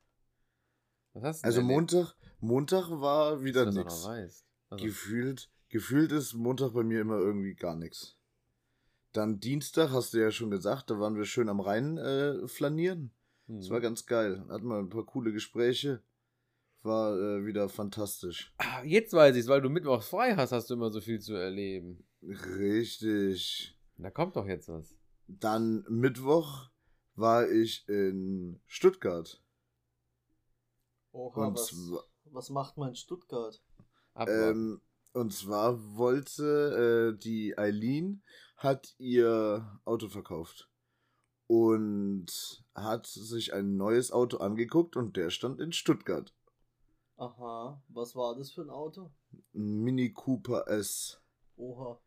Was 1.14 1.22
hast 1.22 1.42
du 1.42 1.46
Also 1.46 1.58
denn 1.60 1.68
Montag, 1.68 2.14
Montag 2.40 2.90
war 2.90 3.42
wieder 3.42 3.64
erlebt? 3.64 3.90
Weißt. 3.90 4.44
Also, 4.68 4.84
Gefühlt, 4.84 5.48
gefühlt 5.70 6.12
ist 6.12 6.34
Montag 6.34 6.74
bei 6.74 6.82
mir 6.82 7.00
immer 7.00 7.18
irgendwie 7.18 7.54
gar 7.54 7.76
nichts. 7.76 8.16
Dann 9.12 9.40
Dienstag, 9.40 9.92
hast 9.92 10.12
du 10.12 10.18
ja 10.18 10.30
schon 10.30 10.50
gesagt, 10.50 10.90
da 10.90 10.98
waren 11.00 11.16
wir 11.16 11.24
schön 11.24 11.48
am 11.48 11.60
Rhein 11.60 11.96
äh, 11.96 12.46
flanieren. 12.46 13.10
hm. 13.46 13.60
Das 13.60 13.70
war 13.70 13.80
ganz 13.80 14.04
geil. 14.04 14.44
Hatten 14.50 14.66
wir 14.68 14.78
ein 14.78 14.90
paar 14.90 15.06
coole 15.06 15.32
Gespräche. 15.32 16.02
War 16.86 17.18
äh, 17.18 17.44
wieder 17.44 17.68
fantastisch. 17.68 18.52
Ah, 18.58 18.82
Jetzt 18.84 19.12
weiß 19.12 19.34
ich's, 19.36 19.48
weil 19.48 19.60
du 19.60 19.68
mittwochs 19.68 20.08
frei 20.08 20.36
hast, 20.36 20.52
hast 20.52 20.70
du 20.70 20.74
immer 20.74 20.90
so 20.90 21.00
viel 21.00 21.20
zu 21.20 21.34
erleben. 21.34 22.06
Richtig. 22.22 23.76
Da 23.98 24.10
kommt 24.10 24.36
doch 24.36 24.46
jetzt 24.46 24.68
was. 24.68 24.96
Dann 25.26 25.84
Mittwoch 25.88 26.70
war 27.14 27.50
ich 27.50 27.88
in 27.88 28.60
Stuttgart. 28.66 29.42
Oha, 31.12 31.46
Und 31.46 31.54
was, 31.54 31.74
was 32.26 32.50
macht 32.50 32.76
man 32.76 32.90
in 32.90 32.94
Stuttgart? 32.94 33.60
Ähm, 34.16 34.80
und 35.12 35.32
zwar 35.32 35.96
wollte 35.96 37.14
äh, 37.16 37.18
die 37.18 37.56
Eileen 37.58 38.22
hat 38.56 38.94
ihr 38.98 39.80
Auto 39.84 40.08
verkauft 40.08 40.70
und 41.46 42.26
hat 42.74 43.06
sich 43.06 43.54
ein 43.54 43.76
neues 43.76 44.12
Auto 44.12 44.38
angeguckt 44.38 44.96
und 44.96 45.16
der 45.16 45.30
stand 45.30 45.60
in 45.60 45.72
Stuttgart. 45.72 46.34
Aha, 47.16 47.82
was 47.88 48.14
war 48.14 48.36
das 48.36 48.50
für 48.50 48.62
ein 48.62 48.70
Auto? 48.70 49.10
Ein 49.54 49.78
Mini 49.82 50.12
Cooper 50.12 50.68
S. 50.68 51.20
Oha. 51.56 51.98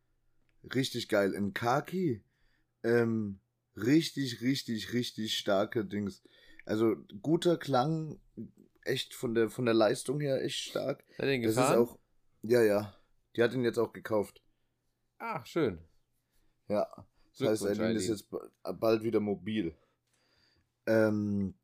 Richtig 0.73 1.09
geil. 1.09 1.33
In 1.33 1.53
Khaki. 1.53 2.23
Ähm, 2.83 3.39
richtig, 3.75 4.41
richtig, 4.41 4.93
richtig 4.93 5.35
starke 5.37 5.83
Dings. 5.85 6.21
Also 6.65 6.95
guter 7.21 7.57
Klang, 7.57 8.19
echt 8.83 9.13
von 9.15 9.33
der 9.33 9.49
von 9.49 9.65
der 9.65 9.73
Leistung 9.73 10.19
her 10.19 10.43
echt 10.43 10.59
stark. 10.59 11.03
Ihr 11.17 11.25
den 11.25 11.41
Das 11.41 11.51
ist 11.51 11.57
gefahren? 11.57 11.79
auch. 11.79 11.97
Ja, 12.43 12.61
ja. 12.61 12.95
Die 13.35 13.41
hat 13.43 13.53
ihn 13.53 13.63
jetzt 13.63 13.79
auch 13.79 13.93
gekauft. 13.93 14.43
Ach, 15.17 15.45
schön. 15.45 15.79
Ja. 16.67 16.87
Das 17.37 17.49
heißt, 17.49 17.65
Eileen 17.65 17.95
ist 17.95 18.07
jetzt 18.07 18.29
ba- 18.29 18.49
bald 18.73 19.01
wieder 19.03 19.19
mobil. 19.19 19.75
Ähm, 20.85 21.55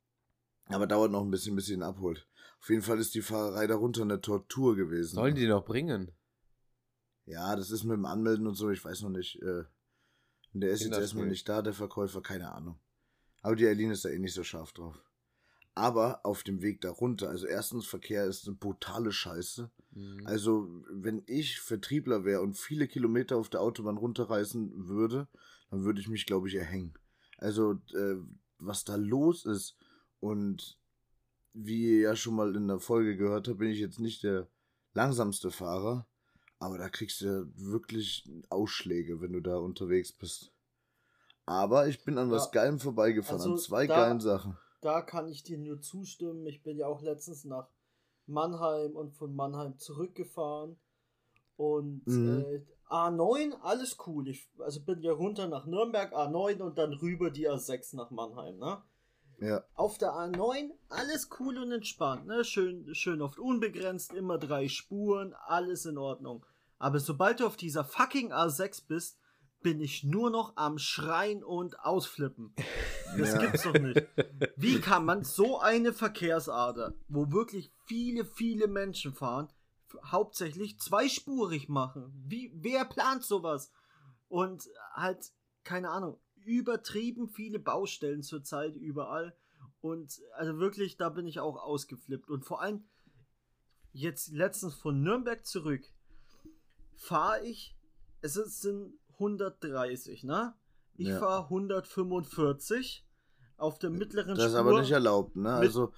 aber 0.65 0.87
dauert 0.87 1.11
noch 1.11 1.21
ein 1.23 1.31
bisschen, 1.31 1.55
bis 1.55 1.67
sie 1.67 1.73
ihn 1.73 1.83
abholt. 1.83 2.27
Auf 2.65 2.69
jeden 2.71 2.81
Fall 2.81 2.97
ist 2.97 3.13
die 3.13 3.21
Fahrerei 3.21 3.67
darunter 3.67 4.01
eine 4.01 4.21
Tortur 4.21 4.75
gewesen. 4.75 5.13
Sollen 5.13 5.35
die 5.35 5.45
noch 5.45 5.63
bringen? 5.63 6.11
Ja, 7.25 7.55
das 7.55 7.69
ist 7.69 7.83
mit 7.83 7.95
dem 7.95 8.07
Anmelden 8.07 8.47
und 8.47 8.55
so, 8.55 8.71
ich 8.71 8.83
weiß 8.83 9.03
noch 9.03 9.11
nicht. 9.11 9.39
Äh, 9.43 9.65
der 10.53 10.71
ist 10.71 10.81
jetzt 10.81 10.97
erstmal 10.97 11.27
nicht 11.27 11.47
da, 11.47 11.61
der 11.61 11.73
Verkäufer, 11.73 12.23
keine 12.23 12.51
Ahnung. 12.51 12.79
Aber 13.43 13.55
die 13.55 13.67
Eileen 13.67 13.91
ist 13.91 14.03
da 14.03 14.09
eh 14.09 14.17
nicht 14.17 14.33
so 14.33 14.43
scharf 14.43 14.73
drauf. 14.73 14.99
Aber 15.75 16.25
auf 16.25 16.41
dem 16.41 16.63
Weg 16.63 16.81
darunter, 16.81 17.29
also 17.29 17.45
erstens, 17.45 17.85
Verkehr 17.85 18.25
ist 18.25 18.47
eine 18.47 18.55
brutale 18.55 19.11
Scheiße. 19.11 19.69
Mhm. 19.91 20.25
Also, 20.25 20.67
wenn 20.89 21.21
ich 21.27 21.59
Vertriebler 21.59 22.25
wäre 22.25 22.41
und 22.41 22.57
viele 22.57 22.87
Kilometer 22.87 23.37
auf 23.37 23.49
der 23.49 23.61
Autobahn 23.61 23.97
runterreißen 23.97 24.87
würde, 24.87 25.27
dann 25.69 25.83
würde 25.83 26.01
ich 26.01 26.07
mich, 26.07 26.25
glaube 26.25 26.47
ich, 26.47 26.55
erhängen. 26.55 26.95
Also, 27.37 27.73
äh, 27.93 28.15
was 28.57 28.85
da 28.85 28.95
los 28.95 29.45
ist 29.45 29.77
und 30.19 30.79
wie 31.55 31.95
ihr 31.95 32.01
ja 32.01 32.15
schon 32.15 32.35
mal 32.35 32.55
in 32.55 32.67
der 32.67 32.79
Folge 32.79 33.15
gehört 33.15 33.47
habt, 33.47 33.57
bin 33.59 33.69
ich 33.69 33.79
jetzt 33.79 33.99
nicht 33.99 34.23
der 34.23 34.47
langsamste 34.93 35.51
Fahrer, 35.51 36.05
aber 36.59 36.77
da 36.77 36.89
kriegst 36.89 37.21
du 37.21 37.25
ja 37.25 37.45
wirklich 37.55 38.29
Ausschläge, 38.49 39.21
wenn 39.21 39.33
du 39.33 39.39
da 39.41 39.57
unterwegs 39.57 40.11
bist. 40.11 40.51
Aber 41.45 41.87
ich 41.87 42.03
bin 42.03 42.17
an 42.17 42.31
was 42.31 42.45
Ja. 42.45 42.51
Geilem 42.51 42.79
vorbeigefahren, 42.79 43.39
Also 43.39 43.51
an 43.53 43.57
zwei 43.57 43.87
da- 43.87 43.95
geilen 43.95 44.19
Sachen. 44.19 44.57
Da 44.81 45.01
kann 45.01 45.27
ich 45.29 45.43
dir 45.43 45.57
nur 45.57 45.81
zustimmen. 45.81 46.45
Ich 46.45 46.61
bin 46.61 46.77
ja 46.77 46.87
auch 46.87 47.01
letztens 47.01 47.43
nach 47.45 47.67
Mannheim 48.27 48.95
und 48.95 49.13
von 49.15 49.35
Mannheim 49.35 49.77
zurückgefahren. 49.77 50.77
Und 51.57 52.05
Mhm. 52.07 52.27
äh, 52.45 52.61
A9, 52.89 53.53
alles 53.61 53.97
cool. 54.05 54.27
Ich 54.27 54.47
also 54.59 54.81
bin 54.81 55.01
ja 55.01 55.13
runter 55.13 55.47
nach 55.47 55.65
Nürnberg, 55.65 56.13
A9 56.13 56.61
und 56.61 56.77
dann 56.77 56.93
rüber 56.93 57.31
die 57.31 57.47
A6 57.49 57.95
nach 57.95 58.11
Mannheim, 58.11 58.57
ne? 58.57 58.81
Ja, 59.39 59.63
Auf 59.73 59.97
der 59.97 60.11
A9 60.11 60.71
alles 60.89 61.29
cool 61.39 61.57
und 61.57 61.71
entspannt, 61.71 62.25
ne? 62.25 62.43
Schön, 62.43 62.93
schön 62.95 63.21
oft 63.21 63.37
unbegrenzt, 63.39 64.13
immer 64.13 64.37
drei 64.37 64.67
Spuren, 64.69 65.33
alles 65.33 65.85
in 65.85 65.97
Ordnung. 65.97 66.45
Aber 66.77 66.99
sobald 66.99 67.39
du 67.39 67.47
auf 67.47 67.57
dieser 67.57 67.83
fucking 67.83 68.31
A6 68.31 68.87
bist, 68.87 69.17
bin 69.61 69.81
ich 69.81 70.03
nur 70.03 70.29
noch 70.29 70.57
am 70.57 70.77
Schreien 70.77 71.43
und 71.43 71.79
Ausflippen. 71.79 72.53
Das 73.17 73.33
Ja. 73.33 73.39
gibt's 73.39 73.63
doch 73.63 73.73
nicht. 73.73 74.01
Wie 74.57 74.79
kann 74.79 75.05
man 75.05 75.23
so 75.23 75.59
eine 75.59 75.91
Verkehrsader, 75.93 76.93
wo 77.07 77.31
wirklich 77.31 77.71
viele, 77.85 78.25
viele 78.25 78.67
Menschen 78.67 79.13
fahren, 79.13 79.47
hauptsächlich 80.05 80.79
zweispurig 80.79 81.67
machen? 81.69 82.11
Wie, 82.27 82.51
wer 82.55 82.85
plant 82.85 83.23
sowas? 83.23 83.71
Und 84.27 84.67
halt, 84.93 85.31
keine 85.63 85.89
Ahnung, 85.89 86.19
übertrieben 86.45 87.27
viele 87.27 87.59
Baustellen 87.59 88.21
zurzeit 88.23 88.75
überall. 88.75 89.35
Und 89.81 90.21
also 90.35 90.57
wirklich, 90.59 90.97
da 90.97 91.09
bin 91.09 91.27
ich 91.27 91.39
auch 91.39 91.57
ausgeflippt. 91.57 92.29
Und 92.29 92.45
vor 92.45 92.61
allem, 92.61 92.85
jetzt 93.91 94.31
letztens 94.31 94.73
von 94.75 95.01
Nürnberg 95.03 95.45
zurück, 95.45 95.83
fahre 96.95 97.43
ich, 97.45 97.75
es 98.21 98.35
ist- 98.37 98.61
sind 98.61 98.93
130, 99.19 100.23
ne? 100.23 100.53
Ich 100.97 101.07
Ja. 101.07 101.19
fahre 101.19 101.49
145 101.49 103.05
auf 103.57 103.79
der 103.79 103.89
mittleren 103.89 104.35
das 104.35 104.45
ist 104.45 104.51
Spur. 104.51 104.59
aber 104.59 104.79
nicht 104.81 104.91
erlaubt, 104.91 105.35
ne? 105.35 105.41
mit- 105.43 105.67
also, 105.69 105.93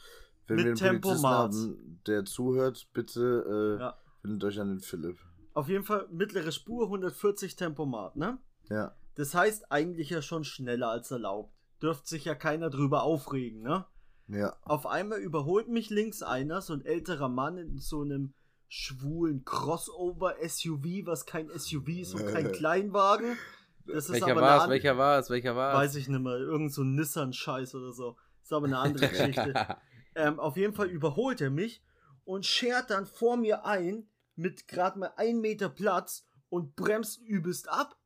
wenn 0.47 0.57
wir 0.57 0.65
einen 0.65 0.73
Polizisten 0.75 1.01
Tempomat. 1.01 1.53
haben, 1.53 2.01
der 2.07 2.25
zuhört, 2.25 2.87
bitte 2.93 3.77
äh, 3.79 3.81
Ja. 3.81 3.97
wendet 4.23 4.43
euch 4.43 4.59
an 4.59 4.69
den 4.69 4.79
Philipp. 4.79 5.19
Auf 5.53 5.67
jeden 5.69 5.83
Fall 5.83 6.07
mittlere 6.11 6.51
Spur, 6.51 6.87
140 6.89 7.55
Tempomat, 7.55 8.15
ne? 8.15 8.37
Ja. 8.69 8.95
Das 9.17 9.33
heißt 9.33 9.71
eigentlich 9.71 10.11
ja 10.11 10.21
schon 10.21 10.43
schneller 10.43 10.89
als 10.89 11.09
erlaubt. 11.11 11.53
Dürfte 11.81 12.07
sich 12.07 12.25
ja 12.25 12.35
keiner 12.35 12.69
drüber 12.69 13.03
aufregen, 13.03 13.61
ne? 13.63 13.85
Ja. 14.27 14.55
Auf 14.61 14.85
einmal 14.85 15.19
überholt 15.19 15.69
mich 15.69 15.89
links 15.89 16.21
einer, 16.21 16.61
so 16.61 16.73
ein 16.73 16.85
älterer 16.85 17.27
Mann 17.27 17.57
in 17.57 17.79
so 17.79 18.01
einem 18.01 18.33
schwulen 18.67 19.43
Crossover-SUV, 19.43 21.05
was 21.05 21.25
kein 21.25 21.49
SUV 21.49 21.87
ist 21.87 22.13
und 22.13 22.27
kein 22.27 22.51
Kleinwagen. 22.51 23.37
Das 23.85 24.05
ist 24.05 24.11
welcher 24.11 24.31
aber 24.31 24.41
war 24.41 24.63
es? 24.63 24.69
Welcher 24.69 24.97
war 24.97 25.19
es? 25.19 25.29
Welcher 25.29 25.55
war 25.55 25.73
es? 25.73 25.79
Weiß 25.79 25.95
ich 25.95 26.09
nicht 26.09 26.21
mehr. 26.21 26.37
Irgend 26.37 26.73
so 26.73 26.83
ein 26.83 26.93
Nissan-Scheiß 26.95 27.73
oder 27.75 27.93
so. 27.93 28.17
Ist 28.43 28.53
aber 28.53 28.67
eine 28.67 28.77
andere 28.77 29.07
Geschichte. 29.09 29.77
Ähm, 30.13 30.39
auf 30.39 30.57
jeden 30.57 30.73
Fall 30.73 30.89
überholt 30.89 31.41
er 31.41 31.49
mich 31.49 31.81
und 32.23 32.45
schert 32.45 32.91
dann 32.91 33.07
vor 33.07 33.37
mir 33.37 33.65
ein 33.65 34.09
mit 34.35 34.67
gerade 34.67 34.99
mal 34.99 35.13
ein 35.15 35.39
Meter 35.39 35.69
Platz 35.69 36.27
und 36.49 36.75
bremst 36.75 37.19
übelst 37.21 37.69
ab. 37.69 37.96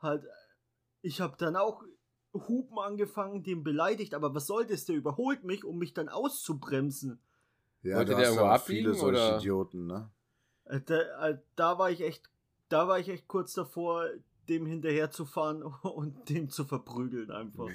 Halt, 0.00 0.24
ich 1.02 1.20
habe 1.20 1.36
dann 1.38 1.56
auch 1.56 1.82
Hupen 2.32 2.78
angefangen, 2.78 3.42
den 3.42 3.64
beleidigt, 3.64 4.14
aber 4.14 4.34
was 4.34 4.46
soll 4.46 4.66
das? 4.66 4.84
Der 4.84 4.96
überholt 4.96 5.44
mich, 5.44 5.64
um 5.64 5.78
mich 5.78 5.94
dann 5.94 6.08
auszubremsen. 6.08 7.20
Ja, 7.82 7.96
Wollte 7.96 8.10
der 8.10 8.18
hast 8.18 8.24
irgendwo 8.26 8.44
auch 8.44 8.60
viele 8.60 8.90
abbiegen, 8.90 9.00
solche 9.00 9.20
oder? 9.20 9.38
Idioten, 9.38 9.86
ne? 9.86 10.10
Äh, 10.64 10.80
Da, 10.80 11.28
äh, 11.28 11.38
da 11.56 11.78
war 11.78 11.90
ich 11.90 12.00
echt, 12.02 12.28
da 12.68 12.88
war 12.88 12.98
ich 12.98 13.08
echt 13.08 13.28
kurz 13.28 13.54
davor, 13.54 14.06
dem 14.48 14.66
hinterher 14.66 15.10
zu 15.10 15.24
fahren 15.24 15.62
und 15.82 16.28
den 16.28 16.50
zu 16.50 16.64
verprügeln 16.64 17.30
einfach. 17.30 17.68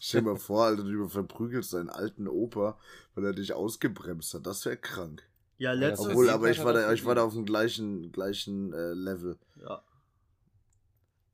Stell 0.00 0.22
dir 0.22 0.30
mal 0.30 0.36
vor, 0.36 0.64
Alter, 0.64 0.84
du 0.84 1.08
verprügelst 1.08 1.74
deinen 1.74 1.90
alten 1.90 2.28
Opa, 2.28 2.78
weil 3.14 3.26
er 3.26 3.32
dich 3.32 3.52
ausgebremst 3.52 4.34
hat. 4.34 4.46
Das 4.46 4.64
wäre 4.64 4.76
krank. 4.76 5.22
Ja, 5.58 5.72
letztes 5.72 6.08
Obwohl, 6.08 6.28
aber 6.30 6.50
ich 6.50 6.64
war, 6.64 6.72
da, 6.72 6.92
ich 6.92 7.04
war 7.04 7.14
da 7.14 7.24
auf 7.24 7.34
dem 7.34 7.44
gleichen, 7.44 8.10
gleichen 8.10 8.72
äh, 8.72 8.94
Level. 8.94 9.38
ja. 9.60 9.82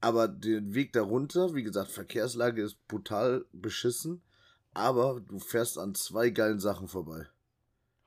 Aber 0.00 0.28
den 0.28 0.74
Weg 0.74 0.92
darunter, 0.92 1.54
wie 1.54 1.62
gesagt, 1.64 1.90
Verkehrslage 1.90 2.62
ist 2.62 2.86
brutal 2.86 3.44
beschissen. 3.52 4.22
Aber 4.74 5.20
du 5.20 5.38
fährst 5.40 5.76
an 5.78 5.94
zwei 5.94 6.30
geilen 6.30 6.60
Sachen 6.60 6.86
vorbei. 6.88 7.26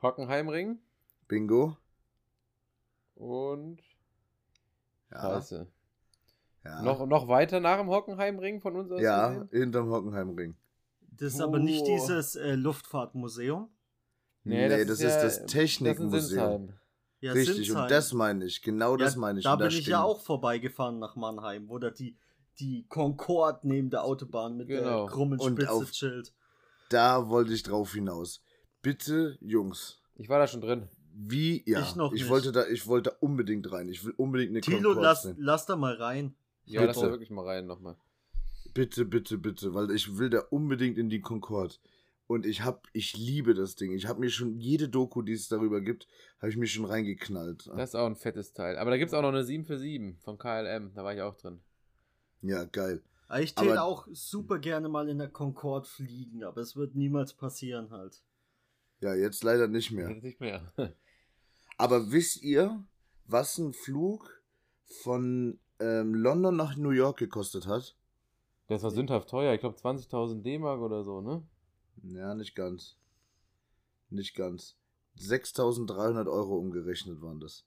Hockenheimring 0.02 0.80
Bingo. 1.28 1.78
und 3.16 3.82
Ja. 5.12 5.22
Scheiße. 5.42 5.68
Ja, 6.64 6.82
Noch, 6.84 7.06
noch 7.08 7.28
weiter 7.28 7.60
nach 7.60 7.80
dem 7.80 7.89
Hockenheimring 7.89 8.62
von 8.62 8.76
uns 8.76 8.92
aus 8.92 9.02
ja 9.02 9.30
gesehen? 9.30 9.50
hinterm 9.52 9.89
Hockenheimring. 9.89 10.56
Das 11.02 11.34
ist 11.34 11.42
aber 11.42 11.60
nicht 11.60 11.82
Oh. 11.84 11.86
dieses 11.88 12.36
äh, 12.36 12.54
Luftfahrtmuseum. 12.56 13.70
Nee, 14.44 14.70
das, 14.70 15.00
ist 15.02 15.18
das 15.18 15.38
in 15.39 15.48
Technikmuseum. 15.48 16.74
Ja, 17.22 17.34
Richtig, 17.34 17.67
Sinsheim. 17.67 17.84
und 17.84 17.91
das 17.91 18.13
meine 18.13 18.45
ich. 18.45 18.61
Genau 18.61 18.97
das 18.97 19.13
ja, 19.13 19.19
meine 19.22 19.39
ich. 19.39 19.43
Da 19.45 19.55
bin 19.55 19.67
ich 19.67 19.76
ja 19.76 19.82
stehen- 19.82 19.93
auch 19.95 20.19
vorbeigefahren 20.22 20.97
nach 20.99 21.15
Mannheim, 21.15 21.69
wo 21.69 21.78
da 21.78 21.91
die, 21.91 22.17
die 22.59 22.86
Concorde 22.89 23.59
neben 23.63 23.89
der 23.91 24.03
Autobahn 24.03 24.57
mit 24.57 24.67
Genau. 24.67 25.05
der 25.05 25.13
krummen 25.13 25.39
Und 25.39 25.53
Spitze 25.53 25.72
auf- 25.72 25.91
chillt. 25.91 26.34
Da 26.89 27.30
wollte 27.30 27.53
ich 27.53 27.61
drauf 27.63 27.93
hinaus. 27.93 28.41
Bitte, 28.82 29.38
Jungs, 29.39 29.99
Ich 30.17 30.28
war 30.30 30.39
da 30.39 30.47
schon 30.47 30.61
drin. 30.61 30.89
wie, 31.13 31.63
ja, 31.69 31.82
Ich 31.82 31.95
noch 31.95 32.11
nicht. 32.11 32.28
wollte 32.28 32.51
da, 32.51 32.65
ich 32.67 32.88
wollte 32.88 33.11
da 33.11 33.15
unbedingt 33.19 33.72
rein. 33.72 33.88
Ich 33.88 34.03
will 34.03 34.13
unbedingt 34.17 34.49
eine 34.51 34.61
Tilo, 34.61 34.78
Concorde 34.89 35.01
lass, 35.01 35.22
sehen. 35.24 35.36
lass 35.39 35.65
da 35.67 35.76
mal 35.76 35.93
rein. 35.93 36.34
Ja, 36.65 36.84
lass 36.84 36.95
da 36.95 37.01
Bitte. 37.03 37.13
wirklich 37.13 37.30
mal 37.30 37.45
rein 37.45 37.67
nochmal. 37.67 37.95
Bitte, 38.74 39.05
bitte, 39.05 39.38
bitte, 39.38 39.74
weil 39.74 39.91
ich 39.91 40.17
will 40.17 40.30
da 40.30 40.39
unbedingt 40.49 40.97
in 40.97 41.09
die 41.09 41.22
Concorde. 41.22 41.76
Und 42.32 42.46
ich 42.46 42.64
hab, 42.64 42.88
ich 42.94 43.18
liebe 43.18 43.54
das 43.54 43.76
Ding. 43.76 43.92
Ich 43.92 44.08
habe 44.08 44.22
mir 44.22 44.30
schon 44.30 44.58
jede 44.58 44.88
Doku, 44.88 45.22
die 45.22 45.34
es 45.34 45.50
darüber 45.50 45.82
gibt, 45.82 46.08
habe 46.40 46.50
ich 46.50 46.56
mir 46.56 46.66
schon 46.66 46.86
reingeknallt. 46.86 47.68
Das 47.76 47.90
ist 47.90 47.96
auch 47.96 48.06
ein 48.06 48.16
fettes 48.16 48.54
Teil. 48.54 48.78
Aber 48.78 48.90
da 48.90 48.96
gibt 48.96 49.10
es 49.10 49.14
auch 49.14 49.22
noch 49.22 49.34
eine 49.34 49.44
7 49.44 49.66
für 49.66 49.78
7 49.78 50.16
von 50.16 50.38
KLM. 50.38 50.94
Da 50.94 51.04
war 51.04 51.14
ich 51.14 51.22
auch 51.22 51.36
drin. 51.36 51.60
Ja, 52.42 52.64
geil. 52.64 53.04
Ich 53.38 53.54
täte 53.54 53.84
auch 53.84 54.08
super 54.14 54.60
gerne 54.60 54.88
mal 54.88 55.10
in 55.10 55.18
der 55.18 55.28
Concorde 55.28 55.86
fliegen, 55.86 56.46
aber 56.46 56.62
es 56.62 56.78
wird 56.78 56.96
niemals 56.96 57.34
passieren 57.34 57.92
halt. 57.92 58.24
Ja, 59.02 59.14
jetzt 59.14 59.44
leider 59.44 59.68
nicht 59.68 59.92
mehr. 59.92 60.10
Jetzt 60.10 60.24
nicht 60.24 60.40
mehr. 60.40 60.72
Aber 61.78 62.14
wisst 62.14 62.44
ihr, 62.44 62.82
was 63.26 63.58
ein 63.58 63.74
Flug 63.74 64.42
von 64.86 65.60
ähm, 65.80 66.16
London 66.16 66.56
nach 66.56 66.78
New 66.78 66.92
York 66.92 67.18
gekostet 67.18 67.68
hat? 67.68 67.98
Das 68.68 68.84
war 68.84 68.92
sündhaft 68.92 69.30
teuer. 69.30 69.54
Ich 69.54 69.60
glaube 69.60 69.78
20.000 69.78 70.44
D-Mark 70.44 70.80
oder 70.80 71.04
so, 71.04 71.20
ne? 71.20 71.46
Ja, 72.04 72.34
nicht 72.36 72.56
ganz. 72.56 72.97
Nicht 74.10 74.36
ganz. 74.36 74.76
6300 75.16 76.28
Euro 76.28 76.58
umgerechnet 76.58 77.22
waren 77.22 77.39
das. 77.39 77.66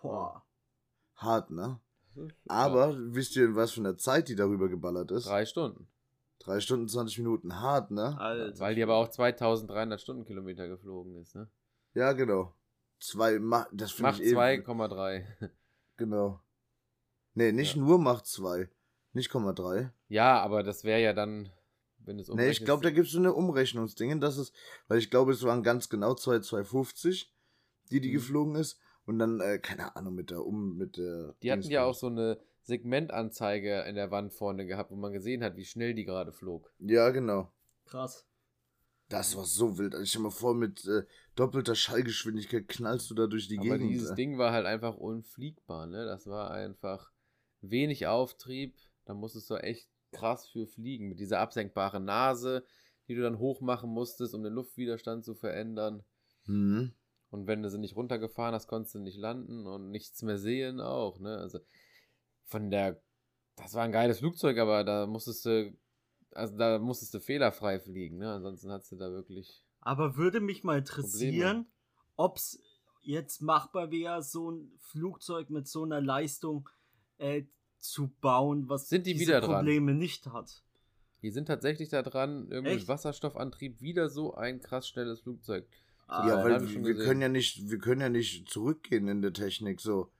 Boah. 0.00 0.44
Hart, 1.16 1.50
ne? 1.50 1.80
Aber 2.48 2.94
wisst 3.14 3.36
ihr, 3.36 3.44
in 3.46 3.56
was 3.56 3.72
für 3.72 3.80
einer 3.80 3.96
Zeit 3.98 4.28
die 4.28 4.36
darüber 4.36 4.68
geballert 4.68 5.10
ja, 5.10 5.16
ist? 5.18 5.26
drei 5.26 5.44
Stunden. 5.46 5.88
Drei 6.38 6.60
Stunden, 6.60 6.88
20 6.88 7.18
Minuten. 7.18 7.60
Hart, 7.60 7.90
ne? 7.90 8.18
Alter. 8.18 8.58
Weil 8.58 8.74
die 8.74 8.82
aber 8.82 8.94
auch 8.96 9.08
2300 9.08 10.00
Stundenkilometer 10.00 10.68
geflogen 10.68 11.16
ist, 11.16 11.34
ne? 11.34 11.48
Ja, 11.94 12.12
genau. 12.12 12.54
Zwei, 13.00 13.38
Ma 13.38 13.66
das 13.72 13.98
Macht 13.98 14.20
ich 14.20 14.28
eh- 14.28 14.34
2,3. 14.34 15.26
Genau. 15.96 16.40
Nee, 17.34 17.52
nicht 17.52 17.74
Ja. 17.76 17.82
nur 17.82 17.98
Macht 17.98 18.26
2. 18.26 18.68
Nicht 19.12 19.30
0,3. 19.30 19.90
Ja, 20.08 20.40
aber 20.42 20.62
das 20.62 20.84
wäre 20.84 21.00
ja 21.00 21.12
dann, 21.14 21.50
wenn 22.06 22.18
es 22.18 22.28
Nee, 22.28 22.50
ich 22.50 22.64
glaube, 22.64 22.82
da 22.82 22.90
gibt 22.90 23.06
es 23.06 23.12
so 23.12 23.18
eine 23.18 23.34
Umrechnungsdinge. 23.34 24.18
Das 24.18 24.38
ist, 24.38 24.54
weil 24.88 24.98
ich 24.98 25.10
glaube, 25.10 25.32
es 25.32 25.42
waren 25.42 25.62
ganz 25.62 25.88
genau 25.88 26.14
2, 26.14 26.40
250, 26.40 27.32
die 27.90 28.00
die 28.00 28.08
Mhm. 28.08 28.12
geflogen 28.14 28.54
ist. 28.56 28.78
Und 29.04 29.18
dann, 29.20 29.40
äh, 29.40 29.58
keine 29.58 29.94
Ahnung, 29.94 30.14
mit 30.14 30.30
der 30.30 30.44
Um, 30.44 30.76
mit 30.76 30.96
der. 30.96 31.34
Die 31.42 31.52
hatten 31.52 31.70
ja 31.70 31.84
auch 31.84 31.94
so 31.94 32.06
eine 32.08 32.40
Segmentanzeige 32.62 33.82
in 33.82 33.94
der 33.94 34.10
Wand 34.10 34.32
vorne 34.32 34.66
gehabt, 34.66 34.90
wo 34.90 34.96
man 34.96 35.12
gesehen 35.12 35.44
hat, 35.44 35.56
wie 35.56 35.64
schnell 35.64 35.94
die 35.94 36.04
gerade 36.04 36.32
flog. 36.32 36.72
Ja, 36.78 37.10
genau. 37.10 37.52
Krass. 37.84 38.26
Das 39.08 39.36
war 39.36 39.44
so 39.44 39.78
wild. 39.78 39.92
Also 39.94 40.02
ich 40.02 40.10
stell 40.10 40.22
mal 40.22 40.30
vor, 40.30 40.54
mit 40.54 40.84
äh, 40.86 41.04
doppelter 41.36 41.76
Schallgeschwindigkeit 41.76 42.66
knallst 42.66 43.08
du 43.08 43.14
da 43.14 43.28
durch 43.28 43.46
die 43.46 43.58
Aber 43.58 43.78
Gegend. 43.78 43.90
dieses 43.92 44.10
äh. 44.10 44.14
Ding 44.16 44.36
war 44.38 44.50
halt 44.52 44.66
einfach 44.66 44.96
unfliegbar, 44.96 45.86
ne? 45.86 46.04
Das 46.04 46.26
war 46.26 46.50
einfach 46.50 47.12
wenig 47.60 48.08
Auftrieb. 48.08 48.74
Da 49.04 49.14
musstest 49.14 49.48
du 49.50 49.54
echt 49.54 49.88
krass 50.12 50.48
für 50.48 50.66
fliegen. 50.66 51.08
Mit 51.08 51.20
dieser 51.20 51.40
absenkbaren 51.40 52.04
Nase, 52.04 52.64
die 53.08 53.14
du 53.14 53.22
dann 53.22 53.38
hochmachen 53.38 53.90
musstest, 53.90 54.34
um 54.34 54.42
den 54.42 54.52
Luftwiderstand 54.52 55.24
zu 55.24 55.34
verändern. 55.34 56.04
Mhm. 56.46 56.92
Und 57.30 57.46
wenn 57.46 57.62
du 57.62 57.70
sie 57.70 57.78
nicht 57.78 57.96
runtergefahren 57.96 58.54
hast, 58.54 58.68
konntest 58.68 58.94
du 58.94 58.98
nicht 59.00 59.18
landen 59.18 59.66
und 59.66 59.90
nichts 59.90 60.22
mehr 60.22 60.38
sehen 60.38 60.80
auch, 60.80 61.18
ne? 61.18 61.36
Also 61.38 61.58
von 62.44 62.70
der, 62.70 63.02
das 63.56 63.74
war 63.74 63.82
ein 63.82 63.92
geiles 63.92 64.20
Flugzeug, 64.20 64.58
aber 64.58 64.84
da 64.84 65.06
musstest 65.06 65.44
du, 65.44 65.76
also 66.32 66.56
da 66.56 66.78
musstest 66.78 67.14
du 67.14 67.20
fehlerfrei 67.20 67.80
fliegen, 67.80 68.18
ne? 68.18 68.32
Ansonsten 68.32 68.70
hattest 68.70 68.92
du 68.92 68.96
da 68.96 69.10
wirklich. 69.10 69.64
Aber 69.80 70.16
würde 70.16 70.40
mich 70.40 70.64
mal 70.64 70.78
interessieren, 70.78 71.66
ob 72.16 72.36
es 72.36 72.60
jetzt 73.02 73.42
machbar 73.42 73.90
wäre, 73.90 74.22
so 74.22 74.50
ein 74.50 74.72
Flugzeug 74.80 75.50
mit 75.50 75.68
so 75.68 75.84
einer 75.84 76.00
Leistung 76.00 76.68
äh, 77.18 77.44
zu 77.90 78.08
bauen, 78.20 78.68
was 78.68 78.88
Sind 78.88 79.06
die 79.06 79.12
diese 79.12 79.26
wieder 79.26 79.40
dran? 79.40 79.56
Probleme 79.56 79.94
nicht 79.94 80.26
hat. 80.28 80.62
Die 81.22 81.30
sind 81.30 81.46
tatsächlich 81.46 81.88
da 81.88 82.02
dran, 82.02 82.48
irgendwie 82.50 82.76
Echt? 82.76 82.88
Wasserstoffantrieb 82.88 83.80
wieder 83.80 84.08
so 84.08 84.34
ein 84.34 84.60
krass 84.60 84.88
schnelles 84.88 85.20
Flugzeug. 85.20 85.66
Ah, 86.06 86.28
ja, 86.28 86.44
weil 86.44 86.60
wir 86.68 86.80
gesehen. 86.82 87.04
können 87.04 87.20
ja 87.20 87.28
nicht, 87.28 87.68
wir 87.68 87.78
können 87.78 88.00
ja 88.00 88.08
nicht 88.08 88.48
zurückgehen 88.48 89.08
in 89.08 89.22
der 89.22 89.32
Technik 89.32 89.80
so. 89.80 90.10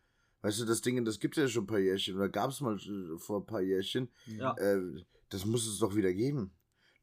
Weißt 0.42 0.60
du, 0.60 0.64
das 0.64 0.80
Ding, 0.80 1.04
das 1.04 1.20
gibt 1.20 1.36
ja 1.36 1.48
schon 1.48 1.64
ein 1.64 1.66
paar 1.68 1.78
Jährchen 1.78 2.16
oder 2.16 2.28
gab 2.28 2.50
es 2.50 2.60
mal 2.60 2.76
äh, 2.76 3.18
vor 3.18 3.40
ein 3.40 3.46
paar 3.46 3.60
Jährchen. 3.60 4.08
Ja. 4.26 4.56
Äh, 4.56 4.80
das 5.28 5.44
muss 5.44 5.66
es 5.66 5.78
doch 5.78 5.94
wieder 5.94 6.12
geben. 6.12 6.52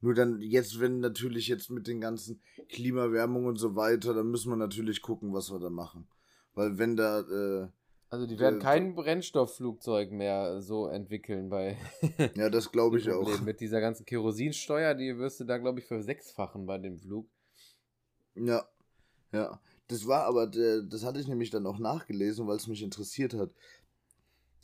Nur 0.00 0.14
dann 0.14 0.40
jetzt, 0.42 0.80
wenn 0.80 1.00
natürlich 1.00 1.48
jetzt 1.48 1.70
mit 1.70 1.86
den 1.86 2.00
ganzen 2.00 2.40
Klimawärmung 2.68 3.46
und 3.46 3.56
so 3.56 3.74
weiter, 3.74 4.12
dann 4.12 4.30
müssen 4.30 4.50
wir 4.50 4.56
natürlich 4.56 5.00
gucken, 5.00 5.32
was 5.32 5.50
wir 5.50 5.58
da 5.58 5.70
machen. 5.70 6.06
Weil 6.54 6.78
wenn 6.78 6.96
da, 6.96 7.20
äh, 7.20 7.68
Also 8.14 8.28
die 8.28 8.38
werden 8.38 8.60
Äh, 8.60 8.62
kein 8.62 8.94
Brennstoffflugzeug 8.94 10.12
mehr 10.12 10.62
so 10.62 10.86
entwickeln 10.86 11.48
bei 11.48 11.76
ja, 12.36 12.48
das 12.48 12.70
glaube 12.70 12.96
ich 12.98 13.10
auch. 13.10 13.40
Mit 13.40 13.58
dieser 13.58 13.80
ganzen 13.80 14.06
Kerosinsteuer, 14.06 14.94
die 14.94 15.18
wirst 15.18 15.40
du 15.40 15.44
da, 15.44 15.58
glaube 15.58 15.80
ich, 15.80 15.86
versechsfachen 15.86 16.64
bei 16.64 16.78
dem 16.78 16.96
Flug. 16.96 17.28
Ja, 18.36 18.68
ja. 19.32 19.60
Das 19.88 20.06
war 20.06 20.26
aber, 20.26 20.46
der, 20.46 20.82
das 20.82 21.02
hatte 21.02 21.18
ich 21.18 21.26
nämlich 21.26 21.50
dann 21.50 21.66
auch 21.66 21.80
nachgelesen, 21.80 22.46
weil 22.46 22.56
es 22.56 22.68
mich 22.68 22.84
interessiert 22.84 23.34
hat. 23.34 23.52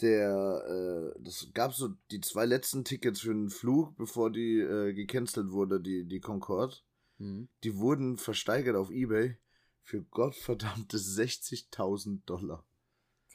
Der, 0.01 1.13
äh, 1.17 1.21
das 1.21 1.49
gab 1.53 1.75
so 1.75 1.89
die 2.13 2.21
zwei 2.21 2.47
letzten 2.47 2.85
Tickets 2.85 3.19
für 3.19 3.33
einen 3.33 3.51
Flug, 3.51 3.97
bevor 3.97 4.31
die 4.31 4.61
äh, 4.61 4.93
gecancelt 4.93 5.51
wurde, 5.51 5.81
die, 5.81 6.05
die 6.05 6.21
Concorde. 6.21 6.77
Mhm. 7.19 7.49
Die 7.65 7.77
wurden 7.79 8.17
versteigert 8.17 8.77
auf 8.77 8.93
Ebay 8.93 9.39
für 9.83 10.03
gottverdammte 10.03 10.99
60.000 10.99 12.21
Dollar. 12.27 12.65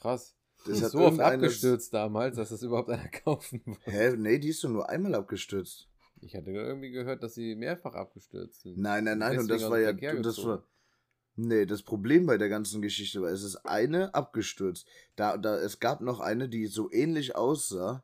Krass. 0.05 0.35
Das 0.67 0.83
hat 0.83 0.91
so 0.91 0.99
oft 0.99 1.19
abgestürzt 1.19 1.93
damals, 1.93 2.37
dass 2.37 2.49
das 2.49 2.61
überhaupt 2.61 2.89
einer 2.89 3.07
kaufen 3.23 3.61
wollte. 3.65 3.91
Hä? 3.91 4.15
Nee, 4.15 4.39
die 4.39 4.49
ist 4.49 4.63
doch 4.63 4.69
nur 4.69 4.89
einmal 4.89 5.15
abgestürzt. 5.15 5.89
Ich 6.21 6.35
hatte 6.35 6.51
irgendwie 6.51 6.91
gehört, 6.91 7.23
dass 7.23 7.33
sie 7.33 7.55
mehrfach 7.55 7.93
abgestürzt 7.93 8.61
sind. 8.61 8.77
Nein, 8.77 9.03
nein, 9.03 9.19
nein, 9.19 9.39
und 9.39 9.47
das 9.49 9.69
war 9.69 9.79
ja, 9.79 9.93
das 9.93 10.43
war, 10.43 10.63
nee, 11.35 11.65
das 11.65 11.83
Problem 11.83 12.25
bei 12.25 12.37
der 12.37 12.49
ganzen 12.49 12.81
Geschichte 12.81 13.21
war, 13.21 13.29
es 13.29 13.43
ist 13.43 13.57
eine 13.57 14.13
abgestürzt. 14.15 14.87
Da, 15.15 15.37
da, 15.37 15.57
es 15.57 15.79
gab 15.79 16.01
noch 16.01 16.19
eine, 16.19 16.49
die 16.49 16.67
so 16.67 16.91
ähnlich 16.91 17.35
aussah, 17.35 18.03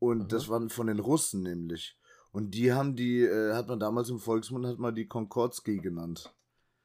und 0.00 0.22
Aha. 0.22 0.28
das 0.28 0.48
waren 0.48 0.70
von 0.70 0.86
den 0.88 0.98
Russen 0.98 1.42
nämlich. 1.42 1.96
Und 2.32 2.54
die 2.54 2.72
haben 2.72 2.96
die, 2.96 3.22
äh, 3.22 3.52
hat 3.54 3.68
man 3.68 3.78
damals 3.78 4.08
im 4.08 4.18
Volksmund, 4.18 4.66
hat 4.66 4.78
man 4.78 4.94
die 4.94 5.06
Konkordski 5.06 5.78
genannt. 5.78 6.34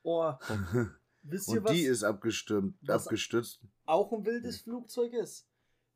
Oh, 0.04 0.34
wisst 1.26 1.50
ihr, 1.50 1.58
Und 1.60 1.64
was 1.66 1.72
die 1.74 1.84
ist 1.84 2.04
abgestürmt, 2.04 2.76
was- 2.82 3.06
abgestürzt. 3.06 3.60
auch 3.86 4.12
ein 4.14 4.26
wildes 4.26 4.62
Flugzeug 4.62 5.14
ist? 5.14 5.48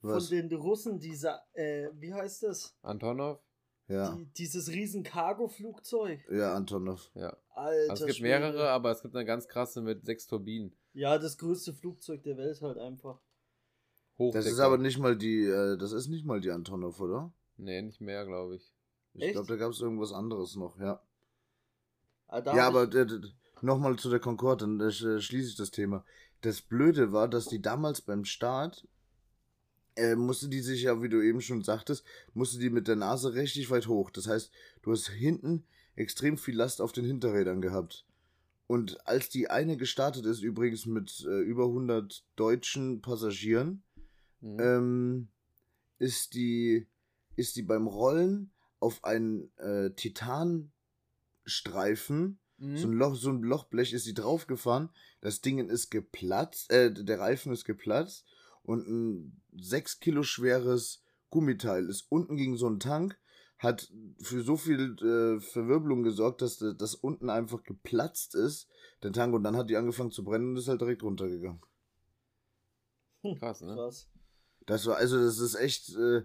Was? 0.02 0.28
Von 0.30 0.38
den 0.38 0.54
Russen, 0.54 1.00
dieser, 1.00 1.42
äh, 1.54 1.90
wie 1.96 2.14
heißt 2.14 2.44
das? 2.44 2.76
Antonov? 2.82 3.40
Ja, 3.88 4.14
Die, 4.16 4.26
dieses 4.26 4.70
riesen 4.70 5.04
Cargo-Flugzeug. 5.04 6.22
ja, 6.32 6.54
Antonov. 6.54 7.10
Ja. 7.16 7.36
Alter 7.56 7.92
Also 7.92 8.04
es 8.04 8.08
gibt 8.08 8.18
Schwede. 8.20 8.40
mehrere, 8.40 8.70
aber 8.70 8.92
es 8.92 9.02
gibt 9.02 9.16
eine 9.16 9.26
ganz 9.26 9.48
krasse 9.48 9.82
mit 9.82 10.06
sechs 10.06 10.28
Turbinen. 10.28 10.74
Ja, 10.94 11.18
das 11.18 11.38
größte 11.38 11.74
Flugzeug 11.74 12.24
der 12.24 12.38
Welt 12.38 12.62
halt 12.62 12.78
einfach. 12.78 13.20
Hochdecker. 14.18 14.44
Das 14.44 14.52
ist 14.54 14.60
aber 14.60 14.78
nicht 14.78 15.00
mal 15.00 15.18
die, 15.18 15.44
äh, 15.44 15.78
das 15.78 15.92
ist 15.92 16.08
nicht 16.08 16.26
mal 16.26 16.40
die 16.40 16.52
Antonov, 16.52 17.00
oder? 17.02 17.34
Nee, 17.58 17.82
nicht 17.82 18.00
mehr, 18.00 18.26
glaube 18.26 18.56
ich. 18.58 18.74
Ich 19.14 19.32
glaube, 19.32 19.48
da 19.48 19.56
gab 19.56 19.72
es 19.72 19.82
irgendwas 19.82 20.14
anderes 20.14 20.56
noch, 20.56 20.78
ja. 20.80 21.02
Ah, 22.28 22.44
ja, 22.56 22.68
aber 22.68 22.84
ich, 22.88 23.34
nochmal 23.62 23.98
zu 23.98 24.10
der 24.10 24.20
Concorde, 24.20 24.66
dann 24.66 24.80
äh, 24.80 24.92
sch- 24.92 25.20
schließe 25.22 25.50
ich 25.50 25.56
das 25.56 25.72
Thema. 25.72 26.04
Das 26.42 26.62
Blöde 26.62 27.12
war, 27.12 27.28
dass 27.28 27.48
die 27.48 27.62
damals 27.62 28.02
beim 28.02 28.24
Start, 28.26 28.88
äh, 29.96 30.16
musste 30.16 30.48
die 30.50 30.62
sich 30.62 30.84
ja, 30.84 31.02
wie 31.02 31.10
du 31.10 31.22
eben 31.22 31.42
schon 31.42 31.64
sagtest, 31.64 32.04
musste 32.34 32.60
die 32.60 32.70
mit 32.70 32.88
der 32.88 32.96
Nase 32.96 33.34
richtig 33.34 33.70
weit 33.70 33.88
hoch. 33.88 34.12
Das 34.12 34.28
heißt, 34.28 34.52
du 34.82 34.92
hast 34.92 35.10
hinten 35.10 35.66
extrem 35.96 36.38
viel 36.38 36.56
Last 36.56 36.82
auf 36.82 36.92
den 36.94 37.06
Hinterrädern 37.06 37.62
gehabt. 37.62 38.06
Und 38.68 39.06
als 39.08 39.30
die 39.30 39.50
eine 39.50 39.78
gestartet 39.78 40.26
ist, 40.26 40.42
übrigens 40.44 40.86
mit 40.86 41.26
äh, 41.28 41.40
über 41.42 41.66
100 41.66 42.24
deutschen 42.36 43.02
Passagieren, 43.02 43.84
Mhm. 44.42 44.58
ähm, 44.62 45.28
ist 45.98 46.34
die 46.34 46.88
ist 47.36 47.58
die 47.58 47.62
beim 47.62 47.88
Rollen 47.88 48.52
auf 48.80 49.04
einen 49.04 49.52
äh, 49.58 49.90
Titanstreifen, 49.92 52.40
Mhm. 52.60 52.78
so 52.78 52.88
ein 52.88 52.94
Loch, 52.94 53.16
so 53.16 53.30
ein 53.30 53.42
Lochblech 53.42 53.94
ist 53.94 54.04
sie 54.04 54.14
draufgefahren, 54.14 54.90
das 55.22 55.42
Ding 55.42 55.70
ist 55.70 55.90
geplatzt, 55.90 56.72
äh, 56.72 56.92
der 56.92 57.20
Reifen 57.20 57.54
ist 57.54 57.66
geplatzt 57.66 58.26
und 58.64 58.88
ein 58.88 59.42
6 59.58 60.00
Kilo 60.00 60.24
schweres 60.24 61.04
Gummiteil 61.30 61.88
ist 61.88 62.06
unten 62.10 62.38
gegen 62.38 62.58
so 62.58 62.68
einen 62.68 62.80
Tank, 62.80 63.18
hat 63.58 63.92
für 64.22 64.42
so 64.42 64.58
viel 64.58 64.96
äh, 65.02 65.40
Verwirbelung 65.40 66.04
gesorgt, 66.04 66.42
dass 66.42 66.58
das 66.58 66.96
unten 66.96 67.30
einfach 67.30 67.64
geplatzt 67.64 68.36
ist, 68.36 68.68
der 69.04 69.12
Tank, 69.12 69.34
und 69.34 69.44
dann 69.44 69.58
hat 69.58 69.70
die 69.70 69.78
angefangen 69.78 70.12
zu 70.12 70.24
brennen 70.24 70.52
und 70.52 70.58
ist 70.58 70.68
halt 70.68 70.82
direkt 70.82 71.04
runtergegangen. 71.04 71.62
Krass, 73.38 73.62
ne? 73.62 73.76
krass. 73.76 74.08
Das 74.66 74.86
war, 74.86 74.98
also 74.98 75.18
das 75.18 75.40
ist 75.40 75.56
echt, 75.56 75.96
äh, 75.96 76.24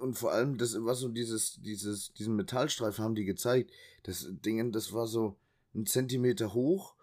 und 0.00 0.14
vor 0.14 0.32
allem, 0.32 0.58
das 0.58 0.74
war 0.82 0.94
so 0.94 1.08
dieses, 1.08 1.60
dieses, 1.60 2.12
diesen 2.14 2.34
Metallstreifen 2.34 3.04
haben 3.04 3.14
die 3.14 3.24
gezeigt. 3.24 3.70
Das 4.04 4.26
Ding, 4.30 4.72
das 4.72 4.92
war 4.92 5.06
so 5.06 5.36
ein 5.76 5.86
Zentimeter 5.86 6.54
hoch 6.54 6.94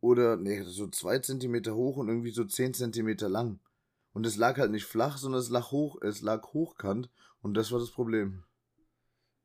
oder, 0.00 0.36
nee, 0.36 0.62
so 0.62 0.86
zwei 0.88 1.18
Zentimeter 1.18 1.74
hoch 1.74 1.96
und 1.96 2.08
irgendwie 2.08 2.30
so 2.30 2.44
zehn 2.44 2.74
Zentimeter 2.74 3.28
lang. 3.28 3.58
Und 4.12 4.26
es 4.26 4.36
lag 4.36 4.58
halt 4.58 4.70
nicht 4.70 4.84
flach, 4.84 5.18
sondern 5.18 5.40
es 5.40 5.50
lag 5.50 5.70
hoch, 5.70 6.00
es 6.02 6.22
lag 6.22 6.52
hochkant 6.52 7.10
und 7.42 7.54
das 7.54 7.72
war 7.72 7.78
das 7.78 7.90
Problem. 7.90 8.44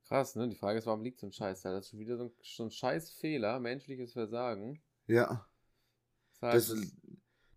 Krass, 0.08 0.36
ne? 0.36 0.50
Die 0.50 0.56
Frage 0.56 0.80
ist, 0.80 0.86
warum 0.86 1.04
liegt 1.04 1.20
so 1.20 1.28
ein 1.28 1.34
Scheiß 1.34 1.62
da? 1.62 1.72
Das 1.72 1.86
ist 1.86 1.92
schon 1.92 2.00
wieder 2.00 2.18
so 2.18 2.26
ein, 2.26 2.32
so 2.42 2.64
ein 2.64 2.72
Scheißfehler, 2.72 3.60
menschliches 3.60 4.14
Versagen. 4.14 4.82
Ja. 5.08 5.48
Das 6.40 6.68
Das, 6.68 6.92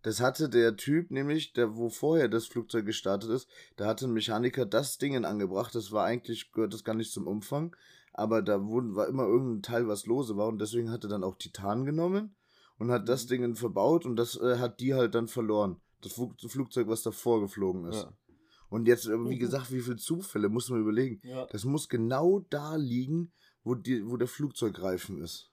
das 0.03 0.21
hatte 0.21 0.49
der 0.49 0.77
Typ 0.77 1.11
nämlich, 1.11 1.53
der 1.53 1.75
wo 1.77 1.89
vorher 1.89 2.29
das 2.29 2.47
Flugzeug 2.47 2.87
gestartet 2.87 3.31
ist, 3.31 3.49
da 3.75 3.87
hatte 3.87 4.07
ein 4.07 4.13
Mechaniker 4.13 4.65
das 4.65 4.99
Ding 4.99 5.25
angebracht. 5.25 5.75
Das 5.75 5.91
war 5.91 6.05
eigentlich, 6.05 6.53
gehört 6.53 6.73
das 6.73 6.85
gar 6.85 6.95
nicht 6.95 7.13
zum 7.13 7.27
Umfang, 7.27 7.75
aber 8.19 8.43
da 8.43 8.65
wurden, 8.65 8.95
war 8.97 9.09
immer 9.09 9.25
irgendein 9.27 9.63
Teil, 9.63 9.89
was 9.89 10.07
lose 10.07 10.37
war 10.37 10.49
und 10.49 10.59
deswegen 10.61 10.91
hat 10.91 11.05
er 11.05 11.11
dann 11.11 11.25
auch 11.25 11.37
Titan 11.39 11.85
genommen 11.85 12.35
und 12.79 12.91
hat 12.91 13.09
das 13.09 13.25
Mhm. 13.25 13.29
Ding 13.29 13.55
verbaut 13.57 14.07
und 14.07 14.17
das 14.17 14.37
äh, 14.41 14.59
hat 14.59 14.81
die 14.81 14.95
halt 14.95 15.15
dann 15.15 15.29
verloren. 15.29 15.81
Das 16.03 16.13
Flug, 16.13 16.35
Flugzeug, 16.41 16.89
was 16.89 17.03
davor 17.03 17.41
geflogen 17.41 17.85
ist. 17.87 18.03
ja. 18.05 18.13
Und 18.69 18.87
jetzt, 18.89 19.07
äh, 19.07 19.13
wie 19.13 19.37
Mhm. 19.37 19.39
gesagt, 19.39 19.71
wie 19.73 19.81
viele 19.81 19.97
Zufälle, 19.97 20.49
muss 20.49 20.69
man 20.71 20.81
überlegen. 20.81 21.21
Ja. 21.23 21.47
Das 21.47 21.65
muss 21.65 21.89
genau 21.89 22.41
da 22.51 22.75
liegen, 22.77 23.33
wo, 23.63 23.75
die, 23.75 24.05
wo 24.09 24.17
der 24.17 24.29
Flugzeugreifen 24.29 25.23
ist. 25.23 25.51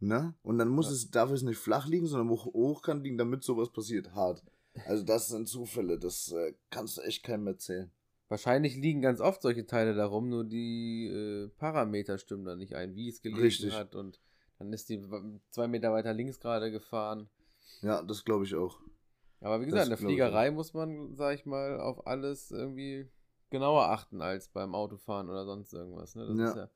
Ne? 0.00 0.34
Und 0.42 0.58
dann 0.58 0.68
muss 0.68 0.86
Ja. 0.86 0.92
es, 0.92 1.10
darf 1.10 1.30
es 1.30 1.42
nicht 1.42 1.58
flach 1.58 1.86
liegen, 1.86 2.06
sondern 2.06 2.28
hoch, 2.28 2.46
hoch 2.46 2.82
kann 2.82 3.02
liegen, 3.04 3.18
damit 3.18 3.44
sowas 3.44 3.70
passiert. 3.70 4.12
Hart. 4.14 4.42
Also 4.86 5.04
das 5.04 5.28
sind 5.28 5.48
Zufälle, 5.48 5.98
das 5.98 6.32
äh, 6.32 6.54
kannst 6.70 6.96
du 6.96 7.02
echt 7.02 7.22
keinem 7.22 7.46
erzählen. 7.46 7.90
Wahrscheinlich 8.32 8.76
liegen 8.76 9.02
ganz 9.02 9.20
oft 9.20 9.42
solche 9.42 9.66
Teile 9.66 9.92
darum, 9.94 10.30
nur 10.30 10.42
die 10.44 11.06
äh, 11.06 11.48
Parameter 11.58 12.16
stimmen 12.16 12.46
da 12.46 12.56
nicht 12.56 12.74
ein, 12.74 12.94
wie 12.94 13.10
es 13.10 13.20
gelegen 13.20 13.42
Richtig. 13.42 13.74
hat. 13.74 13.94
Und 13.94 14.22
dann 14.58 14.72
ist 14.72 14.88
die 14.88 15.02
zwei 15.50 15.68
Meter 15.68 15.92
weiter 15.92 16.14
links 16.14 16.40
gerade 16.40 16.70
gefahren. 16.70 17.28
Ja, 17.82 18.00
das 18.02 18.24
glaube 18.24 18.44
ich 18.44 18.54
auch. 18.54 18.80
Aber 19.40 19.60
wie 19.60 19.66
Das 19.66 19.72
gesagt, 19.74 19.84
in 19.84 19.90
der 19.90 19.98
Fliegerei 19.98 20.50
muss 20.50 20.72
man, 20.72 21.14
sag 21.14 21.34
ich 21.34 21.44
mal, 21.44 21.78
auf 21.78 22.06
alles 22.06 22.50
irgendwie 22.50 23.06
genauer 23.50 23.90
achten 23.90 24.22
als 24.22 24.48
beim 24.48 24.74
Autofahren 24.74 25.28
oder 25.28 25.44
sonst 25.44 25.74
irgendwas. 25.74 26.14
Ne? 26.14 26.26
Das 26.28 26.38
Ja. 26.38 26.48
ist 26.48 26.56
ja 26.56 26.70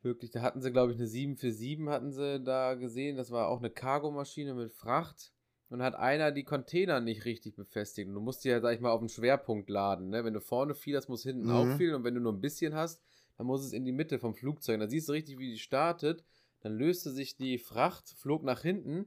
wirklich, 0.00 0.30
da 0.30 0.40
hatten 0.40 0.62
sie, 0.62 0.72
glaube 0.72 0.92
ich, 0.92 0.98
eine 0.98 1.06
747 1.06 1.86
hatten 1.92 2.12
sie 2.12 2.40
da 2.42 2.76
gesehen. 2.76 3.18
Das 3.18 3.30
war 3.30 3.48
auch 3.48 3.58
eine 3.58 3.68
Cargomaschine 3.68 4.54
mit 4.54 4.72
Fracht. 4.72 5.34
Und 5.72 5.82
hat 5.82 5.94
einer 5.94 6.32
die 6.32 6.44
Container 6.44 7.00
nicht 7.00 7.24
richtig 7.24 7.56
befestigt. 7.56 8.06
Und 8.08 8.14
du 8.14 8.20
musst 8.20 8.44
die 8.44 8.48
ja, 8.50 8.60
sag 8.60 8.74
ich 8.74 8.80
mal, 8.80 8.90
auf 8.90 9.00
den 9.00 9.08
Schwerpunkt 9.08 9.70
laden. 9.70 10.10
Ne? 10.10 10.22
Wenn 10.22 10.34
du 10.34 10.40
vorne 10.42 10.74
viel 10.74 10.96
hast, 10.96 11.08
muss 11.08 11.22
hinten 11.22 11.46
Mhm. 11.46 11.50
auch 11.52 11.76
viel. 11.78 11.94
Und 11.94 12.04
wenn 12.04 12.14
du 12.14 12.20
nur 12.20 12.32
ein 12.34 12.42
bisschen 12.42 12.74
hast, 12.74 13.02
dann 13.38 13.46
muss 13.46 13.64
es 13.64 13.72
in 13.72 13.84
die 13.86 13.92
Mitte 13.92 14.18
vom 14.18 14.34
Flugzeug. 14.34 14.74
Und 14.74 14.80
dann 14.80 14.90
siehst 14.90 15.08
du 15.08 15.12
richtig, 15.12 15.38
wie 15.38 15.50
die 15.52 15.58
startet. 15.58 16.24
Dann 16.60 16.76
löste 16.76 17.10
sich 17.10 17.36
die 17.36 17.56
Fracht, 17.56 18.10
flog 18.10 18.42
nach 18.44 18.60
hinten. 18.60 19.06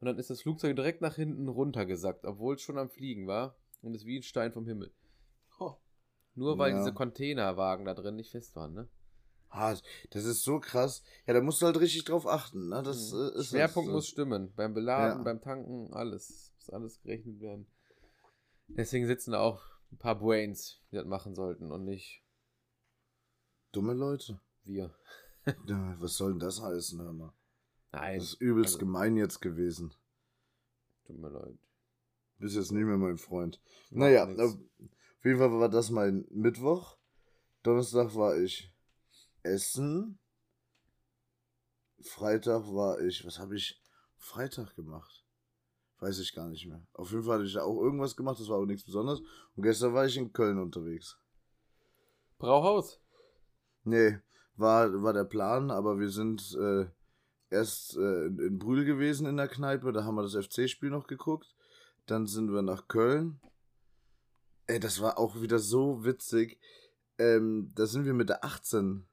Und 0.00 0.06
dann 0.06 0.18
ist 0.18 0.30
das 0.30 0.40
Flugzeug 0.40 0.74
direkt 0.74 1.02
nach 1.02 1.16
hinten 1.16 1.48
runtergesackt, 1.48 2.24
obwohl 2.24 2.54
es 2.54 2.62
schon 2.62 2.78
am 2.78 2.88
Fliegen 2.88 3.26
war. 3.26 3.54
Und 3.82 3.94
ist 3.94 4.06
wie 4.06 4.18
ein 4.18 4.22
Stein 4.22 4.52
vom 4.52 4.66
Himmel. 4.66 4.90
Oh. 5.60 5.74
Nur 6.34 6.56
weil 6.56 6.72
Ja. 6.72 6.78
diese 6.78 6.94
Containerwagen 6.94 7.84
da 7.84 7.92
drin 7.92 8.16
nicht 8.16 8.30
fest 8.30 8.56
waren, 8.56 8.72
ne? 8.72 8.88
Das 9.50 10.24
ist 10.24 10.42
so 10.44 10.60
krass. 10.60 11.02
Ja, 11.26 11.32
da 11.34 11.40
musst 11.40 11.62
du 11.62 11.66
halt 11.66 11.80
richtig 11.80 12.04
drauf 12.04 12.26
achten. 12.26 12.68
Ne? 12.68 12.82
Das 12.82 13.12
Mhm. 13.12 13.18
äh, 13.34 13.38
ist 13.40 13.48
Schwerpunkt 13.48 13.88
halt, 13.88 13.94
muss 13.94 14.06
stimmen. 14.08 14.52
Beim 14.54 14.74
Beladen, 14.74 15.18
Ja. 15.18 15.24
beim 15.24 15.40
Tanken, 15.40 15.92
alles. 15.94 16.52
Muss 16.58 16.70
alles 16.70 17.00
gerechnet 17.00 17.40
werden. 17.40 17.66
Deswegen 18.68 19.06
sitzen 19.06 19.30
da 19.32 19.40
auch 19.40 19.62
ein 19.92 19.98
paar 19.98 20.18
Brains, 20.18 20.80
die 20.90 20.96
das 20.96 21.06
machen 21.06 21.34
sollten 21.34 21.70
und 21.70 21.84
nicht 21.84 22.22
Dumme 23.72 23.94
Leute. 23.94 24.40
wir. 24.64 24.94
Ja, 25.68 25.94
was 26.00 26.16
soll 26.16 26.32
denn 26.32 26.40
das 26.40 26.60
heißen, 26.60 27.00
hör 27.00 27.12
mal? 27.12 27.32
Nein, 27.92 28.18
Das 28.18 28.30
ist 28.32 28.40
übelst 28.40 28.74
also- 28.74 28.78
gemein 28.78 29.16
jetzt 29.16 29.40
gewesen. 29.40 29.94
tut 31.06 31.18
mir 31.18 31.28
leid. 31.30 31.56
Bist 32.38 32.56
jetzt 32.56 32.72
nicht 32.72 32.84
mehr 32.84 32.96
mein 32.96 33.16
Freund. 33.16 33.60
Naja, 33.90 34.26
nix. 34.26 34.40
auf 34.40 34.58
jeden 35.24 35.38
Fall 35.38 35.52
war 35.52 35.68
das 35.68 35.90
mein 35.90 36.26
Mittwoch. 36.30 36.98
Donnerstag 37.62 38.14
war 38.16 38.36
ich 38.36 38.72
essen. 39.46 40.18
Freitag 42.00 42.64
war 42.72 43.00
ich, 43.00 43.24
was 43.24 43.38
habe 43.38 43.56
ich 43.56 43.80
Freitag 44.16 44.74
gemacht? 44.76 45.24
Weiß 45.98 46.18
ich 46.18 46.34
gar 46.34 46.48
nicht 46.48 46.66
mehr. 46.66 46.86
Auf 46.92 47.10
jeden 47.10 47.22
Fall 47.22 47.38
hatte 47.38 47.46
ich 47.46 47.58
auch 47.58 47.80
irgendwas 47.80 48.16
gemacht, 48.16 48.38
das 48.38 48.48
war 48.48 48.56
aber 48.56 48.66
nichts 48.66 48.84
Besonderes. 48.84 49.22
Und 49.54 49.62
gestern 49.62 49.94
war 49.94 50.04
ich 50.04 50.16
in 50.16 50.32
Köln 50.32 50.58
unterwegs. 50.58 51.18
Brauhaus. 52.38 53.00
Nee, 53.84 54.18
war, 54.56 55.02
war 55.02 55.12
der 55.12 55.24
Plan, 55.24 55.70
aber 55.70 55.98
wir 55.98 56.10
sind 56.10 56.54
äh, 56.60 56.86
erst 57.50 57.96
äh, 57.96 58.26
in, 58.26 58.38
in 58.38 58.58
Brühl 58.58 58.84
gewesen 58.84 59.26
in 59.26 59.36
der 59.36 59.48
Kneipe, 59.48 59.92
da 59.92 60.04
haben 60.04 60.16
wir 60.16 60.22
das 60.22 60.34
FC-Spiel 60.34 60.90
noch 60.90 61.06
geguckt. 61.06 61.54
Dann 62.06 62.26
sind 62.26 62.52
wir 62.52 62.62
nach 62.62 62.88
Köln. 62.88 63.40
Ey, 64.66 64.80
das 64.80 65.00
war 65.00 65.18
auch 65.18 65.40
wieder 65.40 65.58
so 65.58 66.04
witzig. 66.04 66.58
Ähm, 67.18 67.72
da 67.74 67.86
sind 67.86 68.04
wir 68.04 68.14
mit 68.14 68.28
der 68.28 68.44
18. 68.44 69.06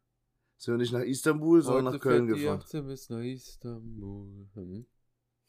Sind 0.64 0.76
wir 0.76 0.78
nicht 0.78 0.94
nach 0.94 1.02
Istanbul, 1.02 1.62
sondern 1.62 1.88
Heute 1.88 1.96
nach 1.98 2.02
Köln 2.02 2.28
die 2.28 2.40
gefahren. 2.40 2.60
18 2.60 2.88
bis 2.88 3.10
nach 3.10 3.22
Istanbul. 3.22 4.48
Hm. 4.54 4.86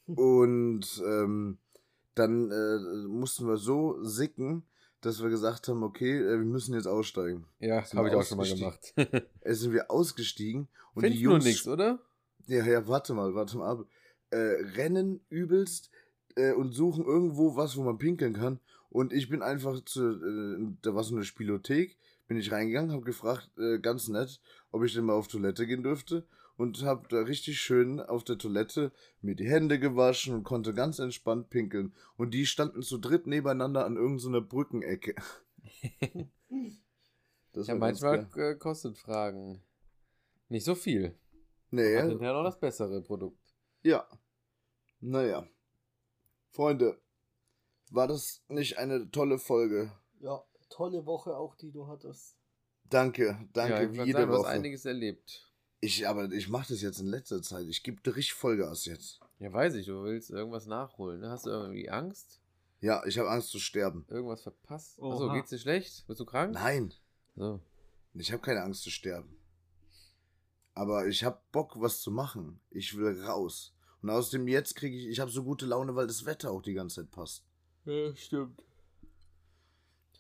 Und 0.07 1.03
ähm, 1.07 1.59
dann 2.17 2.51
äh, 2.51 3.07
mussten 3.07 3.47
wir 3.47 3.57
so 3.57 4.03
sicken, 4.03 4.65
dass 5.03 5.23
wir 5.23 5.31
gesagt 5.31 5.69
haben, 5.69 5.85
okay, 5.85 6.19
äh, 6.19 6.39
wir 6.39 6.45
müssen 6.45 6.75
jetzt 6.75 6.89
aussteigen. 6.89 7.47
Ja, 7.61 7.85
habe 7.93 8.09
ich 8.09 8.15
auch 8.17 8.25
schon 8.25 8.39
mal 8.39 8.53
gemacht. 8.53 8.93
Äh, 9.43 9.55
sind 9.55 9.73
wir 9.73 9.89
ausgestiegen 9.89 10.67
und 10.95 11.03
Findest 11.03 11.21
die 11.21 11.23
Jungs 11.23 11.45
nichts, 11.45 11.69
oder? 11.69 12.01
Ja, 12.49 12.67
ja, 12.67 12.89
warte 12.89 13.15
mal, 13.15 13.37
warte 13.37 13.57
mal 13.57 13.71
ab. 13.71 13.87
Äh, 14.31 14.37
rennen 14.75 15.25
übelst 15.29 15.93
äh, 16.35 16.55
und 16.55 16.73
suchen 16.73 17.05
irgendwo 17.05 17.55
was, 17.55 17.77
wo 17.77 17.85
man 17.85 17.99
pinkeln 17.99 18.33
kann. 18.33 18.59
Und 18.91 19.13
ich 19.13 19.29
bin 19.29 19.43
einfach 19.43 19.81
zu, 19.85 20.11
äh, 20.11 20.75
da 20.83 20.93
war 20.93 21.05
so 21.05 21.15
eine 21.15 21.25
Spielothek, 21.25 21.97
bin 22.27 22.39
ich 22.39 22.53
reingegangen, 22.53 22.93
habe 22.93 23.05
gefragt, 23.05 23.51
äh, 23.59 23.79
ganz 23.79 24.09
nett, 24.09 24.41
ob 24.71 24.83
ich 24.85 24.95
denn 24.95 25.05
mal 25.05 25.15
auf 25.15 25.29
Toilette 25.29 25.67
gehen 25.67 25.83
dürfte. 25.83 26.27
Und 26.57 26.85
habe 26.85 27.09
da 27.09 27.23
richtig 27.23 27.61
schön 27.61 27.99
auf 27.99 28.23
der 28.23 28.39
Toilette 28.39 28.93
mir 29.21 29.35
die 29.35 29.49
Hände 29.49 29.81
gewaschen 29.81 30.35
und 30.35 30.45
konnte 30.45 30.73
ganz 30.73 31.01
entspannt 31.01 31.51
pinkeln. 31.51 31.93
Und 32.17 32.33
die 32.33 32.47
standen 32.47 32.83
zu 32.83 32.99
dritt 32.99 33.27
nebeneinander 33.27 33.85
an 33.85 33.97
irgendeiner 33.97 34.41
Brückenecke. 34.41 35.15
Das 37.53 37.69
ja, 37.69 37.77
manchmal 37.77 38.27
geil. 38.27 38.53
äh, 38.53 38.57
kostet 38.57 38.99
Fragen 38.99 39.63
nicht 40.49 40.65
so 40.65 40.75
viel. 40.75 41.17
Nee, 41.71 41.97
Hat 41.97 42.09
hinterher 42.09 42.33
noch 42.35 42.43
das 42.43 42.59
bessere 42.59 43.01
Produkt. 43.01 43.39
Ja. 43.83 44.09
Naja. 45.01 45.47
Freunde, 46.51 47.01
war 47.91 48.09
das 48.09 48.43
nicht 48.49 48.79
eine 48.79 49.09
tolle 49.11 49.39
Folge? 49.39 49.93
Ja, 50.21 50.45
tolle 50.75 51.07
Woche 51.07 51.37
auch, 51.37 51.55
die 51.57 51.71
du 51.71 51.87
hattest. 51.87 52.37
Danke, 52.91 53.39
danke, 53.53 53.75
ja, 53.75 53.83
ich 53.83 53.93
wie 53.93 53.99
jede 54.03 54.13
sagen, 54.13 54.27
du 54.31 54.33
hast 54.35 54.41
Woche. 54.43 54.49
einiges 54.51 54.85
erlebt. 54.85 55.51
Ich, 55.81 56.07
aber 56.09 56.31
ich 56.33 56.49
mache 56.49 56.73
das 56.73 56.83
jetzt 56.83 57.01
in 57.01 57.07
letzter 57.07 57.43
Zeit. 57.43 57.67
Ich 57.69 57.83
gebe 57.83 58.01
dir 58.03 58.17
richtig 58.17 58.35
Vollgas 58.35 58.85
jetzt. 58.87 59.21
Ja, 59.39 59.53
weiß 59.53 59.75
ich, 59.75 59.87
du 59.87 60.03
willst 60.03 60.31
irgendwas 60.31 60.67
nachholen. 60.67 61.21
Ne? 61.21 61.31
Hast 61.31 61.47
du 61.47 61.51
irgendwie 61.51 61.91
Angst? 61.91 62.41
Ja, 62.81 63.05
ich 63.07 63.19
habe 63.19 63.31
Angst 63.31 63.51
zu 63.51 63.59
sterben. 63.59 64.05
Irgendwas 64.09 64.43
verpasst? 64.43 64.99
Oha. 64.99 65.15
Achso, 65.15 65.33
geht's 65.33 65.51
dir 65.51 65.59
schlecht? 65.59 66.07
Bist 66.07 66.21
du 66.21 66.25
krank? 66.25 66.55
Nein, 66.55 66.93
So. 67.37 67.61
ich 68.15 68.33
habe 68.33 68.43
keine 68.43 68.63
Angst 68.63 68.83
zu 68.83 68.91
sterben. 68.91 69.37
Aber 70.75 71.07
ich 71.07 71.23
habe 71.25 71.41
Bock, 71.53 71.81
was 71.81 72.01
zu 72.01 72.11
machen. 72.11 72.61
Ich 72.71 72.97
will 72.97 73.23
raus. 73.25 73.75
Und 74.03 74.11
außerdem 74.11 74.49
jetzt 74.49 74.75
kriege 74.77 74.97
ich, 74.97 75.07
ich 75.07 75.21
habe 75.21 75.31
so 75.31 75.45
gute 75.45 75.67
Laune, 75.67 75.95
weil 75.95 76.07
das 76.07 76.25
Wetter 76.27 76.51
auch 76.51 76.63
die 76.63 76.75
ganze 76.75 76.97
Zeit 77.03 77.11
passt. 77.11 77.45
Ja, 77.85 78.15
stimmt. 78.17 78.63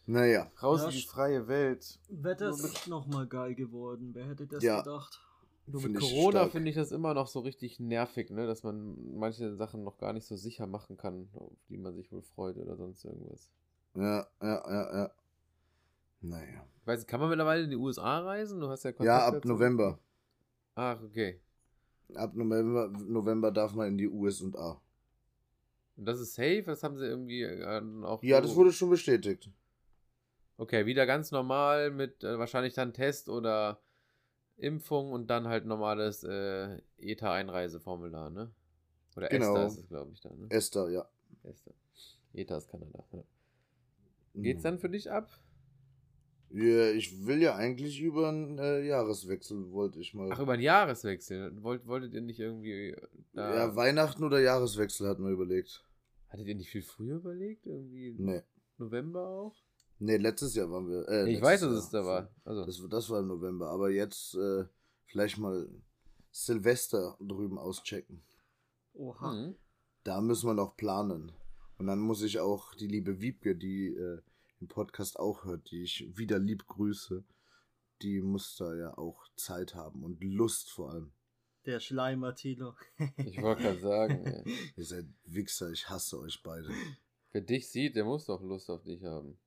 Naja, 0.06 0.50
Raus 0.62 0.80
Ja, 0.82 0.88
in 0.88 0.94
die 0.94 1.02
freie 1.02 1.48
Welt. 1.48 1.98
Wetter 2.10 2.50
ist 2.50 2.86
nochmal 2.88 3.26
geil 3.26 3.54
geworden. 3.54 4.10
Wer 4.12 4.26
hätte 4.26 4.46
das 4.46 4.62
Ja. 4.62 4.78
gedacht? 4.82 5.20
Nur 5.66 5.80
Find 5.80 5.94
mit 5.94 6.02
Corona 6.02 6.46
finde 6.48 6.68
ich 6.68 6.76
das 6.76 6.92
immer 6.92 7.14
noch 7.14 7.26
so 7.26 7.40
richtig 7.40 7.80
nervig, 7.80 8.28
ne? 8.30 8.46
dass 8.46 8.62
man 8.64 9.16
manche 9.16 9.54
Sachen 9.56 9.82
noch 9.82 9.96
gar 9.96 10.12
nicht 10.12 10.26
so 10.26 10.36
sicher 10.36 10.66
machen 10.66 10.98
kann, 10.98 11.30
auf 11.34 11.52
die 11.70 11.78
man 11.78 11.94
sich 11.94 12.12
wohl 12.12 12.20
freut 12.20 12.58
oder 12.58 12.76
sonst 12.76 13.02
irgendwas. 13.04 13.50
ja, 13.94 14.26
ja, 14.42 14.70
ja, 14.70 14.96
ja. 14.98 15.10
Naja. 16.20 16.66
Ich 16.80 16.86
weiß 16.86 17.00
nicht, 17.00 17.08
kann 17.08 17.20
man 17.20 17.30
mittlerweile 17.30 17.64
in 17.64 17.70
die 17.70 17.76
USA 17.76 18.18
reisen? 18.20 18.60
Du 18.60 18.68
hast 18.68 18.82
ja 18.84 18.92
Kontakt 18.92 19.06
Ja, 19.06 19.26
ab 19.26 19.34
dazu. 19.34 19.48
November. 19.48 19.98
Ach, 20.74 21.02
okay. 21.02 21.40
Ab 22.14 22.34
November, 22.34 22.88
November 22.88 23.50
darf 23.50 23.74
man 23.74 23.88
in 23.88 23.98
die 23.98 24.08
USA. 24.08 24.80
Und 25.96 26.04
das 26.06 26.20
ist 26.20 26.34
safe? 26.34 26.64
Das 26.66 26.82
haben 26.82 26.98
sie 26.98 27.06
irgendwie 27.06 27.42
äh, 27.42 27.82
auch. 28.04 28.22
Ja, 28.22 28.36
so- 28.42 28.48
das 28.48 28.56
wurde 28.56 28.72
schon 28.72 28.90
bestätigt. 28.90 29.50
Okay, 30.56 30.86
wieder 30.86 31.06
ganz 31.06 31.30
normal 31.32 31.90
mit 31.90 32.22
äh, 32.24 32.38
wahrscheinlich 32.38 32.74
dann 32.74 32.92
Test 32.92 33.28
oder 33.28 33.80
Impfung 34.56 35.10
und 35.12 35.28
dann 35.28 35.48
halt 35.48 35.66
normales 35.66 36.22
äh, 36.24 36.80
ETA-Einreiseformular, 36.98 38.30
ne? 38.30 38.52
Oder 39.16 39.28
Genau. 39.28 39.54
ESTA 39.54 39.66
ist 39.66 39.78
es, 39.78 39.88
glaube 39.88 40.12
ich, 40.12 40.20
da, 40.20 40.30
ne? 40.30 40.46
Esther, 40.50 40.88
ja. 40.90 41.08
ESTA. 41.42 41.70
ETA 42.34 42.56
ist 42.58 42.68
Kanada. 42.68 43.04
Ja. 43.12 43.22
Geht's 44.34 44.62
dann 44.62 44.78
für 44.78 44.88
dich 44.88 45.10
ab? 45.10 45.28
Ja, 46.50 46.90
ich 46.90 47.26
will 47.26 47.42
ja 47.42 47.56
eigentlich 47.56 48.00
über 48.00 48.28
einen 48.28 48.58
äh, 48.58 48.82
Jahreswechsel, 48.86 49.72
wollte 49.72 49.98
ich 49.98 50.14
mal. 50.14 50.30
Ach, 50.32 50.38
über 50.38 50.56
den 50.56 50.62
Jahreswechsel. 50.62 51.60
Wollt, 51.62 51.84
wolltet 51.86 52.14
ihr 52.14 52.20
nicht 52.20 52.38
irgendwie 52.38 52.90
äh, 52.90 53.08
da. 53.32 53.54
ja, 53.56 53.76
Weihnachten 53.76 54.22
oder 54.22 54.40
Jahreswechsel 54.40 55.08
hatten 55.08 55.24
wir 55.24 55.30
überlegt. 55.32 55.84
Hattet 56.28 56.46
ihr 56.46 56.54
nicht 56.54 56.70
viel 56.70 56.82
früher 56.82 57.16
überlegt? 57.16 57.66
Irgendwie 57.66 58.14
Nee. 58.18 58.42
November 58.78 59.26
auch? 59.26 59.63
Nee, 60.04 60.18
letztes 60.18 60.54
Jahr 60.54 60.70
waren 60.70 60.86
wir. 60.88 61.08
Äh, 61.08 61.32
ich 61.32 61.40
weiß, 61.40 61.62
dass 61.62 61.70
Jahr. 61.70 61.78
es 61.78 61.90
da 61.90 62.04
war. 62.04 62.30
Also, 62.44 62.66
Das, 62.66 62.82
das 62.90 63.08
war 63.10 63.20
im 63.20 63.28
November. 63.28 63.70
Aber 63.70 63.90
jetzt 63.90 64.34
äh, 64.34 64.64
vielleicht 65.06 65.38
mal 65.38 65.66
Silvester 66.30 67.16
drüben 67.20 67.58
auschecken. 67.58 68.22
Oha. 68.92 69.32
hm. 69.32 69.54
Da 70.02 70.20
müssen 70.20 70.46
wir 70.48 70.54
noch 70.54 70.76
planen. 70.76 71.32
Und 71.78 71.86
dann 71.86 72.00
muss 72.00 72.20
ich 72.22 72.38
auch 72.38 72.74
die 72.74 72.86
liebe 72.86 73.22
Wiebke, 73.22 73.56
die 73.56 73.94
äh, 73.94 74.20
den 74.60 74.68
Podcast 74.68 75.18
auch 75.18 75.44
hört, 75.44 75.70
die 75.70 75.82
ich 75.82 76.06
wieder 76.16 76.38
lieb 76.38 76.66
grüße, 76.66 77.24
die 78.02 78.20
muss 78.20 78.56
da 78.56 78.74
ja 78.74 78.98
auch 78.98 79.26
Zeit 79.36 79.74
haben 79.74 80.04
und 80.04 80.22
Lust 80.22 80.70
vor 80.70 80.90
allem. 80.90 81.12
Der 81.64 81.80
Schleimer, 81.80 82.34
Tilo. 82.34 82.74
Ich 83.16 83.40
wollte 83.40 83.62
gerade 83.62 83.80
sagen, 83.80 84.26
ey. 84.26 84.44
Ihr 84.76 84.84
seid 84.84 85.06
Wichser, 85.24 85.70
ich 85.70 85.88
hasse 85.88 86.18
euch 86.20 86.42
beide. 86.42 86.68
wer 87.32 87.40
dich 87.40 87.70
sieht, 87.70 87.96
der 87.96 88.04
muss 88.04 88.26
doch 88.26 88.42
Lust 88.42 88.68
auf 88.68 88.82
dich 88.82 89.02
haben. 89.02 89.38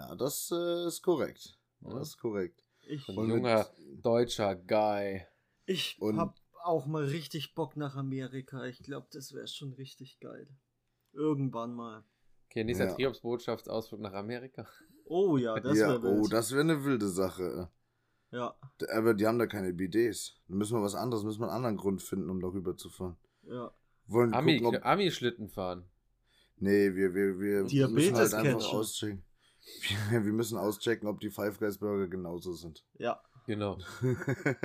Ja, 0.00 0.14
das 0.16 0.50
äh, 0.50 0.86
ist 0.86 1.02
korrekt. 1.02 1.58
Ja. 1.82 1.90
Das 1.94 2.08
ist 2.08 2.18
korrekt. 2.18 2.64
Ich, 2.86 3.06
Ein 3.08 3.28
junger 3.28 3.66
deutscher 4.02 4.56
Guy. 4.56 5.22
ich 5.66 6.00
Und- 6.00 6.18
hab 6.18 6.36
auch 6.64 6.86
mal 6.86 7.04
richtig 7.04 7.54
Bock 7.54 7.76
nach 7.76 7.96
Amerika. 7.96 8.64
Ich 8.64 8.82
glaube, 8.82 9.08
das 9.12 9.32
wäre 9.34 9.46
schon 9.46 9.72
richtig 9.74 10.18
geil. 10.20 10.48
Irgendwann 11.12 11.74
mal. 11.74 12.04
Okay, 12.46 12.64
nächster 12.64 12.86
Ja. 12.86 12.94
Triumphs-Botschaftsausflug 12.94 14.00
nach 14.00 14.12
Amerika. 14.14 14.66
Oh 15.04 15.36
ja, 15.36 15.58
das 15.60 15.78
ja, 15.78 15.88
wäre 16.02 16.20
oh, 16.20 16.28
das 16.28 16.50
wäre 16.52 16.60
eine 16.62 16.84
wilde 16.84 17.08
Sache. 17.08 17.70
ja, 18.30 18.54
Aber 18.92 19.14
die 19.14 19.26
haben 19.26 19.38
da 19.38 19.46
keine 19.46 19.72
BDs. 19.72 20.34
Da 20.48 20.54
müssen 20.54 20.78
wir 20.78 20.82
was 20.82 20.94
anderes, 20.94 21.24
müssen 21.24 21.40
wir 21.40 21.46
einen 21.48 21.56
anderen 21.56 21.76
Grund 21.76 22.02
finden, 22.02 22.30
um 22.30 22.40
darüber 22.40 22.76
zu 22.76 22.88
fahren. 22.88 23.16
ja. 23.42 23.72
Wollen 24.06 24.34
Ami, 24.34 24.58
gucken, 24.60 24.78
ob, 24.78 24.86
Ami-Schlitten 24.86 25.48
fahren. 25.48 25.84
Nee, 26.56 26.94
wir, 26.96 27.14
wir, 27.14 27.38
wir 27.38 27.64
Diabetes 27.64 27.94
müssen 27.94 28.16
halt 28.16 28.34
einfach 28.34 28.72
auschecken. 28.72 29.22
Wir, 30.10 30.24
wir 30.24 30.32
müssen 30.32 30.58
auschecken, 30.58 31.08
ob 31.08 31.20
die 31.20 31.30
Five 31.30 31.58
Guys 31.58 31.78
Burger 31.78 32.08
genauso 32.08 32.52
sind. 32.52 32.84
Ja. 32.98 33.20
Genau. 33.46 33.78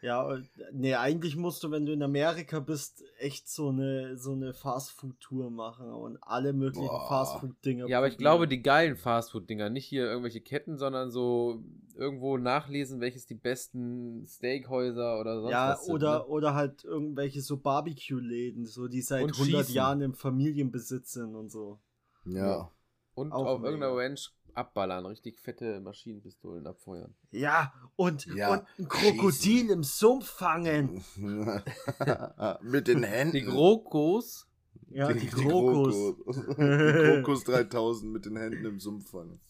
Ja, 0.00 0.38
nee, 0.72 0.94
eigentlich 0.94 1.36
musst 1.36 1.62
du, 1.64 1.70
wenn 1.72 1.86
du 1.86 1.92
in 1.92 2.02
Amerika 2.04 2.60
bist, 2.60 3.02
echt 3.18 3.48
so 3.48 3.68
eine, 3.68 4.16
so 4.16 4.32
eine 4.32 4.52
Fastfood-Tour 4.54 5.50
machen 5.50 5.90
und 5.92 6.18
alle 6.22 6.52
möglichen. 6.52 6.86
Fastfood-Dinger. 6.88 7.88
Ja, 7.88 7.98
aber 7.98 8.06
ich 8.08 8.16
glaube, 8.16 8.46
die 8.46 8.62
geilen 8.62 8.96
Fastfood-Dinger, 8.96 9.70
nicht 9.70 9.86
hier 9.86 10.04
irgendwelche 10.06 10.40
Ketten, 10.40 10.76
sondern 10.78 11.10
so 11.10 11.62
irgendwo 11.96 12.36
nachlesen, 12.38 13.00
welches 13.00 13.26
die 13.26 13.34
besten 13.34 14.24
Steakhäuser 14.28 15.18
oder 15.20 15.40
sonst 15.40 15.50
Ja, 15.52 15.70
was 15.72 15.84
sind. 15.84 15.94
oder, 15.94 16.18
ne? 16.20 16.26
oder 16.26 16.54
halt 16.54 16.84
irgendwelche 16.84 17.40
so 17.42 17.56
Barbecue-Läden, 17.56 18.66
so 18.66 18.86
die 18.88 19.02
seit 19.02 19.24
Und 19.24 19.32
100 19.34 19.60
schießen. 19.62 19.74
Jahren 19.74 20.00
im 20.00 20.14
Familienbesitz 20.14 21.12
sind 21.12 21.34
und 21.34 21.50
so. 21.50 21.80
ja. 22.24 22.70
Und 23.14 23.30
Auch 23.32 23.44
auf 23.44 23.58
mega. 23.58 23.72
irgendeiner 23.72 23.94
Ranch 23.94 24.32
abballern, 24.54 25.06
richtig 25.06 25.38
fette 25.40 25.80
Maschinenpistolen 25.80 26.66
abfeuern. 26.66 27.14
Ja, 27.30 27.72
und, 27.96 28.26
Ja, 28.26 28.52
und 28.52 28.64
ein 28.78 28.88
Krokodil 28.88 29.70
im 29.70 29.82
Sumpf 29.82 30.28
fangen. 30.30 31.04
Mit 32.62 32.88
den 32.88 33.02
Händen. 33.02 33.32
Die 33.32 33.42
Grokos, 33.44 34.46
Ja, 34.88 35.12
die, 35.12 35.26
Krokus. 35.26 35.94
Krokos. 35.94 36.36
die 36.36 37.22
Krokus 37.22 37.44
3000 37.44 38.12
mit 38.12 38.26
den 38.26 38.36
Händen 38.36 38.64
im 38.64 38.78
Sumpf 38.80 39.10
fangen. 39.10 39.40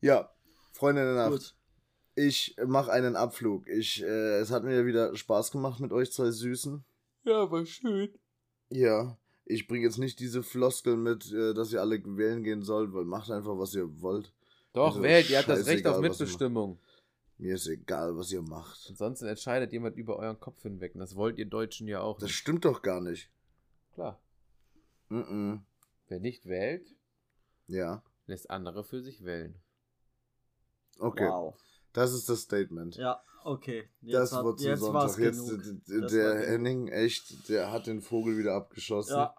Ja, 0.00 0.30
Freunde 0.72 1.02
der 1.04 1.14
Nacht. 1.14 1.30
Gut. 1.32 1.56
Ich 2.16 2.56
mache 2.64 2.92
einen 2.92 3.16
Abflug. 3.16 3.66
Ich, 3.68 4.02
äh, 4.02 4.38
es 4.38 4.50
hat 4.50 4.62
mir 4.64 4.86
wieder 4.86 5.16
Spaß 5.16 5.50
gemacht 5.50 5.80
mit 5.80 5.92
euch 5.92 6.12
zwei 6.12 6.30
Süßen. 6.30 6.84
ja, 7.24 7.50
war 7.50 7.64
schön. 7.66 8.10
Ja, 8.68 9.18
ich 9.44 9.66
bringe 9.66 9.84
jetzt 9.84 9.98
nicht 9.98 10.18
diese 10.20 10.42
Floskeln 10.42 11.02
mit, 11.02 11.30
äh, 11.32 11.54
dass 11.54 11.72
ihr 11.72 11.80
alle 11.80 12.00
wählen 12.04 12.42
gehen 12.42 12.62
sollt, 12.62 12.92
weil 12.94 13.04
macht 13.04 13.30
einfach, 13.30 13.58
was 13.58 13.74
ihr 13.74 14.00
wollt. 14.00 14.32
Doch, 14.72 14.86
Also 14.88 15.02
wählt, 15.02 15.30
ihr 15.30 15.38
habt 15.38 15.48
das 15.48 15.66
Recht 15.66 15.86
auf 15.86 16.00
Mitbestimmung. 16.00 16.78
Mir 17.36 17.54
ist 17.56 17.66
egal, 17.66 18.16
was 18.16 18.30
ihr 18.32 18.42
macht. 18.42 18.86
Ansonsten 18.88 19.26
entscheidet 19.26 19.72
jemand 19.72 19.96
über 19.96 20.16
euren 20.18 20.38
Kopf 20.38 20.62
hinweg. 20.62 20.94
Und 20.94 21.00
das 21.00 21.16
wollt 21.16 21.36
ihr 21.38 21.46
Deutschen 21.46 21.88
ja 21.88 22.00
auch. 22.00 22.18
Das 22.18 22.28
nicht. 22.28 22.36
stimmt 22.36 22.64
doch 22.64 22.80
gar 22.82 23.00
nicht. 23.00 23.28
Klar. 23.94 24.20
Mm 25.08 25.56
Wer 26.08 26.20
nicht 26.20 26.46
wählt, 26.46 26.94
Ja, 27.66 28.02
lässt 28.26 28.50
andere 28.50 28.84
für 28.84 29.00
sich 29.02 29.24
wählen. 29.24 29.54
okay. 30.98 31.26
Wow. 31.28 31.54
Das 31.94 32.12
ist 32.12 32.28
das 32.28 32.42
Statement. 32.42 32.96
Ja, 32.96 33.22
okay. 33.44 33.88
Jetzt, 34.02 34.14
das 34.14 34.32
hat, 34.32 34.44
wird 34.44 34.58
zum 34.58 34.68
jetzt 34.68 34.80
Sonntag. 34.80 34.94
war's 35.02 35.16
Jetzt, 35.16 35.38
genug. 35.48 35.64
war 36.02 36.08
der 36.08 36.32
genug. 36.34 36.46
Henning, 36.48 36.88
echt, 36.88 37.48
der 37.48 37.72
hat 37.72 37.86
den 37.86 38.02
Vogel 38.02 38.36
wieder 38.36 38.54
abgeschossen. 38.54 39.16
Ja, 39.16 39.34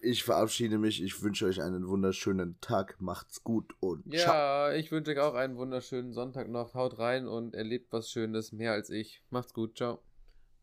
Ich 0.00 0.24
verabschiede 0.24 0.78
mich. 0.78 1.02
Ich 1.02 1.22
wünsche 1.22 1.46
euch 1.46 1.60
einen 1.62 1.86
wunderschönen 1.88 2.58
Tag. 2.60 3.00
Macht's 3.00 3.42
gut 3.44 3.74
und 3.80 4.04
ciao. 4.16 4.34
Ja, 4.34 4.72
ich 4.74 4.90
wünsche 4.90 5.10
euch 5.12 5.18
auch 5.20 5.34
einen 5.34 5.56
wunderschönen 5.56 6.12
Sonntag 6.12 6.48
noch. 6.48 6.74
Haut 6.74 6.98
rein 6.98 7.28
und 7.28 7.54
erlebt 7.54 7.92
was 7.92 8.10
Schönes, 8.10 8.52
mehr 8.52 8.72
als 8.72 8.90
ich. 8.90 9.22
Macht's 9.30 9.52
gut, 9.54 9.76
ciao. 9.76 10.00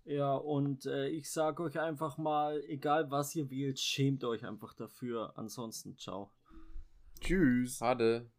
ja, 0.05 0.33
und 0.35 0.85
äh, 0.85 1.09
ich 1.09 1.29
sage 1.31 1.63
euch 1.63 1.79
einfach 1.79 2.17
mal, 2.17 2.61
egal 2.67 3.11
was 3.11 3.35
ihr 3.35 3.49
wählt, 3.49 3.79
schämt 3.79 4.23
euch 4.23 4.45
einfach 4.45 4.73
dafür. 4.73 5.33
Ansonsten, 5.37 5.97
ciao. 5.97 6.31
Tschüss. 7.21 7.77
Schade. 7.77 8.29